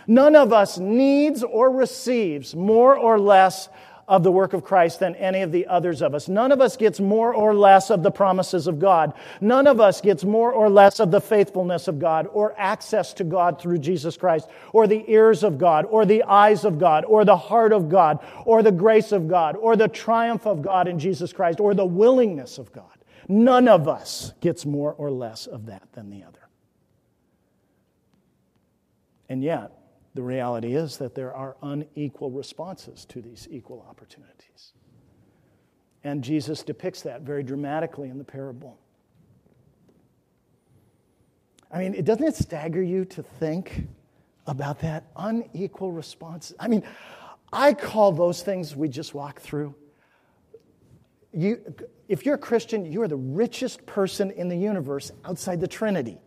None 0.07 0.35
of 0.35 0.53
us 0.53 0.79
needs 0.79 1.43
or 1.43 1.71
receives 1.71 2.55
more 2.55 2.97
or 2.97 3.21
less 3.21 3.69
of 4.11 4.25
the 4.25 4.33
work 4.33 4.55
of 4.55 4.65
Christ 4.65 4.99
than 4.99 5.15
any 5.15 5.41
of 5.43 5.53
the 5.53 5.69
others 5.69 6.03
of 6.03 6.17
us. 6.17 6.29
None 6.29 6.51
of 6.51 6.61
us 6.61 6.77
gets 6.77 6.99
more 6.99 7.33
or 7.33 7.55
less 7.55 7.91
of 7.91 8.03
the 8.03 8.11
promises 8.11 8.67
of 8.67 8.81
God. 8.81 9.15
None 9.41 9.69
of 9.69 9.81
us 9.81 10.01
gets 10.01 10.25
more 10.25 10.51
or 10.51 10.69
less 10.69 10.99
of 10.99 11.13
the 11.13 11.21
faithfulness 11.21 11.87
of 11.87 12.01
God 12.01 12.27
or 12.33 12.53
access 12.59 13.15
to 13.15 13.25
God 13.25 13.61
through 13.61 13.79
Jesus 13.79 14.17
Christ 14.17 14.49
or 14.73 14.89
the 14.89 15.05
ears 15.09 15.45
of 15.45 15.59
God 15.59 15.87
or 15.89 16.05
the 16.05 16.25
eyes 16.25 16.65
of 16.65 16.81
God 16.81 17.05
or 17.05 17.25
the 17.25 17.37
heart 17.37 17.73
of 17.73 17.89
God 17.89 18.19
or 18.45 18.65
the 18.65 18.73
grace 18.73 19.13
of 19.13 19.29
God 19.29 19.55
or 19.55 19.77
the 19.77 19.87
triumph 19.87 20.45
of 20.45 20.61
God 20.61 20.89
in 20.89 20.99
Jesus 20.99 21.33
Christ 21.33 21.61
or 21.61 21.73
the 21.73 21.87
willingness 21.87 22.59
of 22.59 22.73
God. 22.73 22.87
None 23.29 23.69
of 23.69 23.87
us 23.87 24.33
gets 24.41 24.67
more 24.67 24.93
or 24.93 25.13
less 25.13 25.47
of 25.47 25.67
that 25.67 25.87
than 25.93 26.11
the 26.11 26.25
other. 26.25 26.49
And 29.29 29.45
yet, 29.45 29.71
the 30.15 30.23
reality 30.23 30.75
is 30.75 30.97
that 30.99 31.15
there 31.15 31.35
are 31.35 31.57
unequal 31.63 32.31
responses 32.31 33.05
to 33.07 33.23
these 33.23 33.47
equal 33.51 33.87
opportunities. 33.89 34.73
And 36.03 36.25
Jesus 36.25 36.63
depicts 36.63 37.03
that 37.03 37.23
very 37.23 37.43
dramatically 37.43 38.09
in 38.09 38.19
the 38.19 38.25
parable. 38.25 38.79
I 41.71 41.79
mean, 41.79 41.95
it 41.95 42.05
doesn't 42.05 42.27
it 42.27 42.35
stagger 42.35 42.83
you 42.83 43.05
to 43.07 43.23
think 43.23 43.87
about 44.47 44.81
that 44.81 45.05
unequal 45.17 45.93
response? 45.93 46.53
I 46.59 46.67
mean, 46.67 46.83
I 47.53 47.75
call 47.75 48.13
those 48.13 48.43
things 48.43 48.75
we 48.75 48.89
just 48.89 49.15
walked 49.15 49.41
through. 49.41 49.75
You, 51.33 51.61
if 52.09 52.27
you're 52.27 52.35
a 52.35 52.39
Christian, 52.39 52.91
you 52.91 53.03
are 53.03 53.09
the 53.09 53.17
richest 53.17 53.87
person 53.87 54.33
in 54.33 54.49
the 54.49 54.57
universe 54.57 55.13
outside 55.25 55.61
the 55.61 55.69
Trinity. 55.69 56.19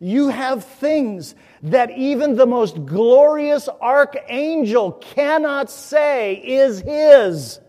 You 0.00 0.28
have 0.28 0.64
things 0.64 1.34
that 1.62 1.90
even 1.90 2.36
the 2.36 2.46
most 2.46 2.86
glorious 2.86 3.68
archangel 3.80 4.92
cannot 4.92 5.70
say 5.70 6.34
is 6.34 6.80
his. 6.80 7.60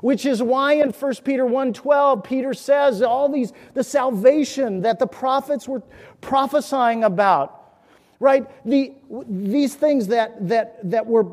Which 0.00 0.26
is 0.26 0.42
why 0.42 0.74
in 0.74 0.92
1 0.92 1.14
Peter 1.24 1.44
1:12 1.44 2.22
Peter 2.22 2.54
says 2.54 3.02
all 3.02 3.28
these 3.28 3.52
the 3.74 3.82
salvation 3.82 4.82
that 4.82 4.98
the 4.98 5.06
prophets 5.06 5.66
were 5.66 5.82
prophesying 6.20 7.02
about 7.02 7.58
right? 8.20 8.46
The, 8.64 8.94
these 9.28 9.74
things 9.74 10.08
that, 10.08 10.48
that, 10.48 10.90
that 10.90 11.06
were 11.06 11.26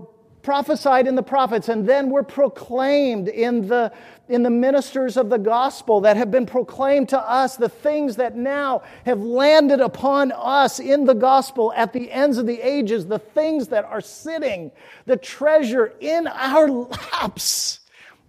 prophesied 0.46 1.08
in 1.08 1.16
the 1.16 1.24
prophets 1.24 1.70
and 1.70 1.90
then 1.90 2.12
were 2.12 2.24
proclaimed 2.24 3.28
in 3.28 3.68
the, 3.68 3.92
in 4.30 4.44
the 4.44 4.50
ministers 4.50 5.18
of 5.18 5.28
the 5.28 5.40
gospel 5.40 6.02
that 6.02 6.16
have 6.16 6.30
been 6.30 6.46
proclaimed 6.46 7.10
to 7.10 7.20
us, 7.20 7.58
the 7.58 7.68
things 7.68 8.16
that 8.18 8.36
now 8.36 8.84
have 9.06 9.20
landed 9.20 9.82
upon 9.82 10.32
us 10.32 10.80
in 10.80 11.04
the 11.06 11.16
gospel 11.16 11.74
at 11.76 11.94
the 11.94 12.12
ends 12.12 12.38
of 12.38 12.46
the 12.46 12.62
ages, 12.62 13.08
the 13.08 13.18
things 13.18 13.70
that 13.70 13.86
are 13.86 14.02
sitting, 14.02 14.72
the 15.08 15.18
treasure 15.18 15.94
in 16.00 16.28
our 16.28 16.70
laps, 16.70 17.80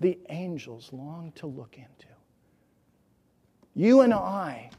the 0.00 0.18
angels 0.30 0.88
long 0.94 1.32
to 1.36 1.46
look 1.46 1.76
into. 1.76 2.06
You 3.74 4.00
and 4.00 4.14
I 4.14 4.70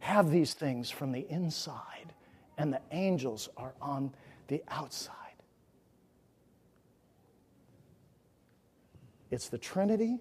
have 0.00 0.30
these 0.30 0.54
things 0.54 0.88
from 0.90 1.12
the 1.12 1.26
inside, 1.28 2.14
and 2.56 2.72
the 2.72 2.80
angels 2.92 3.50
are 3.58 3.74
on 3.82 4.10
the 4.46 4.62
outside. 4.68 5.27
It's 9.30 9.48
the 9.48 9.58
Trinity 9.58 10.18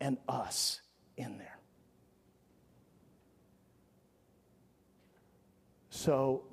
and 0.00 0.18
us 0.28 0.80
in 1.16 1.38
there. 1.38 1.58
So, 5.90 6.44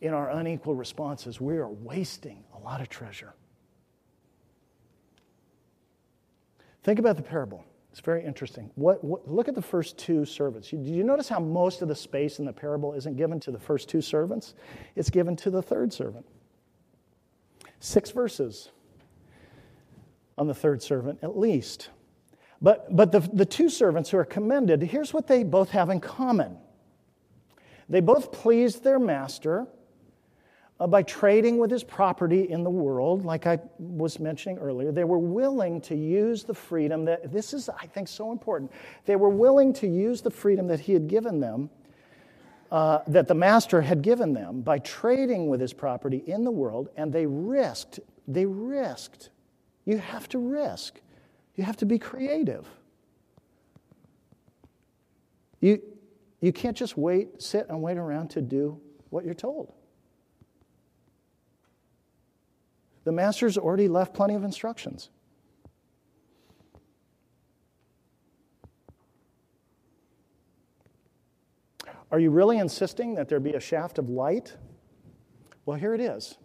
in 0.00 0.12
our 0.12 0.30
unequal 0.30 0.74
responses, 0.74 1.40
we 1.40 1.56
are 1.56 1.68
wasting 1.68 2.44
a 2.54 2.58
lot 2.58 2.80
of 2.80 2.88
treasure. 2.88 3.34
Think 6.82 6.98
about 6.98 7.16
the 7.16 7.22
parable. 7.22 7.64
It's 7.90 8.00
very 8.00 8.24
interesting. 8.24 8.70
What, 8.74 9.02
what, 9.02 9.26
look 9.26 9.48
at 9.48 9.54
the 9.54 9.62
first 9.62 9.96
two 9.96 10.26
servants. 10.26 10.68
Did 10.68 10.86
you 10.86 11.02
notice 11.02 11.28
how 11.28 11.40
most 11.40 11.80
of 11.80 11.88
the 11.88 11.94
space 11.94 12.38
in 12.38 12.44
the 12.44 12.52
parable 12.52 12.92
isn't 12.92 13.16
given 13.16 13.40
to 13.40 13.50
the 13.50 13.58
first 13.58 13.88
two 13.88 14.02
servants? 14.02 14.54
It's 14.96 15.08
given 15.08 15.34
to 15.36 15.50
the 15.50 15.62
third 15.62 15.92
servant. 15.92 16.26
Six 17.80 18.10
verses 18.10 18.70
on 20.38 20.46
the 20.46 20.54
third 20.54 20.82
servant, 20.82 21.18
at 21.22 21.38
least. 21.38 21.90
But, 22.62 22.94
but 22.94 23.12
the, 23.12 23.20
the 23.20 23.46
two 23.46 23.68
servants 23.68 24.10
who 24.10 24.18
are 24.18 24.24
commended, 24.24 24.82
here's 24.82 25.12
what 25.12 25.26
they 25.26 25.42
both 25.42 25.70
have 25.70 25.90
in 25.90 26.00
common 26.00 26.58
they 27.88 28.00
both 28.00 28.32
pleased 28.32 28.82
their 28.82 28.98
master 28.98 29.68
uh, 30.78 30.86
by 30.86 31.02
trading 31.02 31.58
with 31.58 31.70
his 31.70 31.84
property 31.84 32.50
in 32.50 32.64
the 32.64 32.70
world, 32.70 33.24
like 33.24 33.46
I 33.46 33.58
was 33.78 34.18
mentioning 34.18 34.58
earlier. 34.58 34.92
They 34.92 35.04
were 35.04 35.18
willing 35.18 35.80
to 35.82 35.94
use 35.94 36.44
the 36.44 36.54
freedom 36.54 37.04
that, 37.06 37.32
this 37.32 37.54
is, 37.54 37.68
I 37.68 37.86
think, 37.86 38.08
so 38.08 38.32
important. 38.32 38.72
They 39.04 39.16
were 39.16 39.28
willing 39.28 39.72
to 39.74 39.86
use 39.86 40.20
the 40.20 40.30
freedom 40.30 40.66
that 40.66 40.80
he 40.80 40.92
had 40.92 41.08
given 41.08 41.40
them, 41.40 41.70
uh, 42.70 42.98
that 43.06 43.28
the 43.28 43.34
master 43.34 43.80
had 43.80 44.02
given 44.02 44.34
them, 44.34 44.60
by 44.60 44.80
trading 44.80 45.48
with 45.48 45.60
his 45.60 45.72
property 45.72 46.22
in 46.26 46.44
the 46.44 46.50
world, 46.50 46.88
and 46.96 47.12
they 47.12 47.26
risked, 47.26 48.00
they 48.26 48.44
risked. 48.44 49.30
You 49.86 49.98
have 49.98 50.28
to 50.30 50.38
risk, 50.38 51.00
you 51.54 51.64
have 51.64 51.78
to 51.78 51.86
be 51.86 51.98
creative. 51.98 52.66
You, 55.60 55.80
you 56.40 56.52
can't 56.52 56.76
just 56.76 56.98
wait, 56.98 57.40
sit 57.40 57.66
and 57.70 57.80
wait 57.80 57.96
around 57.96 58.28
to 58.30 58.42
do 58.42 58.78
what 59.08 59.24
you're 59.24 59.32
told. 59.32 59.72
The 63.04 63.12
master's 63.12 63.56
already 63.56 63.88
left 63.88 64.12
plenty 64.12 64.34
of 64.34 64.44
instructions. 64.44 65.08
Are 72.10 72.18
you 72.18 72.30
really 72.30 72.58
insisting 72.58 73.14
that 73.14 73.28
there 73.28 73.40
be 73.40 73.54
a 73.54 73.60
shaft 73.60 73.98
of 73.98 74.08
light? 74.08 74.56
Well, 75.64 75.76
here 75.76 75.94
it 75.94 76.00
is. 76.00 76.38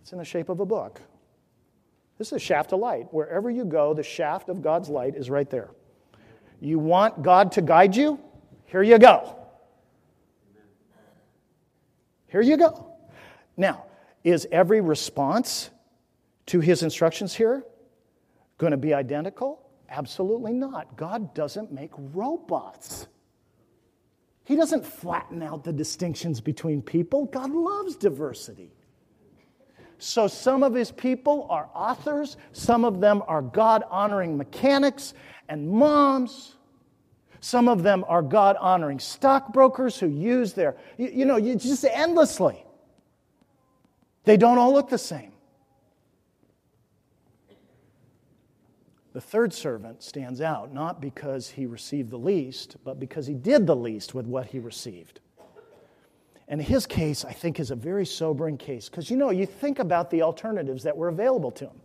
It's 0.00 0.12
in 0.12 0.18
the 0.18 0.24
shape 0.24 0.48
of 0.48 0.60
a 0.60 0.66
book. 0.66 1.00
This 2.18 2.28
is 2.28 2.32
a 2.34 2.38
shaft 2.38 2.72
of 2.72 2.80
light. 2.80 3.06
Wherever 3.12 3.48
you 3.48 3.64
go, 3.64 3.94
the 3.94 4.02
shaft 4.02 4.48
of 4.48 4.60
God's 4.60 4.88
light 4.88 5.14
is 5.14 5.30
right 5.30 5.48
there. 5.48 5.70
You 6.60 6.80
want 6.80 7.22
God 7.22 7.52
to 7.52 7.62
guide 7.62 7.94
you? 7.94 8.18
Here 8.66 8.82
you 8.82 8.98
go. 8.98 9.36
Here 12.26 12.42
you 12.42 12.56
go. 12.56 12.92
Now, 13.56 13.84
is 14.24 14.46
every 14.50 14.80
response 14.80 15.70
to 16.46 16.60
his 16.60 16.82
instructions 16.82 17.34
here 17.34 17.64
going 18.58 18.72
to 18.72 18.76
be 18.76 18.92
identical? 18.92 19.62
Absolutely 19.88 20.52
not. 20.52 20.96
God 20.96 21.34
doesn't 21.34 21.72
make 21.72 21.92
robots. 21.96 23.06
He 24.44 24.56
doesn't 24.56 24.84
flatten 24.84 25.42
out 25.42 25.64
the 25.64 25.72
distinctions 25.72 26.40
between 26.40 26.82
people. 26.82 27.26
God 27.26 27.50
loves 27.50 27.96
diversity. 27.96 28.72
So 29.98 30.28
some 30.28 30.62
of 30.62 30.74
his 30.74 30.92
people 30.92 31.46
are 31.50 31.68
authors, 31.74 32.36
some 32.52 32.84
of 32.84 33.00
them 33.00 33.22
are 33.26 33.42
God 33.42 33.82
honoring 33.90 34.36
mechanics 34.36 35.14
and 35.48 35.68
moms. 35.68 36.54
Some 37.40 37.68
of 37.68 37.82
them 37.82 38.04
are 38.08 38.22
God 38.22 38.56
honoring 38.58 38.98
stockbrokers 38.98 39.98
who 39.98 40.08
use 40.08 40.54
their, 40.54 40.76
you, 40.96 41.08
you 41.08 41.24
know, 41.24 41.36
you 41.36 41.54
just 41.54 41.84
endlessly. 41.84 42.64
They 44.24 44.36
don't 44.36 44.58
all 44.58 44.72
look 44.72 44.88
the 44.88 44.98
same. 44.98 45.32
The 49.12 49.20
third 49.20 49.52
servant 49.52 50.02
stands 50.02 50.40
out 50.40 50.72
not 50.72 51.00
because 51.00 51.50
he 51.50 51.66
received 51.66 52.10
the 52.10 52.18
least, 52.18 52.76
but 52.84 53.00
because 53.00 53.26
he 53.26 53.34
did 53.34 53.66
the 53.66 53.76
least 53.76 54.14
with 54.14 54.26
what 54.26 54.46
he 54.46 54.58
received. 54.58 55.20
And 56.48 56.62
his 56.62 56.86
case, 56.86 57.24
I 57.24 57.32
think, 57.32 57.60
is 57.60 57.70
a 57.70 57.76
very 57.76 58.06
sobering 58.06 58.56
case 58.56 58.88
because 58.88 59.10
you 59.10 59.16
know, 59.16 59.30
you 59.30 59.46
think 59.46 59.78
about 59.78 60.10
the 60.10 60.22
alternatives 60.22 60.82
that 60.84 60.96
were 60.96 61.08
available 61.08 61.50
to 61.52 61.66
him. 61.66 61.80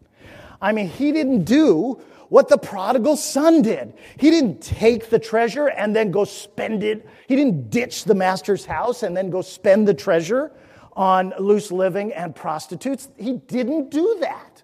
I 0.61 0.71
mean, 0.71 0.87
he 0.87 1.11
didn't 1.11 1.43
do 1.43 2.01
what 2.29 2.47
the 2.47 2.57
prodigal 2.57 3.17
son 3.17 3.61
did. 3.61 3.93
He 4.17 4.29
didn't 4.29 4.61
take 4.61 5.09
the 5.09 5.19
treasure 5.19 5.67
and 5.67 5.93
then 5.93 6.11
go 6.11 6.23
spend 6.23 6.83
it. 6.83 7.07
He 7.27 7.35
didn't 7.35 7.69
ditch 7.69 8.05
the 8.05 8.15
master's 8.15 8.65
house 8.65 9.03
and 9.03 9.15
then 9.15 9.29
go 9.29 9.41
spend 9.41 9.87
the 9.87 9.93
treasure 9.93 10.51
on 10.93 11.33
loose 11.37 11.71
living 11.71 12.13
and 12.13 12.33
prostitutes. 12.33 13.09
He 13.17 13.33
didn't 13.33 13.91
do 13.91 14.17
that. 14.21 14.63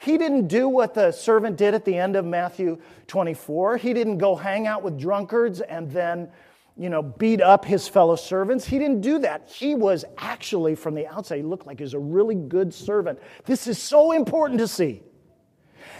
He 0.00 0.16
didn't 0.18 0.48
do 0.48 0.68
what 0.68 0.94
the 0.94 1.12
servant 1.12 1.56
did 1.58 1.74
at 1.74 1.84
the 1.84 1.96
end 1.96 2.16
of 2.16 2.24
Matthew 2.24 2.80
24. 3.06 3.76
He 3.76 3.92
didn't 3.92 4.18
go 4.18 4.34
hang 4.34 4.66
out 4.66 4.82
with 4.82 4.98
drunkards 4.98 5.60
and 5.60 5.90
then, 5.90 6.30
you 6.76 6.88
know, 6.88 7.02
beat 7.02 7.40
up 7.40 7.64
his 7.64 7.88
fellow 7.88 8.16
servants. 8.16 8.66
He 8.66 8.78
didn't 8.78 9.00
do 9.00 9.18
that. 9.20 9.48
He 9.48 9.74
was 9.74 10.04
actually, 10.18 10.74
from 10.74 10.94
the 10.94 11.06
outside, 11.06 11.36
he 11.36 11.42
looked 11.42 11.66
like 11.66 11.78
he 11.78 11.84
was 11.84 11.94
a 11.94 11.98
really 11.98 12.34
good 12.34 12.72
servant. 12.72 13.18
This 13.44 13.66
is 13.66 13.78
so 13.78 14.12
important 14.12 14.60
to 14.60 14.68
see. 14.68 15.02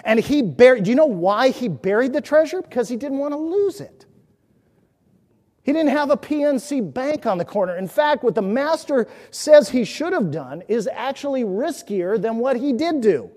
And 0.05 0.19
he 0.19 0.43
buried, 0.43 0.85
do 0.85 0.91
you 0.91 0.97
know 0.97 1.07
why 1.07 1.51
he 1.51 1.69
buried 1.69 2.13
the 2.13 2.21
treasure? 2.21 2.63
Because 2.63 2.89
he 2.89 2.97
didn't 2.97 3.19
want 3.19 3.33
to 3.33 3.39
lose 3.39 3.81
it. 3.81 4.07
He 5.63 5.73
didn't 5.73 5.91
have 5.91 6.11
a 6.11 6.17
PNC 6.17 6.95
bank 6.95 7.27
on 7.27 7.37
the 7.37 7.45
corner. 7.45 7.77
In 7.77 7.87
fact, 7.87 8.25
what 8.25 8.35
the 8.35 8.43
master 8.43 9.07
says 9.31 9.69
he 9.69 9.85
should 9.85 10.13
have 10.13 10.31
done 10.31 10.63
is 10.69 10.89
actually 10.91 11.45
riskier 11.45 12.21
than 12.21 12.39
what 12.39 12.57
he 12.57 12.73
did 12.73 13.03
do 13.03 13.31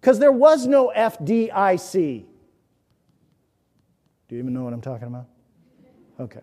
because 0.00 0.18
there 0.18 0.32
was 0.32 0.66
no 0.66 0.92
FDIC. 0.96 2.24
Do 4.28 4.34
you 4.34 4.38
even 4.40 4.54
know 4.54 4.64
what 4.64 4.72
I'm 4.72 4.80
talking 4.80 5.08
about? 5.08 5.26
Okay. 6.18 6.40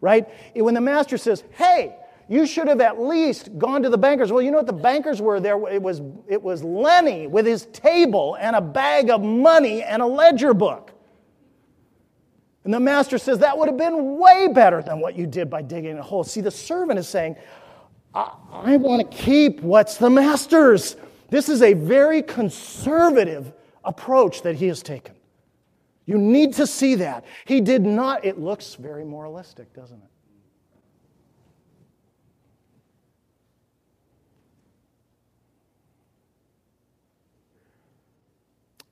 Right? 0.00 0.28
When 0.54 0.74
the 0.74 0.80
master 0.80 1.16
says, 1.16 1.42
hey, 1.52 1.96
you 2.28 2.46
should 2.46 2.68
have 2.68 2.80
at 2.80 3.00
least 3.00 3.56
gone 3.56 3.82
to 3.82 3.88
the 3.88 3.98
bankers. 3.98 4.32
Well, 4.32 4.42
you 4.42 4.50
know 4.50 4.58
what 4.58 4.66
the 4.66 4.72
bankers 4.72 5.22
were 5.22 5.40
there? 5.40 5.56
It 5.68 5.80
was, 5.80 6.02
it 6.28 6.42
was 6.42 6.62
Lenny 6.62 7.26
with 7.26 7.46
his 7.46 7.66
table 7.66 8.36
and 8.40 8.56
a 8.56 8.60
bag 8.60 9.10
of 9.10 9.22
money 9.22 9.82
and 9.82 10.02
a 10.02 10.06
ledger 10.06 10.52
book. 10.52 10.92
And 12.64 12.74
the 12.74 12.80
master 12.80 13.16
says, 13.16 13.38
that 13.38 13.56
would 13.56 13.68
have 13.68 13.76
been 13.76 14.18
way 14.18 14.48
better 14.48 14.82
than 14.82 14.98
what 15.00 15.16
you 15.16 15.26
did 15.26 15.48
by 15.48 15.62
digging 15.62 15.98
a 15.98 16.02
hole. 16.02 16.24
See, 16.24 16.40
the 16.40 16.50
servant 16.50 16.98
is 16.98 17.08
saying, 17.08 17.36
I, 18.12 18.32
I 18.50 18.76
want 18.76 19.08
to 19.08 19.16
keep 19.16 19.60
what's 19.60 19.96
the 19.98 20.10
master's. 20.10 20.96
This 21.30 21.48
is 21.48 21.62
a 21.62 21.74
very 21.74 22.22
conservative 22.22 23.52
approach 23.84 24.42
that 24.42 24.56
he 24.56 24.66
has 24.66 24.82
taken. 24.82 25.15
You 26.06 26.18
need 26.18 26.54
to 26.54 26.66
see 26.68 26.94
that. 26.96 27.24
He 27.44 27.60
did 27.60 27.82
not, 27.82 28.24
it 28.24 28.38
looks 28.38 28.76
very 28.76 29.04
moralistic, 29.04 29.74
doesn't 29.74 29.98
it? 29.98 30.10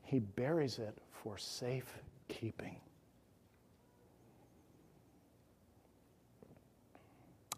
He 0.02 0.18
buries 0.18 0.78
it 0.78 0.98
for 1.10 1.38
safekeeping. 1.38 2.76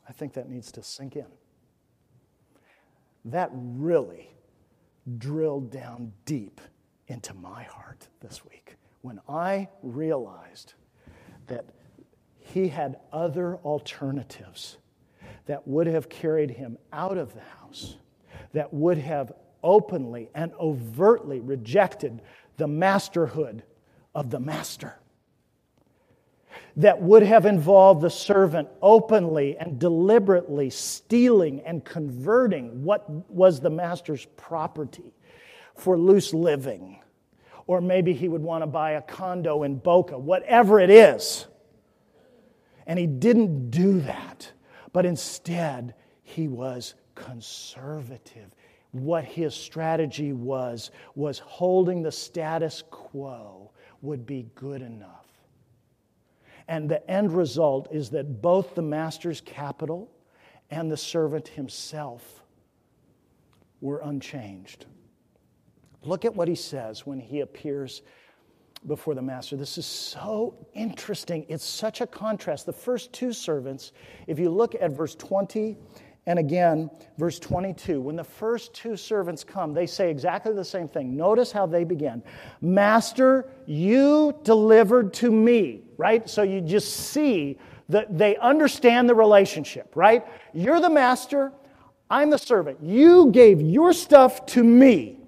I 0.08 0.12
think 0.12 0.34
that 0.34 0.48
needs 0.48 0.70
to 0.72 0.82
sink 0.82 1.16
in. 1.16 1.26
That 3.24 3.50
really 3.52 4.30
drilled 5.18 5.70
down 5.70 6.12
deep 6.24 6.60
into 7.08 7.34
my 7.34 7.64
heart 7.64 8.08
this 8.20 8.44
week 8.44 8.76
when 9.06 9.20
I 9.28 9.68
realized 9.84 10.74
that 11.46 11.64
he 12.40 12.66
had 12.66 12.96
other 13.12 13.54
alternatives 13.58 14.78
that 15.44 15.68
would 15.68 15.86
have 15.86 16.08
carried 16.08 16.50
him 16.50 16.76
out 16.92 17.16
of 17.16 17.32
the 17.32 17.40
house, 17.40 17.98
that 18.52 18.74
would 18.74 18.98
have 18.98 19.30
openly 19.62 20.28
and 20.34 20.52
overtly 20.58 21.38
rejected 21.38 22.20
the 22.56 22.66
masterhood 22.66 23.62
of 24.12 24.30
the 24.30 24.40
master 24.40 24.98
that 26.74 27.00
would 27.00 27.22
have 27.22 27.46
involved 27.46 28.00
the 28.00 28.10
servant 28.10 28.68
openly 28.82 29.56
and 29.56 29.78
deliberately 29.78 30.68
stealing 30.68 31.60
and 31.60 31.84
converting 31.84 32.82
what 32.82 33.08
was 33.30 33.60
the 33.60 33.70
master's 33.70 34.26
property 34.36 35.14
for 35.76 35.96
loose 35.96 36.34
living. 36.34 36.98
Or 37.66 37.80
maybe 37.80 38.12
he 38.12 38.28
would 38.28 38.42
want 38.42 38.62
to 38.62 38.66
buy 38.66 38.92
a 38.92 39.02
condo 39.02 39.62
in 39.64 39.76
Boca, 39.76 40.18
whatever 40.18 40.78
it 40.78 40.90
is. 40.90 41.46
And 42.86 42.98
he 42.98 43.06
didn't 43.06 43.70
do 43.70 44.00
that, 44.00 44.52
but 44.92 45.04
instead, 45.04 45.94
he 46.22 46.46
was 46.46 46.94
conservative. 47.14 48.50
What 48.92 49.24
his 49.24 49.54
strategy 49.54 50.32
was, 50.32 50.90
was 51.14 51.40
holding 51.40 52.02
the 52.02 52.12
status 52.12 52.84
quo 52.90 53.72
would 54.02 54.24
be 54.24 54.46
good 54.54 54.82
enough. 54.82 55.26
And 56.68 56.88
the 56.88 57.08
end 57.10 57.32
result 57.32 57.88
is 57.92 58.10
that 58.10 58.40
both 58.42 58.74
the 58.74 58.82
master's 58.82 59.40
capital 59.40 60.10
and 60.70 60.90
the 60.90 60.96
servant 60.96 61.48
himself 61.48 62.42
were 63.80 64.00
unchanged. 64.02 64.86
Look 66.06 66.24
at 66.24 66.34
what 66.34 66.48
he 66.48 66.54
says 66.54 67.04
when 67.06 67.18
he 67.18 67.40
appears 67.40 68.02
before 68.86 69.14
the 69.14 69.22
master. 69.22 69.56
This 69.56 69.78
is 69.78 69.86
so 69.86 70.54
interesting. 70.74 71.44
It's 71.48 71.64
such 71.64 72.00
a 72.00 72.06
contrast. 72.06 72.66
The 72.66 72.72
first 72.72 73.12
two 73.12 73.32
servants, 73.32 73.92
if 74.26 74.38
you 74.38 74.50
look 74.50 74.74
at 74.80 74.92
verse 74.92 75.14
20 75.14 75.76
and 76.28 76.38
again, 76.38 76.90
verse 77.18 77.38
22, 77.38 78.00
when 78.00 78.16
the 78.16 78.24
first 78.24 78.74
two 78.74 78.96
servants 78.96 79.44
come, 79.44 79.72
they 79.72 79.86
say 79.86 80.10
exactly 80.10 80.52
the 80.52 80.64
same 80.64 80.88
thing. 80.88 81.16
Notice 81.16 81.52
how 81.52 81.66
they 81.66 81.84
begin 81.84 82.22
Master, 82.60 83.48
you 83.66 84.36
delivered 84.42 85.12
to 85.14 85.30
me, 85.30 85.82
right? 85.96 86.28
So 86.28 86.42
you 86.42 86.60
just 86.60 86.92
see 86.92 87.58
that 87.88 88.18
they 88.18 88.36
understand 88.36 89.08
the 89.08 89.14
relationship, 89.14 89.92
right? 89.94 90.24
You're 90.52 90.80
the 90.80 90.90
master, 90.90 91.52
I'm 92.10 92.30
the 92.30 92.38
servant. 92.38 92.82
You 92.82 93.30
gave 93.30 93.60
your 93.60 93.92
stuff 93.92 94.46
to 94.46 94.64
me. 94.64 95.20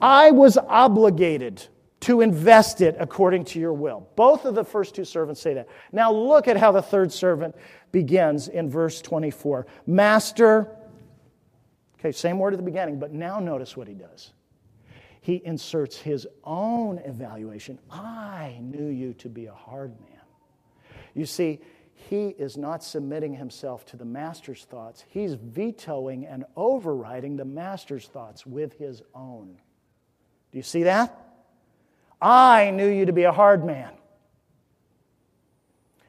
I 0.00 0.30
was 0.30 0.56
obligated 0.56 1.66
to 2.00 2.22
invest 2.22 2.80
it 2.80 2.96
according 2.98 3.44
to 3.44 3.60
your 3.60 3.74
will. 3.74 4.08
Both 4.16 4.46
of 4.46 4.54
the 4.54 4.64
first 4.64 4.94
two 4.94 5.04
servants 5.04 5.40
say 5.40 5.54
that. 5.54 5.68
Now 5.92 6.10
look 6.12 6.48
at 6.48 6.56
how 6.56 6.72
the 6.72 6.82
third 6.82 7.12
servant 7.12 7.54
begins 7.92 8.48
in 8.48 8.70
verse 8.70 9.02
24. 9.02 9.66
Master, 9.86 10.74
okay, 11.98 12.12
same 12.12 12.38
word 12.38 12.54
at 12.54 12.56
the 12.56 12.64
beginning, 12.64 12.98
but 12.98 13.12
now 13.12 13.38
notice 13.38 13.76
what 13.76 13.86
he 13.86 13.94
does. 13.94 14.32
He 15.20 15.42
inserts 15.44 15.98
his 15.98 16.26
own 16.44 16.98
evaluation. 17.04 17.78
I 17.90 18.58
knew 18.62 18.86
you 18.86 19.12
to 19.14 19.28
be 19.28 19.46
a 19.46 19.52
hard 19.52 19.92
man. 20.00 20.20
You 21.12 21.26
see, 21.26 21.60
he 21.92 22.28
is 22.28 22.56
not 22.56 22.82
submitting 22.82 23.34
himself 23.34 23.84
to 23.86 23.98
the 23.98 24.06
master's 24.06 24.64
thoughts, 24.64 25.04
he's 25.08 25.34
vetoing 25.34 26.24
and 26.24 26.46
overriding 26.56 27.36
the 27.36 27.44
master's 27.44 28.06
thoughts 28.06 28.46
with 28.46 28.78
his 28.78 29.02
own. 29.14 29.58
Do 30.52 30.58
you 30.58 30.62
see 30.62 30.84
that? 30.84 31.16
I 32.20 32.70
knew 32.70 32.88
you 32.88 33.06
to 33.06 33.12
be 33.12 33.24
a 33.24 33.32
hard 33.32 33.64
man. 33.64 33.90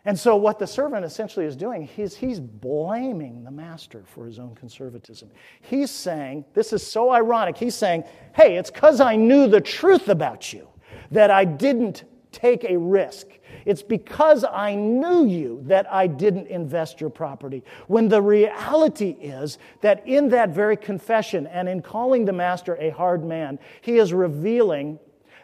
And 0.03 0.17
so, 0.17 0.35
what 0.35 0.57
the 0.57 0.65
servant 0.65 1.05
essentially 1.05 1.45
is 1.45 1.55
doing, 1.55 1.83
he's, 1.83 2.15
he's 2.15 2.39
blaming 2.39 3.43
the 3.43 3.51
master 3.51 4.03
for 4.07 4.25
his 4.25 4.39
own 4.39 4.55
conservatism. 4.55 5.29
He's 5.61 5.91
saying, 5.91 6.45
this 6.55 6.73
is 6.73 6.85
so 6.85 7.11
ironic, 7.11 7.55
he's 7.55 7.75
saying, 7.75 8.05
hey, 8.33 8.57
it's 8.57 8.71
because 8.71 8.99
I 8.99 9.15
knew 9.15 9.47
the 9.47 9.61
truth 9.61 10.09
about 10.09 10.51
you 10.53 10.67
that 11.11 11.29
I 11.29 11.45
didn't 11.45 12.05
take 12.31 12.63
a 12.63 12.77
risk. 12.77 13.27
It's 13.65 13.83
because 13.83 14.43
I 14.43 14.75
knew 14.75 15.25
you 15.25 15.61
that 15.65 15.91
I 15.91 16.07
didn't 16.07 16.47
invest 16.47 16.99
your 16.99 17.09
property. 17.09 17.63
When 17.87 18.09
the 18.09 18.21
reality 18.21 19.11
is 19.21 19.57
that 19.81 20.05
in 20.07 20.29
that 20.29 20.49
very 20.49 20.77
confession 20.77 21.47
and 21.47 21.69
in 21.69 21.81
calling 21.81 22.25
the 22.25 22.33
master 22.33 22.75
a 22.79 22.89
hard 22.89 23.23
man, 23.23 23.59
he 23.81 23.97
is 23.97 24.13
revealing 24.13 24.99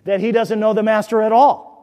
that 0.05 0.19
he 0.19 0.31
doesn't 0.31 0.59
know 0.59 0.73
the 0.73 0.83
master 0.83 1.21
at 1.21 1.31
all. 1.31 1.77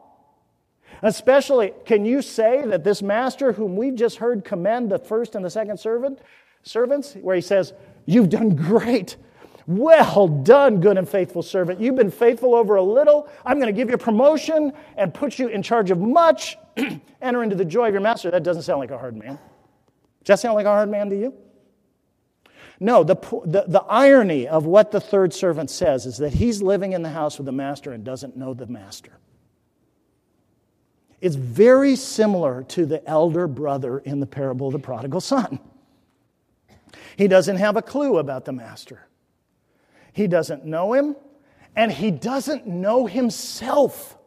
Especially, 1.01 1.73
can 1.85 2.05
you 2.05 2.21
say 2.21 2.65
that 2.65 2.83
this 2.83 3.01
master, 3.01 3.53
whom 3.53 3.75
we've 3.75 3.95
just 3.95 4.17
heard 4.17 4.43
commend 4.43 4.89
the 4.89 4.99
first 4.99 5.35
and 5.35 5.43
the 5.43 5.49
second 5.49 5.79
servant, 5.79 6.19
servants, 6.63 7.15
where 7.21 7.35
he 7.35 7.41
says, 7.41 7.73
You've 8.05 8.29
done 8.29 8.55
great. 8.55 9.17
Well 9.67 10.27
done, 10.27 10.79
good 10.79 10.97
and 10.97 11.09
faithful 11.09 11.41
servant. 11.41 11.81
You've 11.81 11.95
been 11.95 12.11
faithful 12.11 12.53
over 12.53 12.75
a 12.75 12.83
little. 12.83 13.27
I'm 13.45 13.57
going 13.57 13.73
to 13.73 13.77
give 13.77 13.89
you 13.89 13.95
a 13.95 13.99
promotion 13.99 14.73
and 14.95 15.13
put 15.13 15.39
you 15.39 15.47
in 15.47 15.63
charge 15.63 15.89
of 15.89 15.99
much. 15.99 16.57
Enter 17.21 17.41
into 17.41 17.55
the 17.55 17.65
joy 17.65 17.87
of 17.87 17.93
your 17.93 18.01
master. 18.01 18.29
That 18.29 18.43
doesn't 18.43 18.63
sound 18.63 18.79
like 18.79 18.91
a 18.91 18.97
hard 18.97 19.15
man. 19.15 19.39
Does 20.23 20.27
that 20.27 20.39
sound 20.39 20.55
like 20.55 20.65
a 20.65 20.69
hard 20.69 20.89
man 20.89 21.09
to 21.09 21.17
you? 21.17 21.33
No, 22.79 23.03
the, 23.03 23.15
the, 23.45 23.65
the 23.67 23.83
irony 23.87 24.47
of 24.47 24.65
what 24.65 24.91
the 24.91 24.99
third 24.99 25.33
servant 25.33 25.69
says 25.69 26.05
is 26.05 26.17
that 26.17 26.33
he's 26.33 26.61
living 26.61 26.93
in 26.93 27.01
the 27.01 27.09
house 27.09 27.37
with 27.37 27.45
the 27.45 27.51
master 27.51 27.91
and 27.91 28.03
doesn't 28.03 28.35
know 28.35 28.53
the 28.53 28.67
master. 28.67 29.17
It's 31.21 31.35
very 31.35 31.95
similar 31.95 32.63
to 32.69 32.85
the 32.85 33.07
elder 33.07 33.47
brother 33.47 33.99
in 33.99 34.19
the 34.19 34.25
parable 34.25 34.67
of 34.67 34.73
the 34.73 34.79
prodigal 34.79 35.21
son. 35.21 35.59
He 37.17 37.27
doesn't 37.27 37.55
have 37.55 37.77
a 37.77 37.81
clue 37.81 38.17
about 38.17 38.45
the 38.45 38.51
master, 38.51 39.04
he 40.15 40.27
doesn't 40.27 40.63
know 40.63 40.93
him, 40.93 41.17
and 41.75 41.91
he 41.91 42.09
doesn't 42.09 42.65
know 42.65 43.05
himself. 43.05 44.17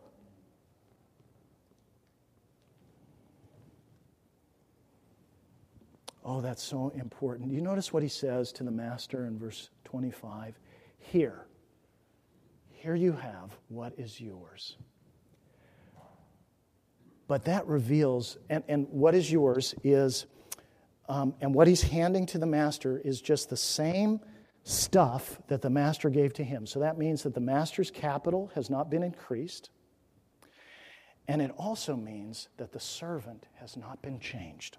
Oh, 6.22 6.42
that's 6.42 6.62
so 6.62 6.90
important. 6.90 7.50
You 7.50 7.62
notice 7.62 7.90
what 7.90 8.02
he 8.02 8.08
says 8.10 8.52
to 8.52 8.64
the 8.64 8.70
master 8.70 9.24
in 9.24 9.38
verse 9.38 9.70
25? 9.86 10.58
Here, 10.98 11.46
here 12.68 12.94
you 12.94 13.12
have 13.12 13.56
what 13.68 13.94
is 13.96 14.20
yours. 14.20 14.76
But 17.28 17.46
that 17.46 17.66
reveals, 17.66 18.36
and, 18.50 18.62
and 18.68 18.86
what 18.90 19.14
is 19.14 19.32
yours 19.32 19.74
is, 19.82 20.26
um, 21.08 21.32
and 21.40 21.54
what 21.54 21.66
he's 21.66 21.80
handing 21.80 22.26
to 22.26 22.36
the 22.36 22.44
master 22.44 23.00
is 23.02 23.22
just 23.22 23.48
the 23.48 23.56
same 23.56 24.20
stuff 24.68 25.40
that 25.48 25.62
the 25.62 25.70
master 25.70 26.10
gave 26.10 26.34
to 26.34 26.44
him. 26.44 26.66
So 26.66 26.80
that 26.80 26.98
means 26.98 27.22
that 27.22 27.32
the 27.32 27.40
master's 27.40 27.90
capital 27.90 28.50
has 28.54 28.68
not 28.68 28.90
been 28.90 29.02
increased. 29.02 29.70
And 31.26 31.40
it 31.40 31.50
also 31.56 31.96
means 31.96 32.48
that 32.58 32.72
the 32.72 32.80
servant 32.80 33.46
has 33.54 33.78
not 33.78 34.02
been 34.02 34.20
changed. 34.20 34.76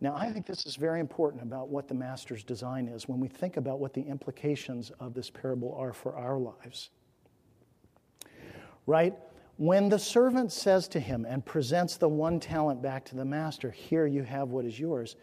Now, 0.00 0.14
I 0.14 0.30
think 0.30 0.46
this 0.46 0.66
is 0.66 0.76
very 0.76 1.00
important 1.00 1.42
about 1.42 1.70
what 1.70 1.88
the 1.88 1.94
master's 1.94 2.44
design 2.44 2.88
is 2.88 3.08
when 3.08 3.20
we 3.20 3.28
think 3.28 3.56
about 3.56 3.80
what 3.80 3.94
the 3.94 4.02
implications 4.02 4.92
of 5.00 5.14
this 5.14 5.30
parable 5.30 5.74
are 5.78 5.94
for 5.94 6.14
our 6.14 6.38
lives. 6.38 6.90
Right? 8.86 9.14
When 9.56 9.88
the 9.88 9.98
servant 9.98 10.52
says 10.52 10.88
to 10.88 11.00
him 11.00 11.26
and 11.28 11.44
presents 11.44 11.96
the 11.96 12.08
one 12.08 12.38
talent 12.38 12.82
back 12.82 13.06
to 13.06 13.16
the 13.16 13.24
master, 13.24 13.70
Here 13.70 14.06
you 14.06 14.22
have 14.22 14.50
what 14.50 14.66
is 14.66 14.78
yours, 14.78 15.16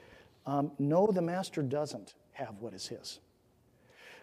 um, 0.45 0.71
no, 0.77 1.07
the 1.07 1.21
master 1.21 1.61
doesn't 1.61 2.15
have 2.31 2.55
what 2.59 2.73
is 2.73 2.87
his. 2.87 3.19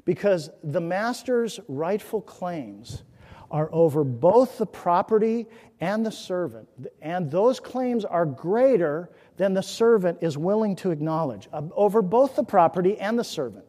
Because 0.04 0.50
the 0.62 0.80
master's 0.80 1.60
rightful 1.68 2.20
claims 2.20 3.02
are 3.50 3.68
over 3.72 4.02
both 4.02 4.58
the 4.58 4.66
property 4.66 5.46
and 5.80 6.04
the 6.06 6.10
servant, 6.10 6.68
and 7.02 7.30
those 7.30 7.60
claims 7.60 8.04
are 8.04 8.24
greater 8.24 9.10
than 9.36 9.52
the 9.52 9.62
servant 9.62 10.18
is 10.22 10.38
willing 10.38 10.74
to 10.76 10.90
acknowledge, 10.90 11.48
uh, 11.52 11.62
over 11.74 12.02
both 12.02 12.34
the 12.34 12.44
property 12.44 12.98
and 12.98 13.18
the 13.18 13.24
servant. 13.24 13.64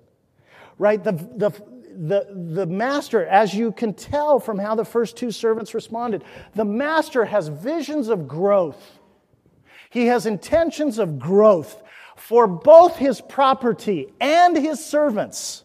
Right? 0.77 1.03
The, 1.03 1.11
the, 1.11 1.49
the, 1.95 2.27
the 2.53 2.65
master, 2.65 3.25
as 3.25 3.53
you 3.53 3.71
can 3.71 3.93
tell 3.93 4.39
from 4.39 4.57
how 4.57 4.75
the 4.75 4.85
first 4.85 5.17
two 5.17 5.31
servants 5.31 5.73
responded, 5.73 6.23
the 6.55 6.65
master 6.65 7.25
has 7.25 7.47
visions 7.49 8.07
of 8.07 8.27
growth. 8.27 8.99
He 9.89 10.07
has 10.07 10.25
intentions 10.25 10.97
of 10.97 11.19
growth 11.19 11.83
for 12.15 12.47
both 12.47 12.95
his 12.95 13.21
property 13.21 14.13
and 14.19 14.55
his 14.55 14.83
servants. 14.83 15.63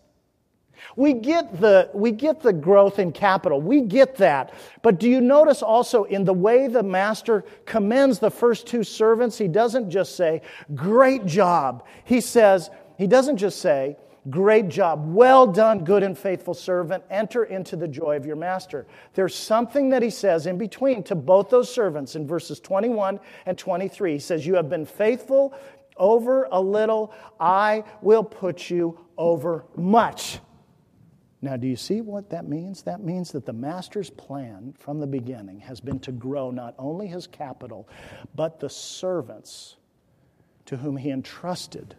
We 0.96 1.12
get 1.12 1.60
the, 1.60 1.90
we 1.94 2.10
get 2.10 2.40
the 2.40 2.52
growth 2.52 2.98
in 2.98 3.12
capital. 3.12 3.60
We 3.60 3.82
get 3.82 4.16
that. 4.16 4.52
But 4.82 4.98
do 4.98 5.08
you 5.08 5.20
notice 5.20 5.62
also 5.62 6.04
in 6.04 6.24
the 6.24 6.32
way 6.32 6.66
the 6.66 6.82
master 6.82 7.44
commends 7.66 8.18
the 8.18 8.32
first 8.32 8.66
two 8.66 8.82
servants? 8.82 9.38
He 9.38 9.46
doesn't 9.46 9.90
just 9.90 10.16
say, 10.16 10.42
Great 10.74 11.24
job. 11.24 11.86
He 12.04 12.20
says, 12.20 12.70
He 12.96 13.06
doesn't 13.06 13.36
just 13.36 13.60
say, 13.60 13.96
Great 14.28 14.68
job. 14.68 15.14
Well 15.14 15.46
done, 15.46 15.84
good 15.84 16.02
and 16.02 16.18
faithful 16.18 16.52
servant. 16.52 17.04
Enter 17.10 17.44
into 17.44 17.76
the 17.76 17.88
joy 17.88 18.16
of 18.16 18.26
your 18.26 18.36
master. 18.36 18.86
There's 19.14 19.34
something 19.34 19.90
that 19.90 20.02
he 20.02 20.10
says 20.10 20.46
in 20.46 20.58
between 20.58 21.02
to 21.04 21.14
both 21.14 21.48
those 21.48 21.72
servants 21.72 22.16
in 22.16 22.26
verses 22.26 22.60
21 22.60 23.20
and 23.46 23.56
23. 23.56 24.14
He 24.14 24.18
says, 24.18 24.46
You 24.46 24.54
have 24.54 24.68
been 24.68 24.84
faithful 24.84 25.54
over 25.98 26.48
a 26.50 26.60
little, 26.60 27.12
I 27.38 27.84
will 28.00 28.24
put 28.24 28.70
you 28.70 28.98
over 29.16 29.64
much. 29.76 30.40
Now, 31.40 31.56
do 31.56 31.68
you 31.68 31.76
see 31.76 32.00
what 32.00 32.30
that 32.30 32.48
means? 32.48 32.82
That 32.82 33.00
means 33.02 33.30
that 33.32 33.46
the 33.46 33.52
master's 33.52 34.10
plan 34.10 34.74
from 34.78 34.98
the 34.98 35.06
beginning 35.06 35.60
has 35.60 35.80
been 35.80 36.00
to 36.00 36.12
grow 36.12 36.50
not 36.50 36.74
only 36.78 37.06
his 37.06 37.26
capital, 37.26 37.88
but 38.34 38.58
the 38.58 38.68
servants 38.68 39.76
to 40.66 40.76
whom 40.76 40.96
he 40.96 41.10
entrusted 41.10 41.94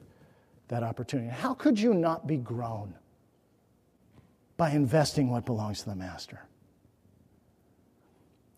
that 0.68 0.84
opportunity. 0.84 1.30
How 1.30 1.54
could 1.54 1.80
you 1.80 1.93
not 1.93 2.28
be 2.28 2.38
grown 2.38 2.93
by 4.58 4.72
investing 4.72 5.30
what 5.30 5.45
belongs 5.45 5.84
to 5.84 5.89
the 5.89 5.95
master? 5.95 6.41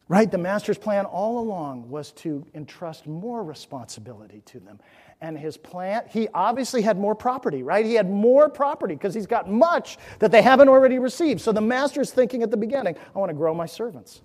Right? 0.07 0.29
The 0.29 0.37
master's 0.37 0.77
plan 0.77 1.05
all 1.05 1.39
along 1.39 1.89
was 1.89 2.11
to 2.13 2.45
entrust 2.53 3.07
more 3.07 3.43
responsibility 3.43 4.41
to 4.47 4.59
them. 4.59 4.79
And 5.21 5.37
his 5.37 5.55
plant. 5.55 6.07
he 6.07 6.27
obviously 6.33 6.81
had 6.81 6.97
more 6.97 7.13
property, 7.13 7.61
right? 7.61 7.85
He 7.85 7.93
had 7.93 8.09
more 8.09 8.49
property 8.49 8.95
because 8.95 9.13
he's 9.13 9.27
got 9.27 9.47
much 9.47 9.99
that 10.17 10.31
they 10.31 10.41
haven't 10.41 10.67
already 10.67 10.97
received. 10.97 11.41
So 11.41 11.51
the 11.51 11.61
master's 11.61 12.09
thinking 12.09 12.41
at 12.41 12.49
the 12.49 12.57
beginning, 12.57 12.95
I 13.15 13.19
want 13.19 13.29
to 13.29 13.35
grow 13.35 13.53
my 13.53 13.67
servants. 13.67 14.23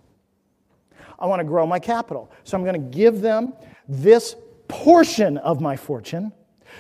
I 1.18 1.26
want 1.26 1.40
to 1.40 1.44
grow 1.44 1.66
my 1.66 1.78
capital. 1.78 2.32
So 2.44 2.56
I'm 2.56 2.64
going 2.64 2.82
to 2.82 2.96
give 2.96 3.20
them 3.20 3.52
this 3.86 4.36
portion 4.68 5.36
of 5.38 5.60
my 5.60 5.76
fortune 5.76 6.32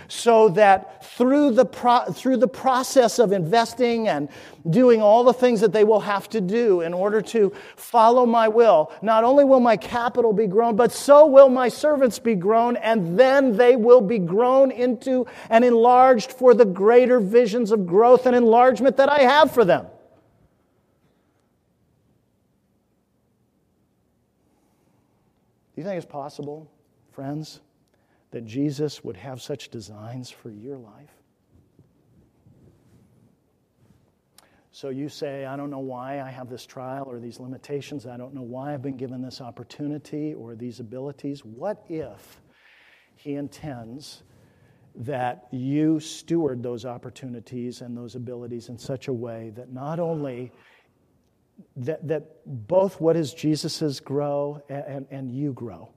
so 0.08 0.48
that 0.50 1.04
through 1.04 1.52
the, 1.52 1.64
pro- 1.64 2.04
through 2.04 2.36
the 2.36 2.48
process 2.48 3.18
of 3.18 3.32
investing 3.32 4.08
and 4.08 4.28
doing 4.68 5.00
all 5.00 5.24
the 5.24 5.32
things 5.32 5.60
that 5.60 5.72
they 5.72 5.84
will 5.84 6.00
have 6.00 6.28
to 6.28 6.40
do 6.40 6.80
in 6.80 6.92
order 6.92 7.20
to 7.20 7.52
follow 7.76 8.26
my 8.26 8.48
will, 8.48 8.92
not 9.02 9.24
only 9.24 9.44
will 9.44 9.60
my 9.60 9.76
capital 9.76 10.32
be 10.32 10.46
grown, 10.46 10.76
but 10.76 10.92
so 10.92 11.26
will 11.26 11.48
my 11.48 11.68
servants 11.68 12.18
be 12.18 12.34
grown, 12.34 12.76
and 12.76 13.18
then 13.18 13.56
they 13.56 13.76
will 13.76 14.00
be 14.00 14.18
grown 14.18 14.70
into 14.70 15.26
and 15.50 15.64
enlarged 15.64 16.32
for 16.32 16.54
the 16.54 16.64
greater 16.64 17.20
visions 17.20 17.72
of 17.72 17.86
growth 17.86 18.26
and 18.26 18.34
enlargement 18.36 18.96
that 18.96 19.08
I 19.08 19.20
have 19.20 19.50
for 19.52 19.64
them. 19.64 19.86
Do 25.74 25.82
you 25.82 25.84
think 25.84 25.98
it's 25.98 26.10
possible, 26.10 26.70
friends? 27.12 27.60
That 28.36 28.44
Jesus 28.44 29.02
would 29.02 29.16
have 29.16 29.40
such 29.40 29.70
designs 29.70 30.28
for 30.28 30.50
your 30.50 30.76
life? 30.76 31.08
So 34.72 34.90
you 34.90 35.08
say, 35.08 35.46
I 35.46 35.56
don't 35.56 35.70
know 35.70 35.78
why 35.78 36.20
I 36.20 36.28
have 36.28 36.50
this 36.50 36.66
trial 36.66 37.06
or 37.08 37.18
these 37.18 37.40
limitations. 37.40 38.06
I 38.06 38.18
don't 38.18 38.34
know 38.34 38.42
why 38.42 38.74
I've 38.74 38.82
been 38.82 38.98
given 38.98 39.22
this 39.22 39.40
opportunity 39.40 40.34
or 40.34 40.54
these 40.54 40.80
abilities. 40.80 41.46
What 41.46 41.82
if 41.88 42.42
He 43.14 43.36
intends 43.36 44.22
that 44.96 45.46
you 45.50 45.98
steward 45.98 46.62
those 46.62 46.84
opportunities 46.84 47.80
and 47.80 47.96
those 47.96 48.16
abilities 48.16 48.68
in 48.68 48.76
such 48.76 49.08
a 49.08 49.14
way 49.14 49.50
that 49.56 49.72
not 49.72 49.98
only 49.98 50.52
that, 51.76 52.06
that 52.06 52.42
both 52.44 53.00
what 53.00 53.16
is 53.16 53.32
Jesus's 53.32 53.98
grow 53.98 54.62
and, 54.68 54.84
and, 54.84 55.06
and 55.10 55.32
you 55.32 55.54
grow? 55.54 55.95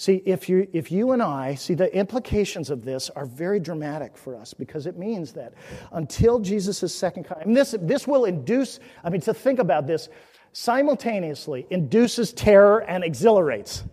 See, 0.00 0.22
if 0.24 0.48
you, 0.48 0.66
if 0.72 0.90
you 0.90 1.12
and 1.12 1.22
I, 1.22 1.54
see, 1.54 1.74
the 1.74 1.94
implications 1.94 2.70
of 2.70 2.86
this 2.86 3.10
are 3.10 3.26
very 3.26 3.60
dramatic 3.60 4.16
for 4.16 4.34
us 4.34 4.54
because 4.54 4.86
it 4.86 4.96
means 4.96 5.34
that 5.34 5.52
until 5.92 6.38
Jesus' 6.38 6.94
second 6.94 7.24
coming, 7.24 7.52
this, 7.52 7.74
this 7.82 8.08
will 8.08 8.24
induce, 8.24 8.80
I 9.04 9.10
mean, 9.10 9.20
to 9.20 9.34
think 9.34 9.58
about 9.58 9.86
this, 9.86 10.08
simultaneously 10.54 11.66
induces 11.68 12.32
terror 12.32 12.78
and 12.84 13.04
exhilarates. 13.04 13.84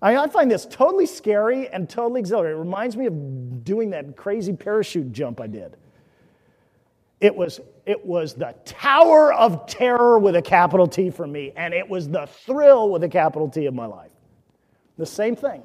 I, 0.00 0.16
I 0.16 0.28
find 0.28 0.50
this 0.50 0.64
totally 0.64 1.04
scary 1.04 1.68
and 1.68 1.86
totally 1.86 2.20
exhilarating. 2.20 2.56
It 2.56 2.64
reminds 2.64 2.96
me 2.96 3.04
of 3.04 3.64
doing 3.64 3.90
that 3.90 4.16
crazy 4.16 4.54
parachute 4.54 5.12
jump 5.12 5.42
I 5.42 5.46
did. 5.46 5.76
It 7.20 7.34
was, 7.34 7.60
it 7.86 8.04
was 8.04 8.34
the 8.34 8.54
tower 8.64 9.32
of 9.32 9.66
terror 9.66 10.18
with 10.18 10.36
a 10.36 10.42
capital 10.42 10.86
T 10.86 11.10
for 11.10 11.26
me, 11.26 11.52
and 11.56 11.72
it 11.72 11.88
was 11.88 12.08
the 12.08 12.26
thrill 12.26 12.90
with 12.90 13.02
a 13.04 13.08
capital 13.08 13.48
T 13.48 13.66
of 13.66 13.74
my 13.74 13.86
life. 13.86 14.10
The 14.98 15.06
same 15.06 15.34
thing. 15.34 15.62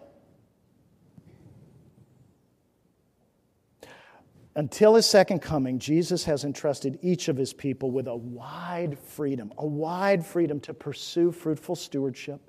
Until 4.56 4.96
his 4.96 5.06
second 5.06 5.40
coming, 5.40 5.80
Jesus 5.80 6.26
has 6.26 6.44
entrusted 6.44 7.00
each 7.02 7.30
of 7.30 7.38
his 7.38 7.54
people 7.54 7.92
with 7.92 8.08
a 8.08 8.16
wide 8.16 9.00
freedom, 9.00 9.54
a 9.58 9.66
wide 9.66 10.26
freedom 10.26 10.60
to 10.62 10.74
pursue 10.74 11.32
fruitful 11.32 11.76
stewardship 11.76 12.42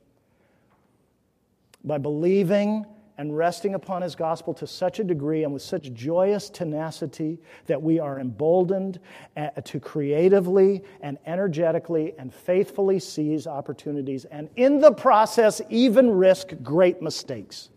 by 1.84 1.98
believing 1.98 2.84
and 3.18 3.36
resting 3.36 3.74
upon 3.74 4.02
his 4.02 4.14
gospel 4.14 4.54
to 4.54 4.66
such 4.66 4.98
a 4.98 5.04
degree 5.04 5.44
and 5.44 5.52
with 5.52 5.62
such 5.62 5.92
joyous 5.92 6.48
tenacity 6.48 7.38
that 7.66 7.80
we 7.80 7.98
are 7.98 8.18
emboldened 8.18 8.98
uh, 9.36 9.48
to 9.64 9.78
creatively 9.78 10.82
and 11.00 11.18
energetically 11.26 12.14
and 12.18 12.32
faithfully 12.32 12.98
seize 12.98 13.46
opportunities 13.46 14.24
and 14.26 14.48
in 14.56 14.80
the 14.80 14.92
process 14.92 15.60
even 15.68 16.10
risk 16.10 16.52
great 16.62 17.02
mistakes. 17.02 17.68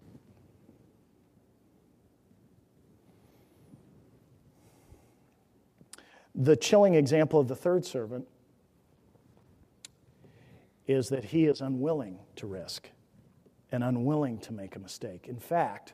The 6.34 6.56
chilling 6.56 6.96
example 6.96 7.40
of 7.40 7.48
the 7.48 7.56
third 7.56 7.86
servant 7.86 8.28
is 10.88 11.10
that 11.10 11.24
he 11.24 11.46
is 11.46 11.62
unwilling 11.62 12.20
to 12.36 12.46
risk 12.46 12.90
and 13.76 13.84
unwilling 13.84 14.40
to 14.40 14.54
make 14.54 14.76
a 14.76 14.80
mistake. 14.80 15.28
In 15.28 15.38
fact, 15.38 15.94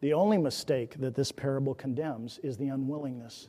the 0.00 0.12
only 0.12 0.36
mistake 0.36 0.94
that 1.00 1.14
this 1.14 1.32
parable 1.32 1.74
condemns 1.74 2.38
is 2.42 2.58
the 2.58 2.68
unwillingness 2.68 3.48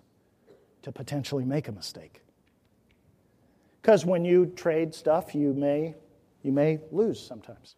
to 0.81 0.91
potentially 0.91 1.43
make 1.43 1.67
a 1.67 1.71
mistake. 1.71 2.21
Because 3.81 4.05
when 4.05 4.23
you 4.23 4.47
trade 4.55 4.95
stuff, 4.95 5.35
you 5.35 5.53
may, 5.53 5.95
you 6.43 6.53
may 6.53 6.79
lose 6.91 7.19
sometimes. 7.19 7.75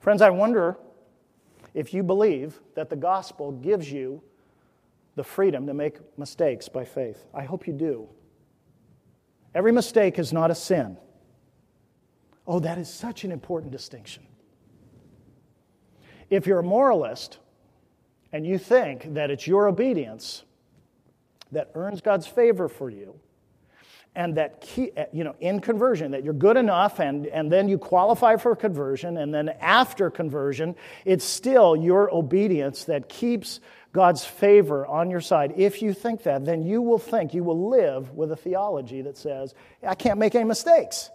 Friends, 0.00 0.20
I 0.20 0.30
wonder 0.30 0.76
if 1.74 1.94
you 1.94 2.02
believe 2.02 2.60
that 2.74 2.90
the 2.90 2.96
gospel 2.96 3.52
gives 3.52 3.90
you 3.90 4.20
the 5.14 5.24
freedom 5.24 5.66
to 5.66 5.74
make 5.74 5.98
mistakes 6.18 6.68
by 6.68 6.84
faith. 6.84 7.24
I 7.32 7.44
hope 7.44 7.66
you 7.66 7.72
do. 7.72 8.08
Every 9.58 9.72
mistake 9.72 10.20
is 10.20 10.32
not 10.32 10.52
a 10.52 10.54
sin. 10.54 10.96
Oh, 12.46 12.60
that 12.60 12.78
is 12.78 12.88
such 12.88 13.24
an 13.24 13.32
important 13.32 13.72
distinction. 13.72 14.22
If 16.30 16.46
you're 16.46 16.60
a 16.60 16.62
moralist 16.62 17.40
and 18.32 18.46
you 18.46 18.56
think 18.56 19.14
that 19.14 19.32
it's 19.32 19.48
your 19.48 19.66
obedience 19.66 20.44
that 21.50 21.72
earns 21.74 22.00
God's 22.00 22.28
favor 22.28 22.68
for 22.68 22.88
you, 22.88 23.18
and 24.14 24.36
that 24.36 24.60
key, 24.60 24.92
eh, 24.96 25.06
you 25.12 25.24
know 25.24 25.34
in 25.40 25.58
conversion 25.60 26.12
that 26.12 26.22
you're 26.22 26.34
good 26.34 26.56
enough 26.56 27.00
and, 27.00 27.26
and 27.26 27.50
then 27.50 27.68
you 27.68 27.78
qualify 27.78 28.36
for 28.36 28.54
conversion 28.56 29.16
and 29.16 29.34
then 29.34 29.48
after 29.60 30.10
conversion 30.10 30.74
it's 31.04 31.24
still 31.24 31.76
your 31.76 32.12
obedience 32.12 32.84
that 32.84 33.08
keeps 33.08 33.60
God's 33.92 34.24
favor 34.24 34.86
on 34.86 35.10
your 35.10 35.20
side, 35.20 35.54
if 35.56 35.80
you 35.80 35.92
think 35.92 36.22
that, 36.24 36.44
then 36.44 36.62
you 36.62 36.82
will 36.82 36.98
think, 36.98 37.32
you 37.32 37.42
will 37.42 37.68
live 37.68 38.12
with 38.12 38.30
a 38.32 38.36
theology 38.36 39.02
that 39.02 39.16
says, 39.16 39.54
I 39.82 39.94
can't 39.94 40.18
make 40.18 40.34
any 40.34 40.44
mistakes. 40.44 41.10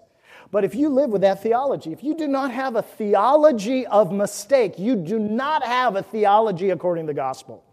But 0.52 0.64
if 0.64 0.76
you 0.76 0.90
live 0.90 1.10
with 1.10 1.22
that 1.22 1.42
theology, 1.42 1.92
if 1.92 2.04
you 2.04 2.16
do 2.16 2.28
not 2.28 2.52
have 2.52 2.76
a 2.76 2.82
theology 2.82 3.88
of 3.88 4.12
mistake, 4.12 4.78
you 4.78 4.96
do 4.96 5.18
not 5.18 5.64
have 5.64 5.96
a 5.96 6.04
theology 6.04 6.70
according 6.70 7.08
to 7.08 7.14
the 7.14 7.16
gospel. 7.16 7.64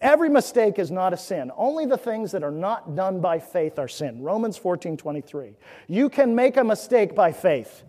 Every 0.00 0.28
mistake 0.28 0.78
is 0.78 0.90
not 0.90 1.12
a 1.12 1.16
sin. 1.16 1.50
Only 1.56 1.86
the 1.86 1.96
things 1.96 2.32
that 2.32 2.42
are 2.42 2.50
not 2.50 2.94
done 2.94 3.20
by 3.20 3.38
faith 3.38 3.78
are 3.78 3.88
sin. 3.88 4.22
Romans 4.22 4.56
14 4.56 4.96
23. 4.96 5.54
You 5.88 6.10
can 6.10 6.34
make 6.34 6.56
a 6.56 6.64
mistake 6.64 7.14
by 7.14 7.32
faith. 7.32 7.84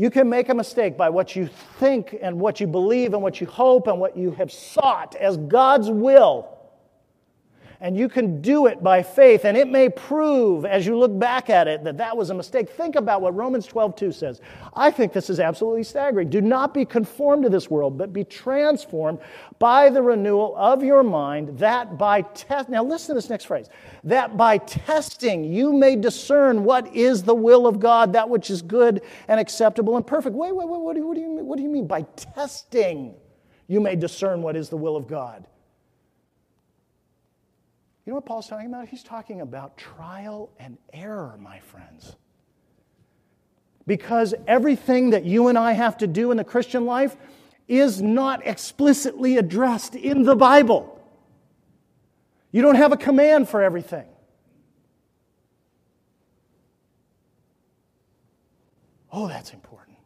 You 0.00 0.08
can 0.08 0.30
make 0.30 0.48
a 0.48 0.54
mistake 0.54 0.96
by 0.96 1.10
what 1.10 1.36
you 1.36 1.46
think 1.78 2.16
and 2.22 2.40
what 2.40 2.58
you 2.58 2.66
believe 2.66 3.12
and 3.12 3.22
what 3.22 3.38
you 3.38 3.46
hope 3.46 3.86
and 3.86 4.00
what 4.00 4.16
you 4.16 4.30
have 4.30 4.50
sought 4.50 5.14
as 5.16 5.36
God's 5.36 5.90
will. 5.90 6.48
And 7.82 7.96
you 7.96 8.10
can 8.10 8.42
do 8.42 8.66
it 8.66 8.82
by 8.82 9.02
faith, 9.02 9.46
and 9.46 9.56
it 9.56 9.66
may 9.66 9.88
prove 9.88 10.66
as 10.66 10.86
you 10.86 10.98
look 10.98 11.18
back 11.18 11.48
at 11.48 11.66
it 11.66 11.82
that 11.84 11.96
that 11.96 12.14
was 12.14 12.28
a 12.28 12.34
mistake. 12.34 12.68
Think 12.68 12.94
about 12.94 13.22
what 13.22 13.34
Romans 13.34 13.66
12 13.66 13.96
2 13.96 14.12
says. 14.12 14.42
I 14.74 14.90
think 14.90 15.14
this 15.14 15.30
is 15.30 15.40
absolutely 15.40 15.84
staggering. 15.84 16.28
Do 16.28 16.42
not 16.42 16.74
be 16.74 16.84
conformed 16.84 17.44
to 17.44 17.48
this 17.48 17.70
world, 17.70 17.96
but 17.96 18.12
be 18.12 18.22
transformed 18.22 19.18
by 19.58 19.88
the 19.88 20.02
renewal 20.02 20.54
of 20.58 20.82
your 20.82 21.02
mind, 21.02 21.58
that 21.58 21.96
by 21.96 22.20
test. 22.20 22.68
Now, 22.68 22.84
listen 22.84 23.08
to 23.08 23.14
this 23.14 23.30
next 23.30 23.46
phrase 23.46 23.70
that 24.04 24.36
by 24.36 24.58
testing 24.58 25.44
you 25.44 25.72
may 25.72 25.96
discern 25.96 26.64
what 26.64 26.94
is 26.94 27.22
the 27.22 27.34
will 27.34 27.66
of 27.66 27.80
God, 27.80 28.12
that 28.12 28.28
which 28.28 28.50
is 28.50 28.60
good 28.60 29.00
and 29.26 29.40
acceptable 29.40 29.96
and 29.96 30.06
perfect. 30.06 30.36
Wait, 30.36 30.54
wait, 30.54 30.68
wait, 30.68 30.80
what 30.80 30.94
do 30.94 31.00
you, 31.00 31.06
what 31.06 31.14
do 31.14 31.20
you, 31.22 31.30
what 31.30 31.56
do 31.56 31.62
you 31.62 31.70
mean 31.70 31.86
by 31.86 32.02
testing? 32.34 33.14
You 33.68 33.80
may 33.80 33.96
discern 33.96 34.42
what 34.42 34.54
is 34.54 34.68
the 34.68 34.76
will 34.76 34.96
of 34.96 35.06
God. 35.06 35.46
You 38.10 38.14
know 38.14 38.16
what 38.16 38.26
Paul's 38.26 38.48
talking 38.48 38.66
about? 38.66 38.88
He's 38.88 39.04
talking 39.04 39.40
about 39.40 39.76
trial 39.76 40.50
and 40.58 40.78
error, 40.92 41.38
my 41.38 41.60
friends. 41.60 42.16
Because 43.86 44.34
everything 44.48 45.10
that 45.10 45.24
you 45.24 45.46
and 45.46 45.56
I 45.56 45.74
have 45.74 45.96
to 45.98 46.08
do 46.08 46.32
in 46.32 46.36
the 46.36 46.42
Christian 46.42 46.86
life 46.86 47.16
is 47.68 48.02
not 48.02 48.44
explicitly 48.44 49.36
addressed 49.36 49.94
in 49.94 50.24
the 50.24 50.34
Bible. 50.34 51.00
You 52.50 52.62
don't 52.62 52.74
have 52.74 52.90
a 52.90 52.96
command 52.96 53.48
for 53.48 53.62
everything. 53.62 54.06
Oh, 59.12 59.28
that's 59.28 59.52
important. 59.52 59.98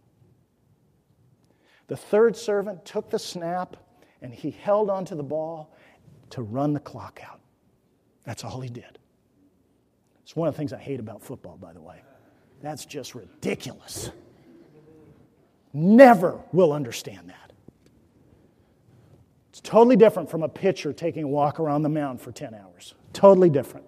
The 1.86 1.96
third 1.96 2.36
servant 2.36 2.84
took 2.84 3.08
the 3.08 3.18
snap 3.18 3.78
and 4.20 4.34
he 4.34 4.50
held 4.50 4.90
onto 4.90 5.14
the 5.14 5.22
ball 5.22 5.74
to 6.28 6.42
run 6.42 6.74
the 6.74 6.80
clock 6.80 7.22
out. 7.26 7.40
That's 8.24 8.44
all 8.44 8.60
he 8.60 8.68
did. 8.68 8.98
It's 10.22 10.34
one 10.34 10.48
of 10.48 10.54
the 10.54 10.58
things 10.58 10.72
I 10.72 10.78
hate 10.78 11.00
about 11.00 11.22
football, 11.22 11.56
by 11.56 11.72
the 11.72 11.82
way. 11.82 12.02
That's 12.62 12.86
just 12.86 13.14
ridiculous. 13.14 14.10
Never 15.72 16.40
will 16.52 16.72
understand 16.72 17.28
that. 17.28 17.52
It's 19.50 19.60
totally 19.60 19.96
different 19.96 20.30
from 20.30 20.42
a 20.42 20.48
pitcher 20.48 20.92
taking 20.92 21.24
a 21.24 21.28
walk 21.28 21.60
around 21.60 21.82
the 21.82 21.88
mound 21.88 22.20
for 22.20 22.32
10 22.32 22.54
hours. 22.54 22.94
Totally 23.12 23.50
different. 23.50 23.86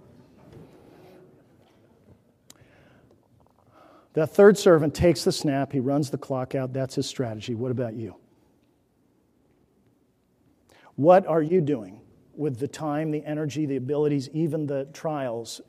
The 4.13 4.27
third 4.27 4.57
servant 4.57 4.95
takes 4.95 5.25
the 5.25 5.33
snap, 5.33 5.73
he 5.73 5.81
runs 5.81 6.11
the 6.11 6.19
clock 6.19 6.55
out. 6.55 6.73
That's 6.73 6.95
his 6.95 7.07
strategy. 7.07 7.55
What 7.55 7.71
about 7.71 7.95
you? 7.95 8.17
What 10.97 11.27
are 11.27 11.43
you 11.43 11.61
doing 11.61 12.01
with 12.37 12.59
the 12.59 12.69
time, 12.69 13.11
the 13.11 13.25
energy, 13.25 13.67
the 13.67 13.77
abilities, 13.77 14.29
even 14.33 14.67
the 14.67 14.87
trials 14.93 15.61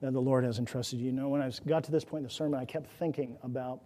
that 0.00 0.12
the 0.12 0.20
Lord 0.20 0.44
has 0.44 0.58
entrusted 0.58 0.98
you? 0.98 1.06
You 1.06 1.12
know, 1.12 1.28
when 1.28 1.42
I 1.42 1.50
got 1.66 1.84
to 1.84 1.92
this 1.92 2.04
point 2.04 2.20
in 2.20 2.24
the 2.24 2.30
sermon, 2.30 2.58
I 2.58 2.64
kept 2.64 2.90
thinking 2.98 3.36
about 3.42 3.80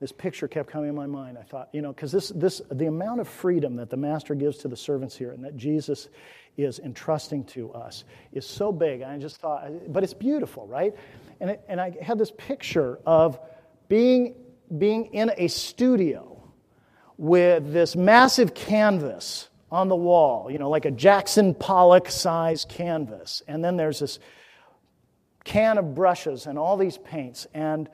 this 0.00 0.12
picture 0.12 0.46
kept 0.46 0.70
coming 0.70 0.88
in 0.88 0.94
my 0.94 1.06
mind. 1.06 1.36
I 1.36 1.42
thought, 1.42 1.68
you 1.72 1.82
know, 1.82 1.92
because 1.92 2.12
this, 2.12 2.28
this, 2.28 2.62
the 2.70 2.86
amount 2.86 3.20
of 3.20 3.28
freedom 3.28 3.76
that 3.76 3.90
the 3.90 3.96
master 3.96 4.34
gives 4.34 4.58
to 4.58 4.68
the 4.68 4.76
servants 4.76 5.16
here 5.16 5.32
and 5.32 5.44
that 5.44 5.56
Jesus 5.56 6.08
is 6.56 6.78
entrusting 6.78 7.44
to 7.44 7.72
us 7.72 8.04
is 8.32 8.46
so 8.46 8.70
big. 8.70 9.02
I 9.02 9.18
just 9.18 9.38
thought, 9.38 9.92
but 9.92 10.04
it's 10.04 10.14
beautiful, 10.14 10.66
right? 10.66 10.94
And, 11.40 11.50
it, 11.50 11.64
and 11.68 11.80
I 11.80 11.96
had 12.00 12.18
this 12.18 12.32
picture 12.36 13.00
of 13.06 13.40
being, 13.88 14.36
being 14.76 15.06
in 15.06 15.32
a 15.36 15.48
studio 15.48 16.40
with 17.16 17.72
this 17.72 17.96
massive 17.96 18.54
canvas 18.54 19.47
on 19.70 19.88
the 19.88 19.96
wall, 19.96 20.50
you 20.50 20.58
know, 20.58 20.70
like 20.70 20.84
a 20.84 20.90
Jackson 20.90 21.54
Pollock 21.54 22.10
size 22.10 22.64
canvas. 22.68 23.42
And 23.48 23.62
then 23.62 23.76
there's 23.76 24.00
this 24.00 24.18
can 25.44 25.78
of 25.78 25.94
brushes 25.94 26.46
and 26.46 26.58
all 26.58 26.76
these 26.76 26.98
paints. 26.98 27.46
And 27.54 27.88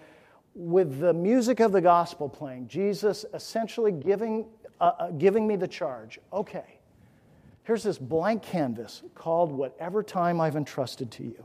with 0.54 1.00
the 1.00 1.12
music 1.12 1.60
of 1.60 1.72
the 1.72 1.80
gospel 1.80 2.28
playing, 2.28 2.68
Jesus 2.68 3.24
essentially 3.34 3.92
giving, 3.92 4.46
uh, 4.80 4.92
uh, 4.98 5.10
giving 5.10 5.46
me 5.46 5.56
the 5.56 5.68
charge 5.68 6.18
okay, 6.32 6.78
here's 7.64 7.82
this 7.82 7.98
blank 7.98 8.42
canvas 8.42 9.02
called 9.14 9.50
Whatever 9.50 10.02
Time 10.02 10.40
I've 10.40 10.56
Entrusted 10.56 11.10
to 11.12 11.24
You. 11.24 11.44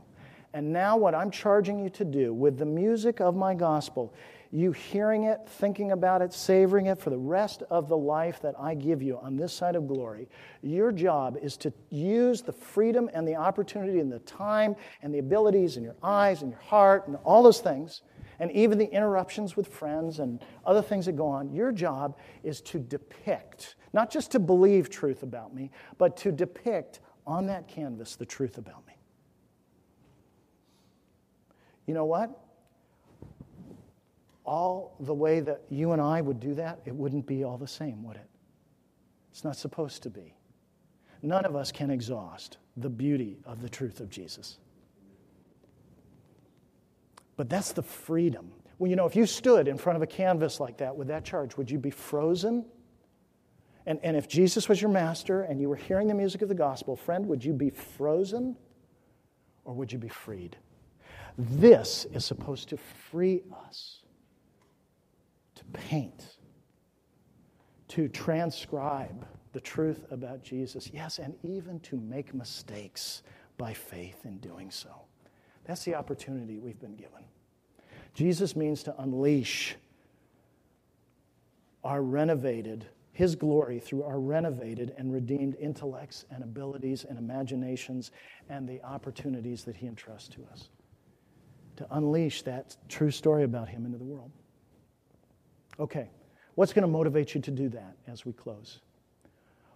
And 0.52 0.72
now, 0.72 0.96
what 0.96 1.14
I'm 1.14 1.30
charging 1.30 1.78
you 1.78 1.90
to 1.90 2.04
do 2.04 2.32
with 2.32 2.58
the 2.58 2.66
music 2.66 3.20
of 3.20 3.36
my 3.36 3.54
gospel 3.54 4.12
you 4.52 4.72
hearing 4.72 5.24
it, 5.24 5.40
thinking 5.46 5.92
about 5.92 6.22
it, 6.22 6.32
savoring 6.32 6.86
it 6.86 6.98
for 6.98 7.10
the 7.10 7.18
rest 7.18 7.62
of 7.70 7.88
the 7.88 7.96
life 7.96 8.42
that 8.42 8.54
I 8.58 8.74
give 8.74 9.00
you 9.00 9.18
on 9.18 9.36
this 9.36 9.52
side 9.52 9.76
of 9.76 9.86
glory. 9.86 10.28
Your 10.60 10.90
job 10.90 11.38
is 11.40 11.56
to 11.58 11.72
use 11.88 12.42
the 12.42 12.52
freedom 12.52 13.08
and 13.14 13.26
the 13.26 13.36
opportunity 13.36 14.00
and 14.00 14.10
the 14.10 14.18
time 14.20 14.74
and 15.02 15.14
the 15.14 15.20
abilities 15.20 15.76
in 15.76 15.84
your 15.84 15.94
eyes 16.02 16.42
and 16.42 16.50
your 16.50 16.60
heart 16.60 17.06
and 17.06 17.16
all 17.22 17.44
those 17.44 17.60
things, 17.60 18.02
and 18.40 18.50
even 18.50 18.76
the 18.76 18.90
interruptions 18.92 19.54
with 19.56 19.68
friends 19.68 20.18
and 20.18 20.42
other 20.66 20.82
things 20.82 21.06
that 21.06 21.12
go 21.12 21.28
on. 21.28 21.52
Your 21.52 21.70
job 21.70 22.18
is 22.42 22.60
to 22.62 22.80
depict, 22.80 23.76
not 23.92 24.10
just 24.10 24.32
to 24.32 24.40
believe 24.40 24.90
truth 24.90 25.22
about 25.22 25.54
me, 25.54 25.70
but 25.96 26.16
to 26.18 26.32
depict 26.32 26.98
on 27.24 27.46
that 27.46 27.68
canvas 27.68 28.16
the 28.16 28.26
truth 28.26 28.58
about 28.58 28.84
me. 28.88 28.94
You 31.86 31.94
know 31.94 32.04
what? 32.04 32.36
All 34.50 34.96
the 34.98 35.14
way 35.14 35.38
that 35.38 35.62
you 35.70 35.92
and 35.92 36.02
I 36.02 36.20
would 36.20 36.40
do 36.40 36.54
that, 36.54 36.80
it 36.84 36.92
wouldn't 36.92 37.24
be 37.24 37.44
all 37.44 37.56
the 37.56 37.68
same, 37.68 38.02
would 38.02 38.16
it? 38.16 38.28
It's 39.30 39.44
not 39.44 39.54
supposed 39.54 40.02
to 40.02 40.10
be. 40.10 40.34
None 41.22 41.44
of 41.44 41.54
us 41.54 41.70
can 41.70 41.88
exhaust 41.88 42.58
the 42.76 42.90
beauty 42.90 43.38
of 43.46 43.62
the 43.62 43.68
truth 43.68 44.00
of 44.00 44.10
Jesus. 44.10 44.58
But 47.36 47.48
that's 47.48 47.70
the 47.70 47.82
freedom. 47.84 48.50
Well, 48.80 48.90
you 48.90 48.96
know, 48.96 49.06
if 49.06 49.14
you 49.14 49.24
stood 49.24 49.68
in 49.68 49.78
front 49.78 49.96
of 49.96 50.02
a 50.02 50.06
canvas 50.06 50.58
like 50.58 50.78
that 50.78 50.96
with 50.96 51.06
that 51.06 51.24
charge, 51.24 51.56
would 51.56 51.70
you 51.70 51.78
be 51.78 51.90
frozen? 51.90 52.64
And, 53.86 54.00
and 54.02 54.16
if 54.16 54.26
Jesus 54.26 54.68
was 54.68 54.82
your 54.82 54.90
master 54.90 55.42
and 55.42 55.60
you 55.60 55.68
were 55.68 55.76
hearing 55.76 56.08
the 56.08 56.14
music 56.14 56.42
of 56.42 56.48
the 56.48 56.56
gospel, 56.56 56.96
friend, 56.96 57.24
would 57.26 57.44
you 57.44 57.52
be 57.52 57.70
frozen 57.70 58.56
or 59.64 59.74
would 59.74 59.92
you 59.92 59.98
be 59.98 60.08
freed? 60.08 60.56
This 61.38 62.04
is 62.12 62.24
supposed 62.24 62.68
to 62.70 62.76
free 62.76 63.42
us 63.64 63.99
paint, 65.72 66.36
to 67.88 68.08
transcribe 68.08 69.26
the 69.52 69.60
truth 69.60 70.04
about 70.10 70.42
Jesus. 70.42 70.90
Yes, 70.92 71.18
and 71.18 71.34
even 71.42 71.80
to 71.80 71.96
make 71.96 72.34
mistakes 72.34 73.22
by 73.58 73.72
faith 73.72 74.24
in 74.24 74.38
doing 74.38 74.70
so. 74.70 74.90
That's 75.64 75.84
the 75.84 75.94
opportunity 75.94 76.58
we've 76.58 76.80
been 76.80 76.96
given. 76.96 77.24
Jesus 78.14 78.56
means 78.56 78.82
to 78.84 78.94
unleash 79.00 79.76
our 81.84 82.02
renovated, 82.02 82.86
his 83.12 83.34
glory 83.34 83.78
through 83.78 84.02
our 84.02 84.20
renovated 84.20 84.94
and 84.96 85.12
redeemed 85.12 85.56
intellects 85.60 86.24
and 86.30 86.42
abilities 86.42 87.04
and 87.08 87.18
imaginations 87.18 88.10
and 88.48 88.68
the 88.68 88.82
opportunities 88.82 89.64
that 89.64 89.76
he 89.76 89.86
entrusts 89.86 90.28
to 90.28 90.44
us. 90.52 90.70
To 91.76 91.86
unleash 91.92 92.42
that 92.42 92.76
true 92.88 93.10
story 93.10 93.44
about 93.44 93.68
him 93.68 93.86
into 93.86 93.98
the 93.98 94.04
world. 94.04 94.30
Okay, 95.80 96.10
what's 96.56 96.74
going 96.74 96.82
to 96.82 96.88
motivate 96.88 97.34
you 97.34 97.40
to 97.40 97.50
do 97.50 97.70
that 97.70 97.96
as 98.06 98.26
we 98.26 98.34
close? 98.34 98.80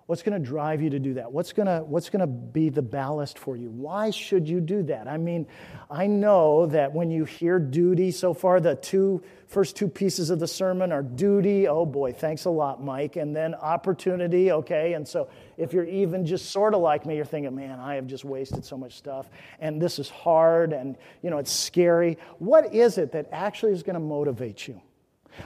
What's 0.07 0.23
going 0.23 0.39
to 0.39 0.47
drive 0.47 0.83
you 0.83 0.91
to 0.91 0.99
do 0.99 1.15
that? 1.15 1.33
What's 1.33 1.55
going 1.55 1.65
to, 1.65 1.83
what's 1.83 2.11
going 2.11 2.21
to 2.21 2.27
be 2.27 2.69
the 2.69 2.83
ballast 2.83 3.39
for 3.39 3.57
you? 3.57 3.71
Why 3.71 4.11
should 4.11 4.47
you 4.47 4.61
do 4.61 4.83
that? 4.83 5.09
I 5.09 5.17
mean, 5.17 5.47
I 5.91 6.07
know 6.07 6.67
that 6.67 6.93
when 6.93 7.11
you 7.11 7.25
hear 7.25 7.59
duty 7.59 8.11
so 8.11 8.35
far, 8.35 8.61
the 8.61 8.75
two 8.75 9.23
first 9.47 9.77
two 9.77 9.89
pieces 9.89 10.29
of 10.29 10.41
the 10.41 10.47
sermon 10.47 10.93
are 10.93 11.03
duty. 11.03 11.67
Oh 11.69 11.87
boy, 11.87 12.13
thanks 12.13 12.45
a 12.45 12.51
lot, 12.51 12.85
Mike. 12.85 13.17
And 13.17 13.35
then 13.35 13.55
opportunity, 13.55 14.53
okay? 14.53 14.93
And 14.93 15.09
so 15.09 15.31
if 15.57 15.73
you're 15.73 15.87
even 15.87 16.27
just 16.27 16.51
sort 16.51 16.75
of 16.75 16.83
like 16.83 17.07
me, 17.07 17.17
you're 17.17 17.25
thinking, 17.25 17.55
man, 17.55 17.81
I 17.81 17.95
have 17.95 18.07
just 18.07 18.27
wasted 18.27 18.67
so 18.67 18.77
much 18.77 18.99
stuff. 18.99 19.31
And 19.59 19.81
this 19.81 19.99
is 19.99 20.11
hard 20.11 20.75
and, 20.75 20.99
you 21.23 21.31
know, 21.31 21.39
it's 21.39 21.53
scary. 21.53 22.19
What 22.41 22.75
is 22.75 22.99
it 22.99 23.13
that 23.13 23.31
actually 23.33 23.73
is 23.73 23.83
going 23.83 23.95
to 23.95 24.01
motivate 24.01 24.69
you? 24.69 24.83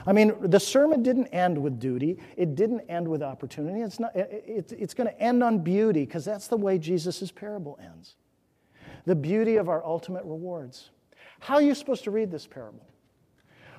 I 0.05 0.13
mean, 0.13 0.33
the 0.39 0.59
sermon 0.59 1.03
didn't 1.03 1.27
end 1.27 1.57
with 1.57 1.79
duty, 1.79 2.17
it 2.37 2.55
didn't 2.55 2.81
end 2.89 3.07
with 3.07 3.21
opportunity. 3.21 3.81
It's, 3.81 3.99
not, 3.99 4.15
it, 4.15 4.71
it's 4.77 4.93
going 4.93 5.09
to 5.09 5.21
end 5.21 5.43
on 5.43 5.59
beauty 5.59 6.05
because 6.05 6.25
that's 6.25 6.47
the 6.47 6.57
way 6.57 6.77
Jesus' 6.77 7.31
parable 7.31 7.79
ends 7.83 8.15
the 9.05 9.15
beauty 9.15 9.55
of 9.55 9.69
our 9.69 9.83
ultimate 9.85 10.23
rewards. 10.23 10.91
How 11.39 11.55
are 11.55 11.61
you 11.61 11.73
supposed 11.73 12.03
to 12.03 12.11
read 12.11 12.29
this 12.29 12.45
parable? 12.45 12.85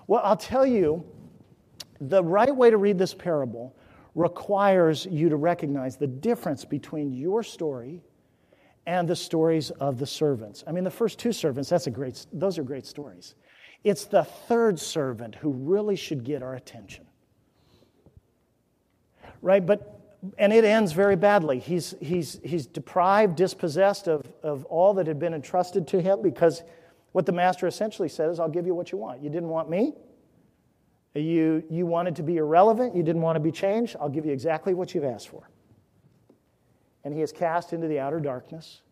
Well, 0.07 0.23
I'll 0.25 0.37
tell 0.37 0.67
you, 0.67 1.05
the 2.01 2.25
right 2.25 2.55
way 2.55 2.71
to 2.71 2.79
read 2.79 2.99
this 2.99 3.15
parable 3.15 3.77
requires 4.15 5.07
you 5.07 5.29
to 5.29 5.37
recognize 5.37 5.97
the 5.97 6.07
difference 6.07 6.65
between 6.65 7.13
your 7.13 7.43
story 7.43 8.03
and 8.87 9.07
the 9.07 9.15
stories 9.15 9.71
of 9.71 9.99
the 9.99 10.07
servants. 10.07 10.65
I 10.67 10.73
mean, 10.73 10.85
the 10.85 10.91
first 10.91 11.19
two 11.19 11.33
servants, 11.33 11.69
that's 11.69 11.87
a 11.87 11.91
great, 11.91 12.27
those 12.33 12.59
are 12.59 12.65
great 12.65 12.87
stories. 12.87 13.35
It's 13.83 14.05
the 14.05 14.25
third 14.25 14.79
servant 14.79 15.37
who 15.37 15.51
really 15.51 15.97
should 15.97 16.25
get 16.25 16.43
our 16.43 16.55
attention. 16.55 17.07
Right? 19.41 19.65
But 19.65 20.01
and 20.37 20.53
it 20.53 20.65
ends 20.65 20.93
very 20.93 21.17
badly. 21.17 21.59
He's, 21.59 21.95
he's, 22.01 22.41
he's 22.45 22.67
deprived, 22.67 23.37
dispossessed 23.37 24.07
of, 24.07 24.31
of 24.43 24.65
all 24.67 24.95
that 24.95 25.07
had 25.07 25.19
been 25.19 25.33
entrusted 25.33 25.87
to 25.89 26.03
him 26.03 26.21
because 26.21 26.63
what 27.13 27.27
the 27.27 27.33
master 27.33 27.67
essentially 27.67 28.09
said 28.09 28.29
is, 28.31 28.39
I'll 28.39 28.49
give 28.49 28.67
you 28.67 28.75
what 28.75 28.93
you 28.93 28.99
want. 28.99 29.23
You 29.23 29.31
didn't 29.31 29.49
want 29.49 29.71
me? 29.71 29.95
You, 31.15 31.65
you 31.71 31.87
wanted 31.87 32.17
to 32.17 32.23
be 32.23 32.37
irrelevant? 32.37 32.95
You 32.95 33.03
didn't 33.03 33.23
want 33.23 33.37
to 33.37 33.41
be 33.41 33.51
changed? 33.51 33.97
I'll 33.99 34.11
give 34.11 34.27
you 34.27 34.33
exactly 34.33 34.75
what 34.75 34.95
you've 34.95 35.05
asked 35.05 35.29
for. 35.29 35.49
And 37.03 37.15
he 37.15 37.23
is 37.23 37.33
cast 37.33 37.73
into 37.73 37.89
the 37.89 37.99
outer 37.99 38.21
darkness 38.21 38.83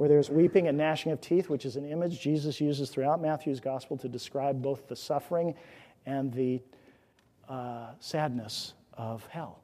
where 0.00 0.08
there's 0.08 0.30
weeping 0.30 0.66
and 0.66 0.78
gnashing 0.78 1.12
of 1.12 1.20
teeth, 1.20 1.50
which 1.50 1.66
is 1.66 1.76
an 1.76 1.84
image 1.84 2.22
Jesus 2.22 2.58
uses 2.58 2.88
throughout 2.88 3.20
Matthew's 3.20 3.60
gospel 3.60 3.98
to 3.98 4.08
describe 4.08 4.62
both 4.62 4.88
the 4.88 4.96
suffering 4.96 5.54
and 6.06 6.32
the 6.32 6.62
uh, 7.50 7.90
sadness 7.98 8.72
of 8.94 9.26
hell. 9.26 9.60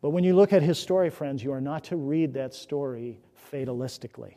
But 0.00 0.10
when 0.10 0.22
you 0.22 0.36
look 0.36 0.52
at 0.52 0.62
his 0.62 0.78
story, 0.78 1.10
friends, 1.10 1.42
you 1.42 1.52
are 1.52 1.60
not 1.60 1.82
to 1.86 1.96
read 1.96 2.32
that 2.34 2.54
story 2.54 3.18
fatalistically. 3.52 4.36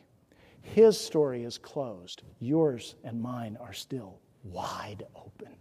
His 0.62 0.98
story 0.98 1.44
is 1.44 1.58
closed, 1.58 2.22
yours 2.40 2.96
and 3.04 3.22
mine 3.22 3.56
are 3.60 3.72
still 3.72 4.18
wide 4.42 5.04
open. 5.14 5.54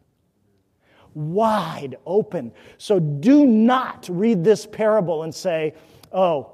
Wide 1.16 1.98
open. 2.06 2.52
So 2.78 3.00
do 3.00 3.46
not 3.46 4.08
read 4.12 4.44
this 4.44 4.66
parable 4.66 5.24
and 5.24 5.34
say, 5.34 5.74
oh, 6.12 6.52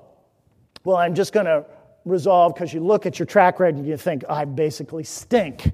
well, 0.84 0.98
I'm 0.98 1.14
just 1.14 1.34
going 1.34 1.48
to 1.48 1.66
resolve 2.06 2.54
because 2.54 2.74
you 2.74 2.80
look 2.80 3.06
at 3.06 3.20
your 3.20 3.26
track 3.26 3.60
record 3.60 3.76
and 3.76 3.86
you 3.86 3.98
think, 3.98 4.24
I 4.30 4.46
basically 4.46 5.04
stink 5.04 5.72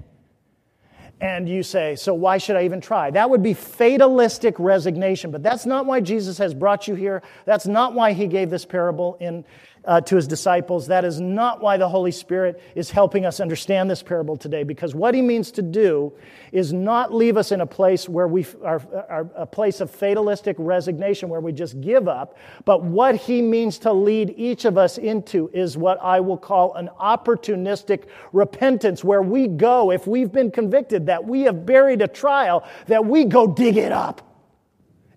and 1.20 1.48
you 1.48 1.62
say, 1.62 1.96
So 1.96 2.14
why 2.14 2.38
should 2.38 2.56
I 2.56 2.64
even 2.64 2.80
try? 2.80 3.10
That 3.10 3.28
would 3.28 3.42
be 3.42 3.54
fatalistic 3.54 4.58
resignation. 4.58 5.30
But 5.30 5.42
that's 5.42 5.66
not 5.66 5.86
why 5.86 6.00
Jesus 6.00 6.38
has 6.38 6.54
brought 6.54 6.86
you 6.86 6.94
here. 6.94 7.22
That's 7.44 7.66
not 7.66 7.94
why 7.94 8.12
he 8.12 8.26
gave 8.26 8.50
this 8.50 8.64
parable 8.64 9.16
in, 9.20 9.44
uh, 9.88 10.02
to 10.02 10.16
his 10.16 10.28
disciples. 10.28 10.86
That 10.88 11.04
is 11.04 11.18
not 11.18 11.62
why 11.62 11.78
the 11.78 11.88
Holy 11.88 12.12
Spirit 12.12 12.60
is 12.74 12.90
helping 12.90 13.24
us 13.24 13.40
understand 13.40 13.90
this 13.90 14.02
parable 14.02 14.36
today, 14.36 14.62
because 14.62 14.94
what 14.94 15.14
he 15.14 15.22
means 15.22 15.50
to 15.52 15.62
do 15.62 16.12
is 16.52 16.72
not 16.74 17.12
leave 17.12 17.38
us 17.38 17.50
in 17.50 17.62
a 17.62 17.66
place 17.66 18.06
where 18.06 18.28
we 18.28 18.46
are, 18.62 18.82
are 19.08 19.30
a 19.34 19.46
place 19.46 19.80
of 19.80 19.90
fatalistic 19.90 20.56
resignation 20.58 21.30
where 21.30 21.40
we 21.40 21.52
just 21.52 21.80
give 21.80 22.06
up, 22.06 22.36
but 22.66 22.84
what 22.84 23.16
he 23.16 23.40
means 23.40 23.78
to 23.78 23.92
lead 23.92 24.34
each 24.36 24.66
of 24.66 24.76
us 24.76 24.98
into 24.98 25.50
is 25.54 25.76
what 25.76 25.98
I 26.02 26.20
will 26.20 26.36
call 26.36 26.74
an 26.74 26.90
opportunistic 27.00 28.04
repentance, 28.32 29.02
where 29.02 29.22
we 29.22 29.48
go, 29.48 29.90
if 29.90 30.06
we've 30.06 30.30
been 30.30 30.50
convicted 30.50 31.06
that 31.06 31.24
we 31.24 31.42
have 31.42 31.64
buried 31.64 32.02
a 32.02 32.08
trial, 32.08 32.68
that 32.88 33.06
we 33.06 33.24
go 33.24 33.46
dig 33.46 33.78
it 33.78 33.92
up 33.92 34.20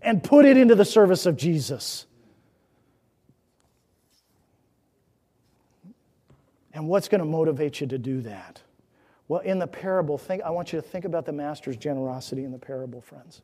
and 0.01 0.23
put 0.23 0.45
it 0.45 0.55
into 0.55 0.75
the 0.75 0.85
service 0.85 1.25
of 1.25 1.35
Jesus. 1.35 2.05
And 6.73 6.87
what's 6.87 7.07
going 7.07 7.19
to 7.19 7.25
motivate 7.25 7.81
you 7.81 7.87
to 7.87 7.97
do 7.97 8.21
that? 8.21 8.61
Well, 9.27 9.41
in 9.41 9.59
the 9.59 9.67
parable, 9.67 10.17
think, 10.17 10.41
I 10.43 10.49
want 10.49 10.73
you 10.73 10.81
to 10.81 10.87
think 10.87 11.05
about 11.05 11.25
the 11.25 11.31
master's 11.31 11.77
generosity 11.77 12.43
in 12.43 12.51
the 12.51 12.57
parable, 12.57 13.01
friends. 13.01 13.41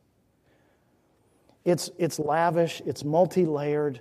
It's, 1.64 1.90
it's 1.98 2.18
lavish, 2.18 2.82
it's 2.86 3.04
multi 3.04 3.44
layered. 3.44 4.00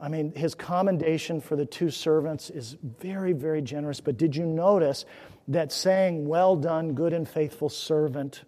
I 0.00 0.08
mean, 0.08 0.32
his 0.34 0.54
commendation 0.54 1.40
for 1.40 1.54
the 1.54 1.64
two 1.64 1.90
servants 1.90 2.50
is 2.50 2.76
very, 2.82 3.32
very 3.32 3.62
generous. 3.62 4.00
But 4.00 4.16
did 4.16 4.34
you 4.34 4.44
notice 4.44 5.04
that 5.48 5.70
saying, 5.70 6.26
Well 6.26 6.56
done, 6.56 6.94
good 6.94 7.12
and 7.12 7.28
faithful 7.28 7.68
servant, 7.68 8.42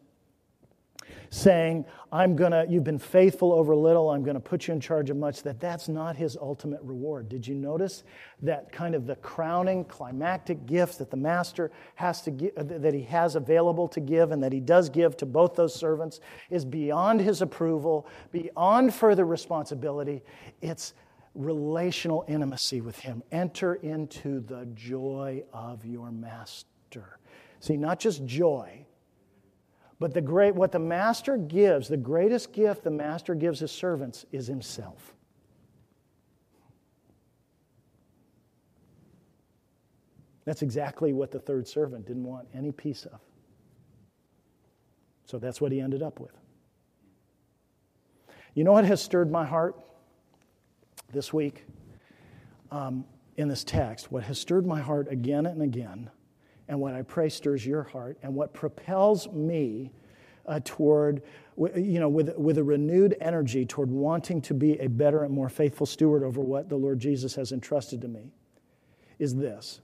saying, 1.35 1.85
I'm 2.13 2.37
going 2.37 2.53
to, 2.53 2.65
you've 2.69 2.85
been 2.85 2.99
faithful 2.99 3.53
over 3.53 3.75
little, 3.75 4.11
I'm 4.11 4.23
going 4.23 4.35
to 4.35 4.41
put 4.41 4.69
you 4.69 4.75
in 4.75 4.81
charge 4.81 5.11
of 5.11 5.17
much, 5.17 5.43
that 5.43 5.59
that's 5.59 5.89
not 5.89 6.15
his 6.15 6.37
ultimate 6.37 6.81
reward. 6.83 7.29
Did 7.29 7.45
you 7.45 7.57
notice 7.57 8.05
that 8.43 8.71
kind 8.71 8.95
of 8.95 9.07
the 9.07 9.17
crowning 9.17 9.85
climactic 9.85 10.65
gift 10.65 10.99
that 10.99 11.11
the 11.11 11.17
master 11.17 11.73
has 11.97 12.23
to 12.23 12.31
give, 12.31 12.53
uh, 12.57 12.63
that 12.63 12.95
he 12.95 13.03
has 13.03 13.35
available 13.35 13.89
to 13.89 14.01
give 14.01 14.31
and 14.31 14.41
that 14.45 14.53
he 14.53 14.61
does 14.61 14.89
give 14.89 15.17
to 15.17 15.27
both 15.27 15.57
those 15.57 15.75
servants 15.75 16.21
is 16.51 16.65
beyond 16.65 17.21
his 17.21 17.43
approval, 17.43 18.07
beyond 18.31 18.95
further 18.95 19.27
responsibility. 19.27 20.23
It's 20.63 20.95
relational 21.35 22.25
intimacy 22.29 22.81
with 22.81 22.99
him. 23.01 23.25
Enter 23.33 23.75
into 23.75 24.39
the 24.39 24.69
joy 24.75 25.43
of 25.53 25.85
your 25.85 26.13
master. 26.13 27.19
See, 27.59 27.77
not 27.77 27.99
just 27.99 28.25
joy, 28.25 28.87
but 30.05 30.13
the 30.13 30.21
great, 30.21 30.55
what 30.55 30.71
the 30.71 30.79
master 30.79 31.39
gives, 31.39 31.89
the 31.89 31.97
greatest 31.97 32.53
gift 32.53 32.85
the 32.85 32.91
master 32.91 33.35
gives 33.35 33.61
his 33.61 33.71
servants 33.71 34.27
is 34.33 34.47
himself. 34.47 35.15
That's 40.45 40.61
exactly 40.61 41.15
what 41.15 41.31
the 41.31 41.39
third 41.39 41.67
servant 41.67 42.05
didn't 42.05 42.25
want 42.25 42.49
any 42.53 42.71
piece 42.71 43.07
of. 43.07 43.19
So 45.25 45.39
that's 45.39 45.59
what 45.59 45.73
he 45.73 45.81
ended 45.81 46.03
up 46.03 46.21
with. 46.21 46.37
You 48.53 48.65
know 48.65 48.73
what 48.73 48.85
has 48.85 49.01
stirred 49.01 49.33
my 49.33 49.47
heart 49.47 49.75
this 51.15 51.33
week 51.33 51.65
um, 52.71 53.07
in 53.39 53.49
this 53.49 53.65
text? 53.65 54.13
What 54.13 54.25
has 54.25 54.39
stirred 54.39 54.67
my 54.67 54.83
heart 54.83 55.11
again 55.11 55.47
and 55.47 55.63
again 55.63 56.11
and 56.69 56.81
what 56.81 56.95
I 56.95 57.03
pray 57.03 57.29
stirs 57.29 57.67
your 57.67 57.83
heart, 57.83 58.19
and 58.23 58.35
what 58.35 58.55
propels 58.55 59.29
me 59.31 59.93
uh, 60.47 60.61
toward, 60.65 61.23
you 61.57 62.01
know, 62.01 62.09
with, 62.09 62.37
with 62.37 62.59
a 62.59 62.65
renewed 62.65 63.17
energy 63.21 63.65
toward 63.65 63.91
wanting 63.91 64.41
to 64.43 64.55
be 64.55 64.79
a 64.81 64.89
better 64.89 65.25
and 65.25 65.33
more 65.33 65.49
faithful 65.49 65.87
steward 65.87 66.23
over 66.23 66.41
what 66.41 66.69
the 66.69 66.77
Lord 66.77 66.99
Jesus 66.99 67.35
has 67.35 67.53
entrusted 67.53 68.01
to 68.03 68.09
me, 68.09 68.33
is 69.19 69.35
this 69.35 69.81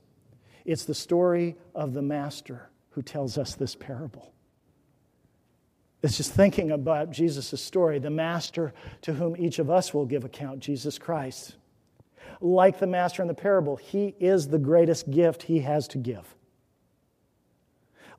it's 0.65 0.85
the 0.85 0.93
story 0.93 1.55
of 1.73 1.93
the 1.93 2.01
Master 2.01 2.69
who 2.91 3.01
tells 3.01 3.37
us 3.37 3.55
this 3.55 3.75
parable. 3.75 4.33
It's 6.03 6.17
just 6.17 6.33
thinking 6.33 6.71
about 6.71 7.11
Jesus' 7.11 7.61
story, 7.61 7.99
the 7.99 8.09
Master 8.09 8.73
to 9.03 9.13
whom 9.13 9.35
each 9.37 9.59
of 9.59 9.69
us 9.69 9.93
will 9.93 10.05
give 10.05 10.25
account, 10.25 10.59
Jesus 10.59 10.97
Christ. 10.97 11.55
Like 12.41 12.79
the 12.79 12.87
Master 12.87 13.21
in 13.21 13.27
the 13.27 13.35
parable, 13.35 13.75
he 13.75 14.15
is 14.19 14.47
the 14.47 14.57
greatest 14.57 15.11
gift 15.11 15.43
he 15.43 15.59
has 15.59 15.87
to 15.89 15.99
give 15.99 16.35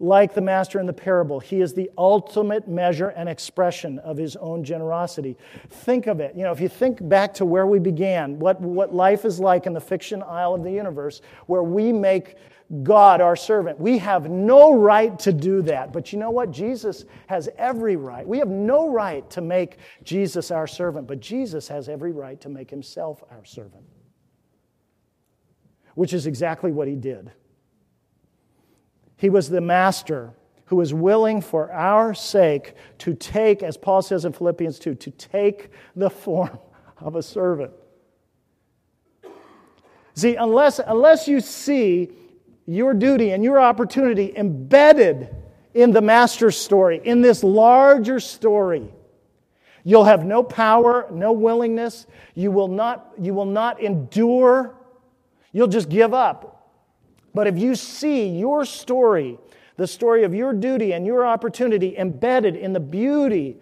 like 0.02 0.34
the 0.34 0.40
master 0.40 0.80
in 0.80 0.86
the 0.86 0.92
parable. 0.92 1.38
He 1.38 1.60
is 1.60 1.72
the 1.72 1.88
ultimate 1.96 2.66
measure 2.66 3.10
and 3.10 3.28
expression 3.28 4.00
of 4.00 4.16
his 4.16 4.34
own 4.36 4.64
generosity. 4.64 5.38
Think 5.68 6.08
of 6.08 6.18
it. 6.18 6.34
You 6.34 6.42
know, 6.42 6.50
if 6.50 6.60
you 6.60 6.68
think 6.68 7.08
back 7.08 7.32
to 7.34 7.46
where 7.46 7.68
we 7.68 7.78
began, 7.78 8.38
what, 8.40 8.60
what 8.60 8.92
life 8.92 9.24
is 9.24 9.38
like 9.38 9.66
in 9.66 9.72
the 9.72 9.80
fiction 9.80 10.22
isle 10.24 10.54
of 10.54 10.64
the 10.64 10.72
universe, 10.72 11.22
where 11.46 11.62
we 11.62 11.92
make 11.92 12.36
God 12.82 13.20
our 13.20 13.36
servant. 13.36 13.78
We 13.78 13.98
have 13.98 14.30
no 14.30 14.74
right 14.74 15.16
to 15.20 15.32
do 15.32 15.60
that. 15.62 15.92
But 15.92 16.12
you 16.12 16.18
know 16.18 16.30
what? 16.30 16.50
Jesus 16.50 17.04
has 17.26 17.48
every 17.58 17.96
right. 17.96 18.26
We 18.26 18.38
have 18.38 18.48
no 18.48 18.88
right 18.88 19.28
to 19.30 19.40
make 19.42 19.76
Jesus 20.04 20.50
our 20.50 20.66
servant, 20.66 21.06
but 21.06 21.20
Jesus 21.20 21.68
has 21.68 21.88
every 21.88 22.12
right 22.12 22.40
to 22.40 22.48
make 22.48 22.70
himself 22.70 23.22
our 23.30 23.44
servant, 23.44 23.84
which 25.94 26.14
is 26.14 26.26
exactly 26.26 26.72
what 26.72 26.88
he 26.88 26.96
did. 26.96 27.30
He 29.22 29.30
was 29.30 29.48
the 29.48 29.60
master 29.60 30.32
who 30.64 30.74
was 30.74 30.92
willing 30.92 31.42
for 31.42 31.70
our 31.70 32.12
sake 32.12 32.74
to 32.98 33.14
take, 33.14 33.62
as 33.62 33.76
Paul 33.76 34.02
says 34.02 34.24
in 34.24 34.32
Philippians 34.32 34.80
2, 34.80 34.96
to 34.96 35.10
take 35.12 35.70
the 35.94 36.10
form 36.10 36.58
of 36.98 37.14
a 37.14 37.22
servant. 37.22 37.70
See, 40.14 40.34
unless, 40.34 40.80
unless 40.84 41.28
you 41.28 41.38
see 41.38 42.10
your 42.66 42.94
duty 42.94 43.30
and 43.30 43.44
your 43.44 43.60
opportunity 43.60 44.32
embedded 44.36 45.32
in 45.72 45.92
the 45.92 46.02
master's 46.02 46.58
story, 46.58 47.00
in 47.04 47.22
this 47.22 47.44
larger 47.44 48.18
story, 48.18 48.92
you'll 49.84 50.02
have 50.02 50.24
no 50.24 50.42
power, 50.42 51.06
no 51.12 51.30
willingness. 51.30 52.08
You 52.34 52.50
will 52.50 52.66
not, 52.66 53.12
you 53.20 53.34
will 53.34 53.46
not 53.46 53.80
endure. 53.80 54.74
You'll 55.52 55.68
just 55.68 55.88
give 55.88 56.12
up. 56.12 56.51
But 57.34 57.46
if 57.46 57.58
you 57.58 57.74
see 57.74 58.28
your 58.28 58.64
story, 58.64 59.38
the 59.76 59.86
story 59.86 60.24
of 60.24 60.34
your 60.34 60.52
duty 60.52 60.92
and 60.92 61.06
your 61.06 61.26
opportunity 61.26 61.96
embedded 61.96 62.56
in 62.56 62.72
the 62.72 62.80
beauty 62.80 63.56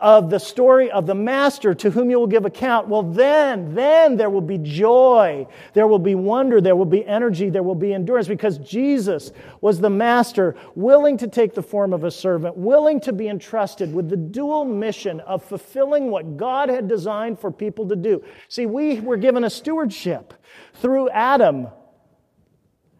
of 0.00 0.28
the 0.28 0.38
story 0.38 0.90
of 0.90 1.06
the 1.06 1.14
master 1.14 1.72
to 1.72 1.90
whom 1.90 2.10
you 2.10 2.18
will 2.18 2.26
give 2.26 2.44
account, 2.44 2.88
well, 2.88 3.02
then, 3.02 3.74
then 3.74 4.16
there 4.16 4.28
will 4.28 4.40
be 4.42 4.58
joy, 4.58 5.46
there 5.72 5.86
will 5.86 5.98
be 5.98 6.14
wonder, 6.14 6.60
there 6.60 6.76
will 6.76 6.84
be 6.84 7.06
energy, 7.06 7.48
there 7.48 7.62
will 7.62 7.74
be 7.74 7.94
endurance 7.94 8.28
because 8.28 8.58
Jesus 8.58 9.32
was 9.60 9.80
the 9.80 9.88
master, 9.88 10.56
willing 10.74 11.16
to 11.16 11.28
take 11.28 11.54
the 11.54 11.62
form 11.62 11.92
of 11.92 12.04
a 12.04 12.10
servant, 12.10 12.56
willing 12.56 13.00
to 13.00 13.12
be 13.12 13.28
entrusted 13.28 13.94
with 13.94 14.10
the 14.10 14.16
dual 14.16 14.64
mission 14.64 15.20
of 15.20 15.42
fulfilling 15.42 16.10
what 16.10 16.36
God 16.36 16.68
had 16.68 16.88
designed 16.88 17.38
for 17.38 17.50
people 17.50 17.88
to 17.88 17.96
do. 17.96 18.22
See, 18.48 18.66
we 18.66 19.00
were 19.00 19.16
given 19.16 19.44
a 19.44 19.50
stewardship 19.50 20.34
through 20.74 21.08
Adam 21.10 21.68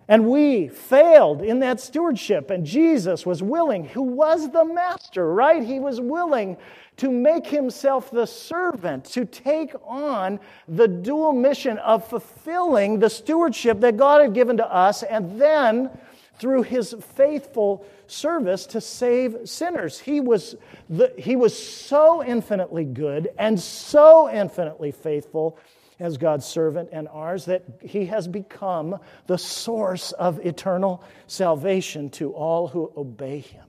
And 0.08 0.28
we 0.28 0.68
failed 0.68 1.40
in 1.42 1.60
that 1.60 1.80
stewardship, 1.80 2.50
and 2.50 2.66
Jesus 2.66 3.24
was 3.24 3.42
willing, 3.42 3.86
who 3.86 4.02
was 4.02 4.50
the 4.50 4.64
master, 4.64 5.32
right? 5.32 5.62
He 5.62 5.80
was 5.80 6.00
willing 6.00 6.58
to 6.98 7.10
make 7.10 7.46
himself 7.46 8.10
the 8.10 8.26
servant, 8.26 9.06
to 9.06 9.24
take 9.24 9.72
on 9.84 10.38
the 10.68 10.86
dual 10.86 11.32
mission 11.32 11.78
of 11.78 12.06
fulfilling 12.06 12.98
the 12.98 13.08
stewardship 13.08 13.80
that 13.80 13.96
God 13.96 14.20
had 14.20 14.34
given 14.34 14.58
to 14.58 14.72
us, 14.72 15.02
and 15.02 15.40
then 15.40 15.90
through 16.38 16.62
his 16.62 16.94
faithful 17.14 17.86
service 18.06 18.66
to 18.66 18.80
save 18.80 19.36
sinners. 19.44 19.98
He 19.98 20.20
was, 20.20 20.56
the, 20.90 21.12
he 21.16 21.36
was 21.36 21.56
so 21.56 22.22
infinitely 22.22 22.84
good 22.84 23.30
and 23.38 23.58
so 23.58 24.30
infinitely 24.30 24.90
faithful 24.90 25.58
as 25.98 26.16
God's 26.16 26.44
servant 26.44 26.88
and 26.92 27.08
ours 27.08 27.44
that 27.44 27.64
he 27.82 28.06
has 28.06 28.26
become 28.26 28.98
the 29.26 29.38
source 29.38 30.12
of 30.12 30.44
eternal 30.44 31.04
salvation 31.26 32.10
to 32.10 32.32
all 32.32 32.68
who 32.68 32.92
obey 32.96 33.40
him. 33.40 33.64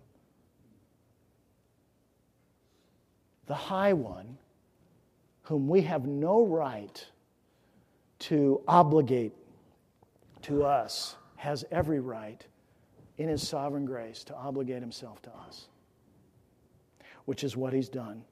The 3.46 3.54
High 3.54 3.94
One, 3.94 4.38
whom 5.44 5.68
we 5.68 5.82
have 5.84 6.08
no 6.08 6.46
right 6.46 7.06
to 8.20 8.62
obligate 8.68 9.34
to 10.44 10.64
us, 10.64 11.16
has 11.36 11.64
every 11.72 12.00
right 12.00 12.44
in 13.18 13.30
his 13.30 13.48
sovereign 13.48 13.86
grace 13.86 14.24
to 14.24 14.36
obligate 14.36 14.82
himself 14.82 15.22
to 15.22 15.30
us, 15.48 15.68
which 17.26 17.44
is 17.44 17.56
what 17.56 17.72
he's 17.72 17.90
done. 17.90 18.24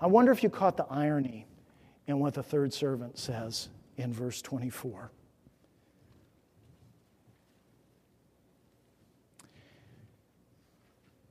I 0.00 0.06
wonder 0.06 0.32
if 0.32 0.42
you 0.42 0.48
caught 0.48 0.78
the 0.78 0.86
irony 0.88 1.46
in 2.12 2.20
what 2.20 2.34
the 2.34 2.42
third 2.42 2.74
servant 2.74 3.18
says 3.18 3.70
in 3.96 4.12
verse 4.12 4.42
24. 4.42 5.10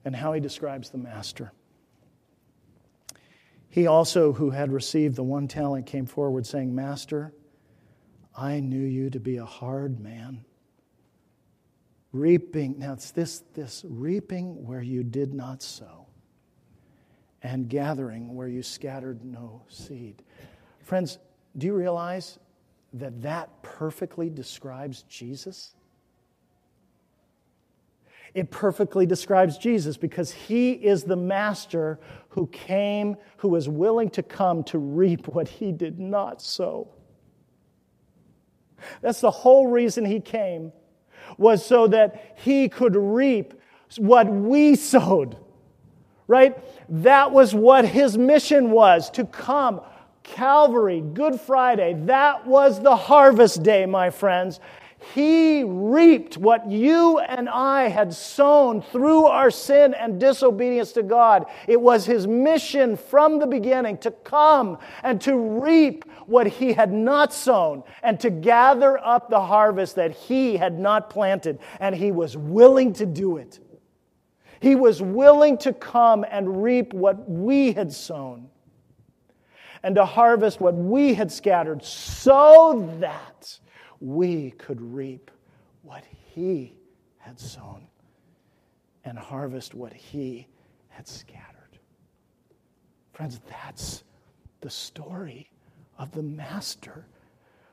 And 0.04 0.16
how 0.16 0.34
he 0.34 0.42
describes 0.42 0.90
the 0.90 0.98
master. 0.98 1.52
He 3.70 3.86
also, 3.86 4.34
who 4.34 4.50
had 4.50 4.72
received 4.72 5.16
the 5.16 5.24
one 5.24 5.48
talent, 5.48 5.86
came 5.86 6.08
forward 6.08 6.48
saying, 6.48 6.74
Master, 6.74 7.32
I 8.36 8.60
knew 8.60 8.84
you 8.84 9.12
to 9.12 9.20
be 9.20 9.38
a 9.38 9.46
hard 9.46 10.00
man 10.00 10.44
reaping. 12.12 12.80
Now 12.80 12.94
it's 12.94 13.12
this, 13.12 13.44
this 13.54 13.86
reaping 13.88 14.66
where 14.66 14.82
you 14.82 15.04
did 15.04 15.36
not 15.36 15.62
sow, 15.62 16.08
and 17.44 17.70
gathering 17.70 18.34
where 18.34 18.48
you 18.48 18.64
scattered 18.64 19.24
no 19.24 19.62
seed. 19.70 20.24
Friends, 20.84 21.18
do 21.58 21.68
you 21.68 21.74
realize 21.74 22.40
that 22.94 23.22
that 23.22 23.50
perfectly 23.64 24.30
describes 24.30 25.04
Jesus? 25.04 25.76
It 28.34 28.50
perfectly 28.50 29.06
describes 29.06 29.58
Jesus 29.58 29.98
because 29.98 30.32
he 30.32 30.72
is 30.72 31.04
the 31.04 31.18
master 31.18 32.00
who 32.30 32.48
came, 32.48 33.18
who 33.38 33.50
was 33.50 33.68
willing 33.68 34.10
to 34.12 34.24
come 34.24 34.64
to 34.66 34.78
reap 34.78 35.28
what 35.28 35.48
he 35.48 35.72
did 35.72 36.00
not 36.00 36.42
sow. 36.42 36.88
That's 39.02 39.22
the 39.22 39.32
whole 39.32 39.68
reason 39.68 40.06
he 40.06 40.20
came 40.20 40.72
was 41.38 41.66
so 41.66 41.88
that 41.88 42.36
he 42.38 42.70
could 42.70 42.96
reap 42.96 43.54
what 43.98 44.32
we 44.32 44.76
sowed. 44.76 45.38
Right? 46.28 46.58
That 46.88 47.34
was 47.34 47.54
what 47.54 47.86
his 47.86 48.18
mission 48.18 48.72
was 48.72 49.10
to 49.12 49.26
come. 49.26 49.82
Calvary, 50.24 51.02
Good 51.02 51.40
Friday, 51.40 51.94
that 52.06 52.46
was 52.46 52.80
the 52.80 52.96
harvest 52.96 53.64
day, 53.64 53.86
my 53.86 54.10
friends. 54.10 54.60
He 55.16 55.64
reaped 55.64 56.38
what 56.38 56.70
you 56.70 57.18
and 57.18 57.50
I 57.50 57.90
had 57.90 58.14
sown 58.14 58.84
through 58.84 59.26
our 59.26 59.50
sin 59.50 59.96
and 59.96 60.20
disobedience 60.20 60.92
to 60.92 61.04
God. 61.04 61.48
It 61.68 61.82
was 61.82 62.06
His 62.06 62.28
mission 62.28 62.96
from 62.96 63.40
the 63.40 63.48
beginning 63.48 63.98
to 64.00 64.12
come 64.12 64.78
and 65.02 65.20
to 65.22 65.36
reap 65.36 66.06
what 66.28 66.46
He 66.46 66.72
had 66.74 66.94
not 66.94 67.34
sown 67.34 67.84
and 68.04 68.20
to 68.20 68.30
gather 68.30 69.00
up 69.00 69.30
the 69.30 69.42
harvest 69.42 69.96
that 69.96 70.12
He 70.12 70.56
had 70.56 70.80
not 70.80 71.10
planted. 71.10 71.60
And 71.80 71.96
He 71.96 72.12
was 72.12 72.38
willing 72.38 72.94
to 72.94 73.08
do 73.08 73.38
it. 73.38 73.60
He 74.60 74.76
was 74.76 75.02
willing 75.02 75.58
to 75.60 75.74
come 75.74 76.24
and 76.30 76.62
reap 76.62 76.94
what 76.94 77.28
we 77.28 77.72
had 77.72 77.92
sown 77.92 78.52
and 79.84 79.96
to 79.96 80.06
harvest 80.06 80.62
what 80.62 80.76
we 80.76 81.14
had 81.14 81.32
scattered 81.32 81.84
so 81.84 82.96
that 83.00 83.60
we 84.00 84.52
could 84.52 84.82
reap 84.82 85.32
what 85.84 86.04
he 86.34 86.74
had 87.18 87.40
sown 87.40 87.88
and 89.06 89.18
harvest 89.18 89.74
what 89.74 89.94
he 89.94 90.48
had 90.90 91.08
scattered. 91.08 91.80
Friends, 93.14 93.40
that's 93.50 94.04
the 94.62 94.70
story 94.70 95.50
of 95.98 96.12
the 96.12 96.24
Master 96.24 97.06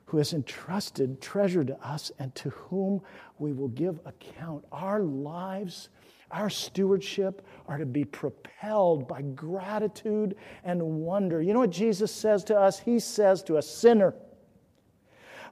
who 0.06 0.16
has 0.16 0.32
entrusted 0.32 1.20
treasure 1.20 1.62
to 1.62 1.78
us 1.86 2.10
and 2.18 2.34
to 2.34 2.48
whom 2.50 3.00
we 3.38 3.52
will 3.52 3.68
give 3.68 4.00
account. 4.06 4.64
Our 4.72 5.00
lives, 5.00 5.90
our 6.30 6.50
stewardship 6.50 7.46
are 7.66 7.78
to 7.78 7.86
be 7.86 8.04
propelled 8.04 9.08
by 9.08 9.22
gratitude 9.22 10.36
and 10.64 10.82
wonder. 10.82 11.40
You 11.40 11.54
know 11.54 11.60
what 11.60 11.70
Jesus 11.70 12.12
says 12.12 12.44
to 12.44 12.58
us? 12.58 12.78
He 12.78 12.98
says 12.98 13.42
to 13.44 13.56
a 13.56 13.62
sinner, 13.62 14.14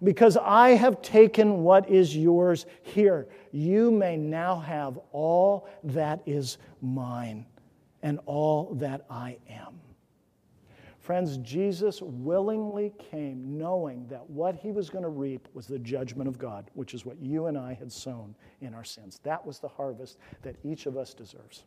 because 0.02 0.36
I 0.36 0.70
have 0.70 1.00
taken 1.00 1.62
what 1.62 1.88
is 1.88 2.14
yours 2.14 2.66
here. 2.82 3.28
You 3.50 3.90
may 3.90 4.16
now 4.16 4.56
have 4.60 4.98
all 5.12 5.68
that 5.84 6.20
is 6.26 6.58
mine 6.82 7.46
and 8.02 8.20
all 8.26 8.74
that 8.74 9.06
I 9.08 9.38
am. 9.48 9.80
Friends, 11.06 11.36
Jesus 11.36 12.02
willingly 12.02 12.92
came 12.98 13.56
knowing 13.56 14.08
that 14.08 14.28
what 14.28 14.56
he 14.56 14.72
was 14.72 14.90
going 14.90 15.04
to 15.04 15.08
reap 15.08 15.46
was 15.54 15.68
the 15.68 15.78
judgment 15.78 16.26
of 16.26 16.36
God, 16.36 16.68
which 16.74 16.94
is 16.94 17.06
what 17.06 17.16
you 17.22 17.46
and 17.46 17.56
I 17.56 17.74
had 17.74 17.92
sown 17.92 18.34
in 18.60 18.74
our 18.74 18.82
sins. 18.82 19.20
That 19.22 19.46
was 19.46 19.60
the 19.60 19.68
harvest 19.68 20.18
that 20.42 20.56
each 20.64 20.86
of 20.86 20.96
us 20.96 21.14
deserves. 21.14 21.62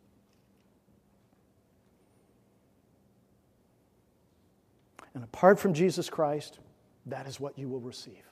And 5.13 5.23
apart 5.23 5.57
from 5.57 5.73
Jesus 5.73 6.09
Christ, 6.09 6.59
that 7.05 7.25
is 7.25 7.39
what 7.39 7.57
you 7.57 7.69
will 7.69 7.79
receive. 7.79 8.25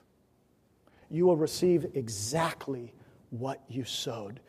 You 1.10 1.26
will 1.26 1.38
receive 1.38 1.86
exactly 1.94 2.94
what 3.30 3.62
you 3.70 3.86
sowed. 3.86 4.42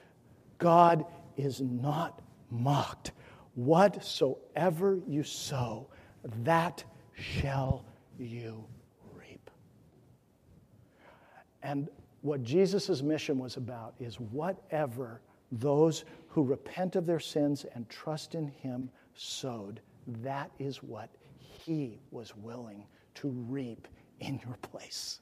God 0.59 1.05
is 1.37 1.61
not 1.61 2.21
mocked. 2.51 3.13
Whatsoever 3.55 4.99
you 5.07 5.23
sow, 5.23 5.87
that 6.45 6.85
shall 7.15 7.85
you 8.19 8.65
reap. 9.15 9.51
And 11.63 11.89
what 12.23 12.43
Jesus' 12.43 13.03
mission 13.03 13.39
was 13.39 13.57
about 13.57 13.95
is 13.99 14.21
whatever 14.21 15.21
those 15.53 16.05
who 16.29 16.43
repent 16.43 16.97
of 16.97 17.07
their 17.07 17.21
sins 17.21 17.65
and 17.75 17.89
trust 17.89 18.35
in 18.35 18.49
Him 18.49 18.91
sowed, 19.15 19.81
that 20.23 20.51
is 20.59 20.83
what 20.83 21.09
He 21.39 22.01
was 22.11 22.37
willing 22.37 22.85
to 23.15 23.29
reap 23.29 23.89
in 24.21 24.41
your 24.45 24.57
place. 24.63 25.21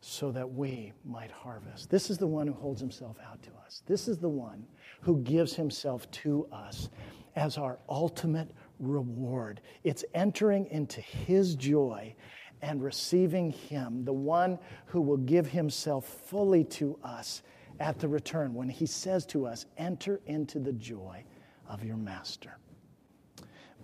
So 0.00 0.32
that 0.32 0.50
we 0.50 0.92
might 1.04 1.30
harvest. 1.30 1.90
This 1.90 2.10
is 2.10 2.18
the 2.18 2.26
one 2.26 2.46
who 2.46 2.54
holds 2.54 2.80
himself 2.80 3.16
out 3.24 3.42
to 3.42 3.50
us. 3.64 3.82
This 3.86 4.08
is 4.08 4.18
the 4.18 4.28
one 4.28 4.66
who 5.00 5.18
gives 5.18 5.54
himself 5.54 6.10
to 6.10 6.46
us 6.52 6.88
as 7.36 7.56
our 7.56 7.78
ultimate 7.88 8.50
reward. 8.80 9.60
It's 9.84 10.04
entering 10.14 10.66
into 10.66 11.00
his 11.00 11.54
joy 11.54 12.14
and 12.62 12.82
receiving 12.82 13.50
him, 13.50 14.04
the 14.04 14.12
one 14.12 14.58
who 14.86 15.00
will 15.00 15.18
give 15.18 15.46
himself 15.46 16.06
fully 16.26 16.64
to 16.64 16.98
us 17.04 17.42
at 17.80 17.98
the 17.98 18.08
return 18.08 18.54
when 18.54 18.68
he 18.68 18.86
says 18.86 19.24
to 19.26 19.46
us, 19.46 19.66
Enter 19.76 20.20
into 20.26 20.58
the 20.58 20.72
joy 20.72 21.22
of 21.68 21.84
your 21.84 21.96
master. 21.96 22.58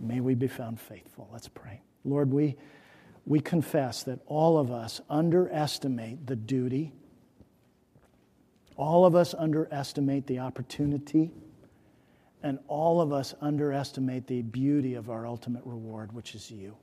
May 0.01 0.21
we 0.21 0.35
be 0.35 0.49
found 0.49 0.81
faithful. 0.81 1.29
Let's 1.33 1.49
pray. 1.49 1.81
Lord, 2.05 2.33
we, 2.33 2.57
we 3.27 3.41
confess 3.41 4.03
that 4.05 4.19
all 4.27 4.59
of 4.59 4.71
us 4.71 5.01
underestimate 5.09 6.27
the 6.27 6.37
duty, 6.37 6.93
all 8.77 9.07
of 9.07 9.15
us 9.15 9.35
underestimate 9.35 10.27
the 10.27 10.41
opportunity, 10.41 11.31
and 12.43 12.59
all 12.69 13.01
of 13.01 13.13
us 13.13 13.35
underestimate 13.41 14.27
the 14.27 14.43
beauty 14.43 14.95
of 14.95 15.11
our 15.11 15.27
ultimate 15.27 15.63
reward, 15.65 16.13
which 16.13 16.35
is 16.35 16.51
you. 16.51 16.77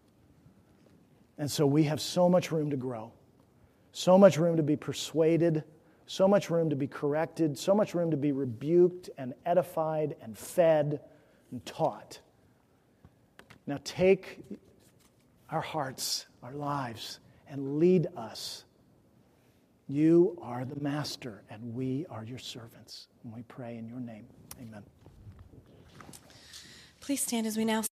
And 1.38 1.50
so 1.50 1.66
we 1.66 1.84
have 1.84 2.02
so 2.02 2.30
much 2.30 2.52
room 2.52 2.70
to 2.70 2.78
grow, 2.78 3.12
so 3.92 4.18
much 4.18 4.38
room 4.38 4.58
to 4.58 4.64
be 4.64 4.76
persuaded, 4.76 5.64
so 6.06 6.28
much 6.28 6.50
room 6.50 6.70
to 6.70 6.76
be 6.76 6.88
corrected, 6.88 7.58
so 7.58 7.74
much 7.74 7.94
room 7.94 8.12
to 8.12 8.18
be 8.18 8.32
rebuked 8.32 9.10
and 9.18 9.34
edified 9.46 10.16
and 10.22 10.38
fed 10.38 11.00
and 11.52 11.66
taught. 11.66 12.20
Now 13.68 13.80
take 13.84 14.40
our 15.50 15.62
hearts, 15.62 16.26
our 16.44 16.54
lives, 16.54 17.20
and 17.48 17.78
lead 17.78 18.08
us. 18.16 18.66
You 19.92 20.38
are 20.42 20.64
the 20.64 20.80
master, 20.80 21.44
and 21.50 21.76
we 21.76 22.06
are 22.10 22.24
your 22.24 22.38
servants. 22.40 23.10
And 23.26 23.34
we 23.34 23.42
pray 23.42 23.76
in 23.76 23.90
your 23.90 24.00
name. 24.00 24.26
Amen. 24.58 24.84
Please 27.02 27.22
stand 27.22 27.46
as 27.46 27.58
we 27.58 27.66
now 27.66 27.82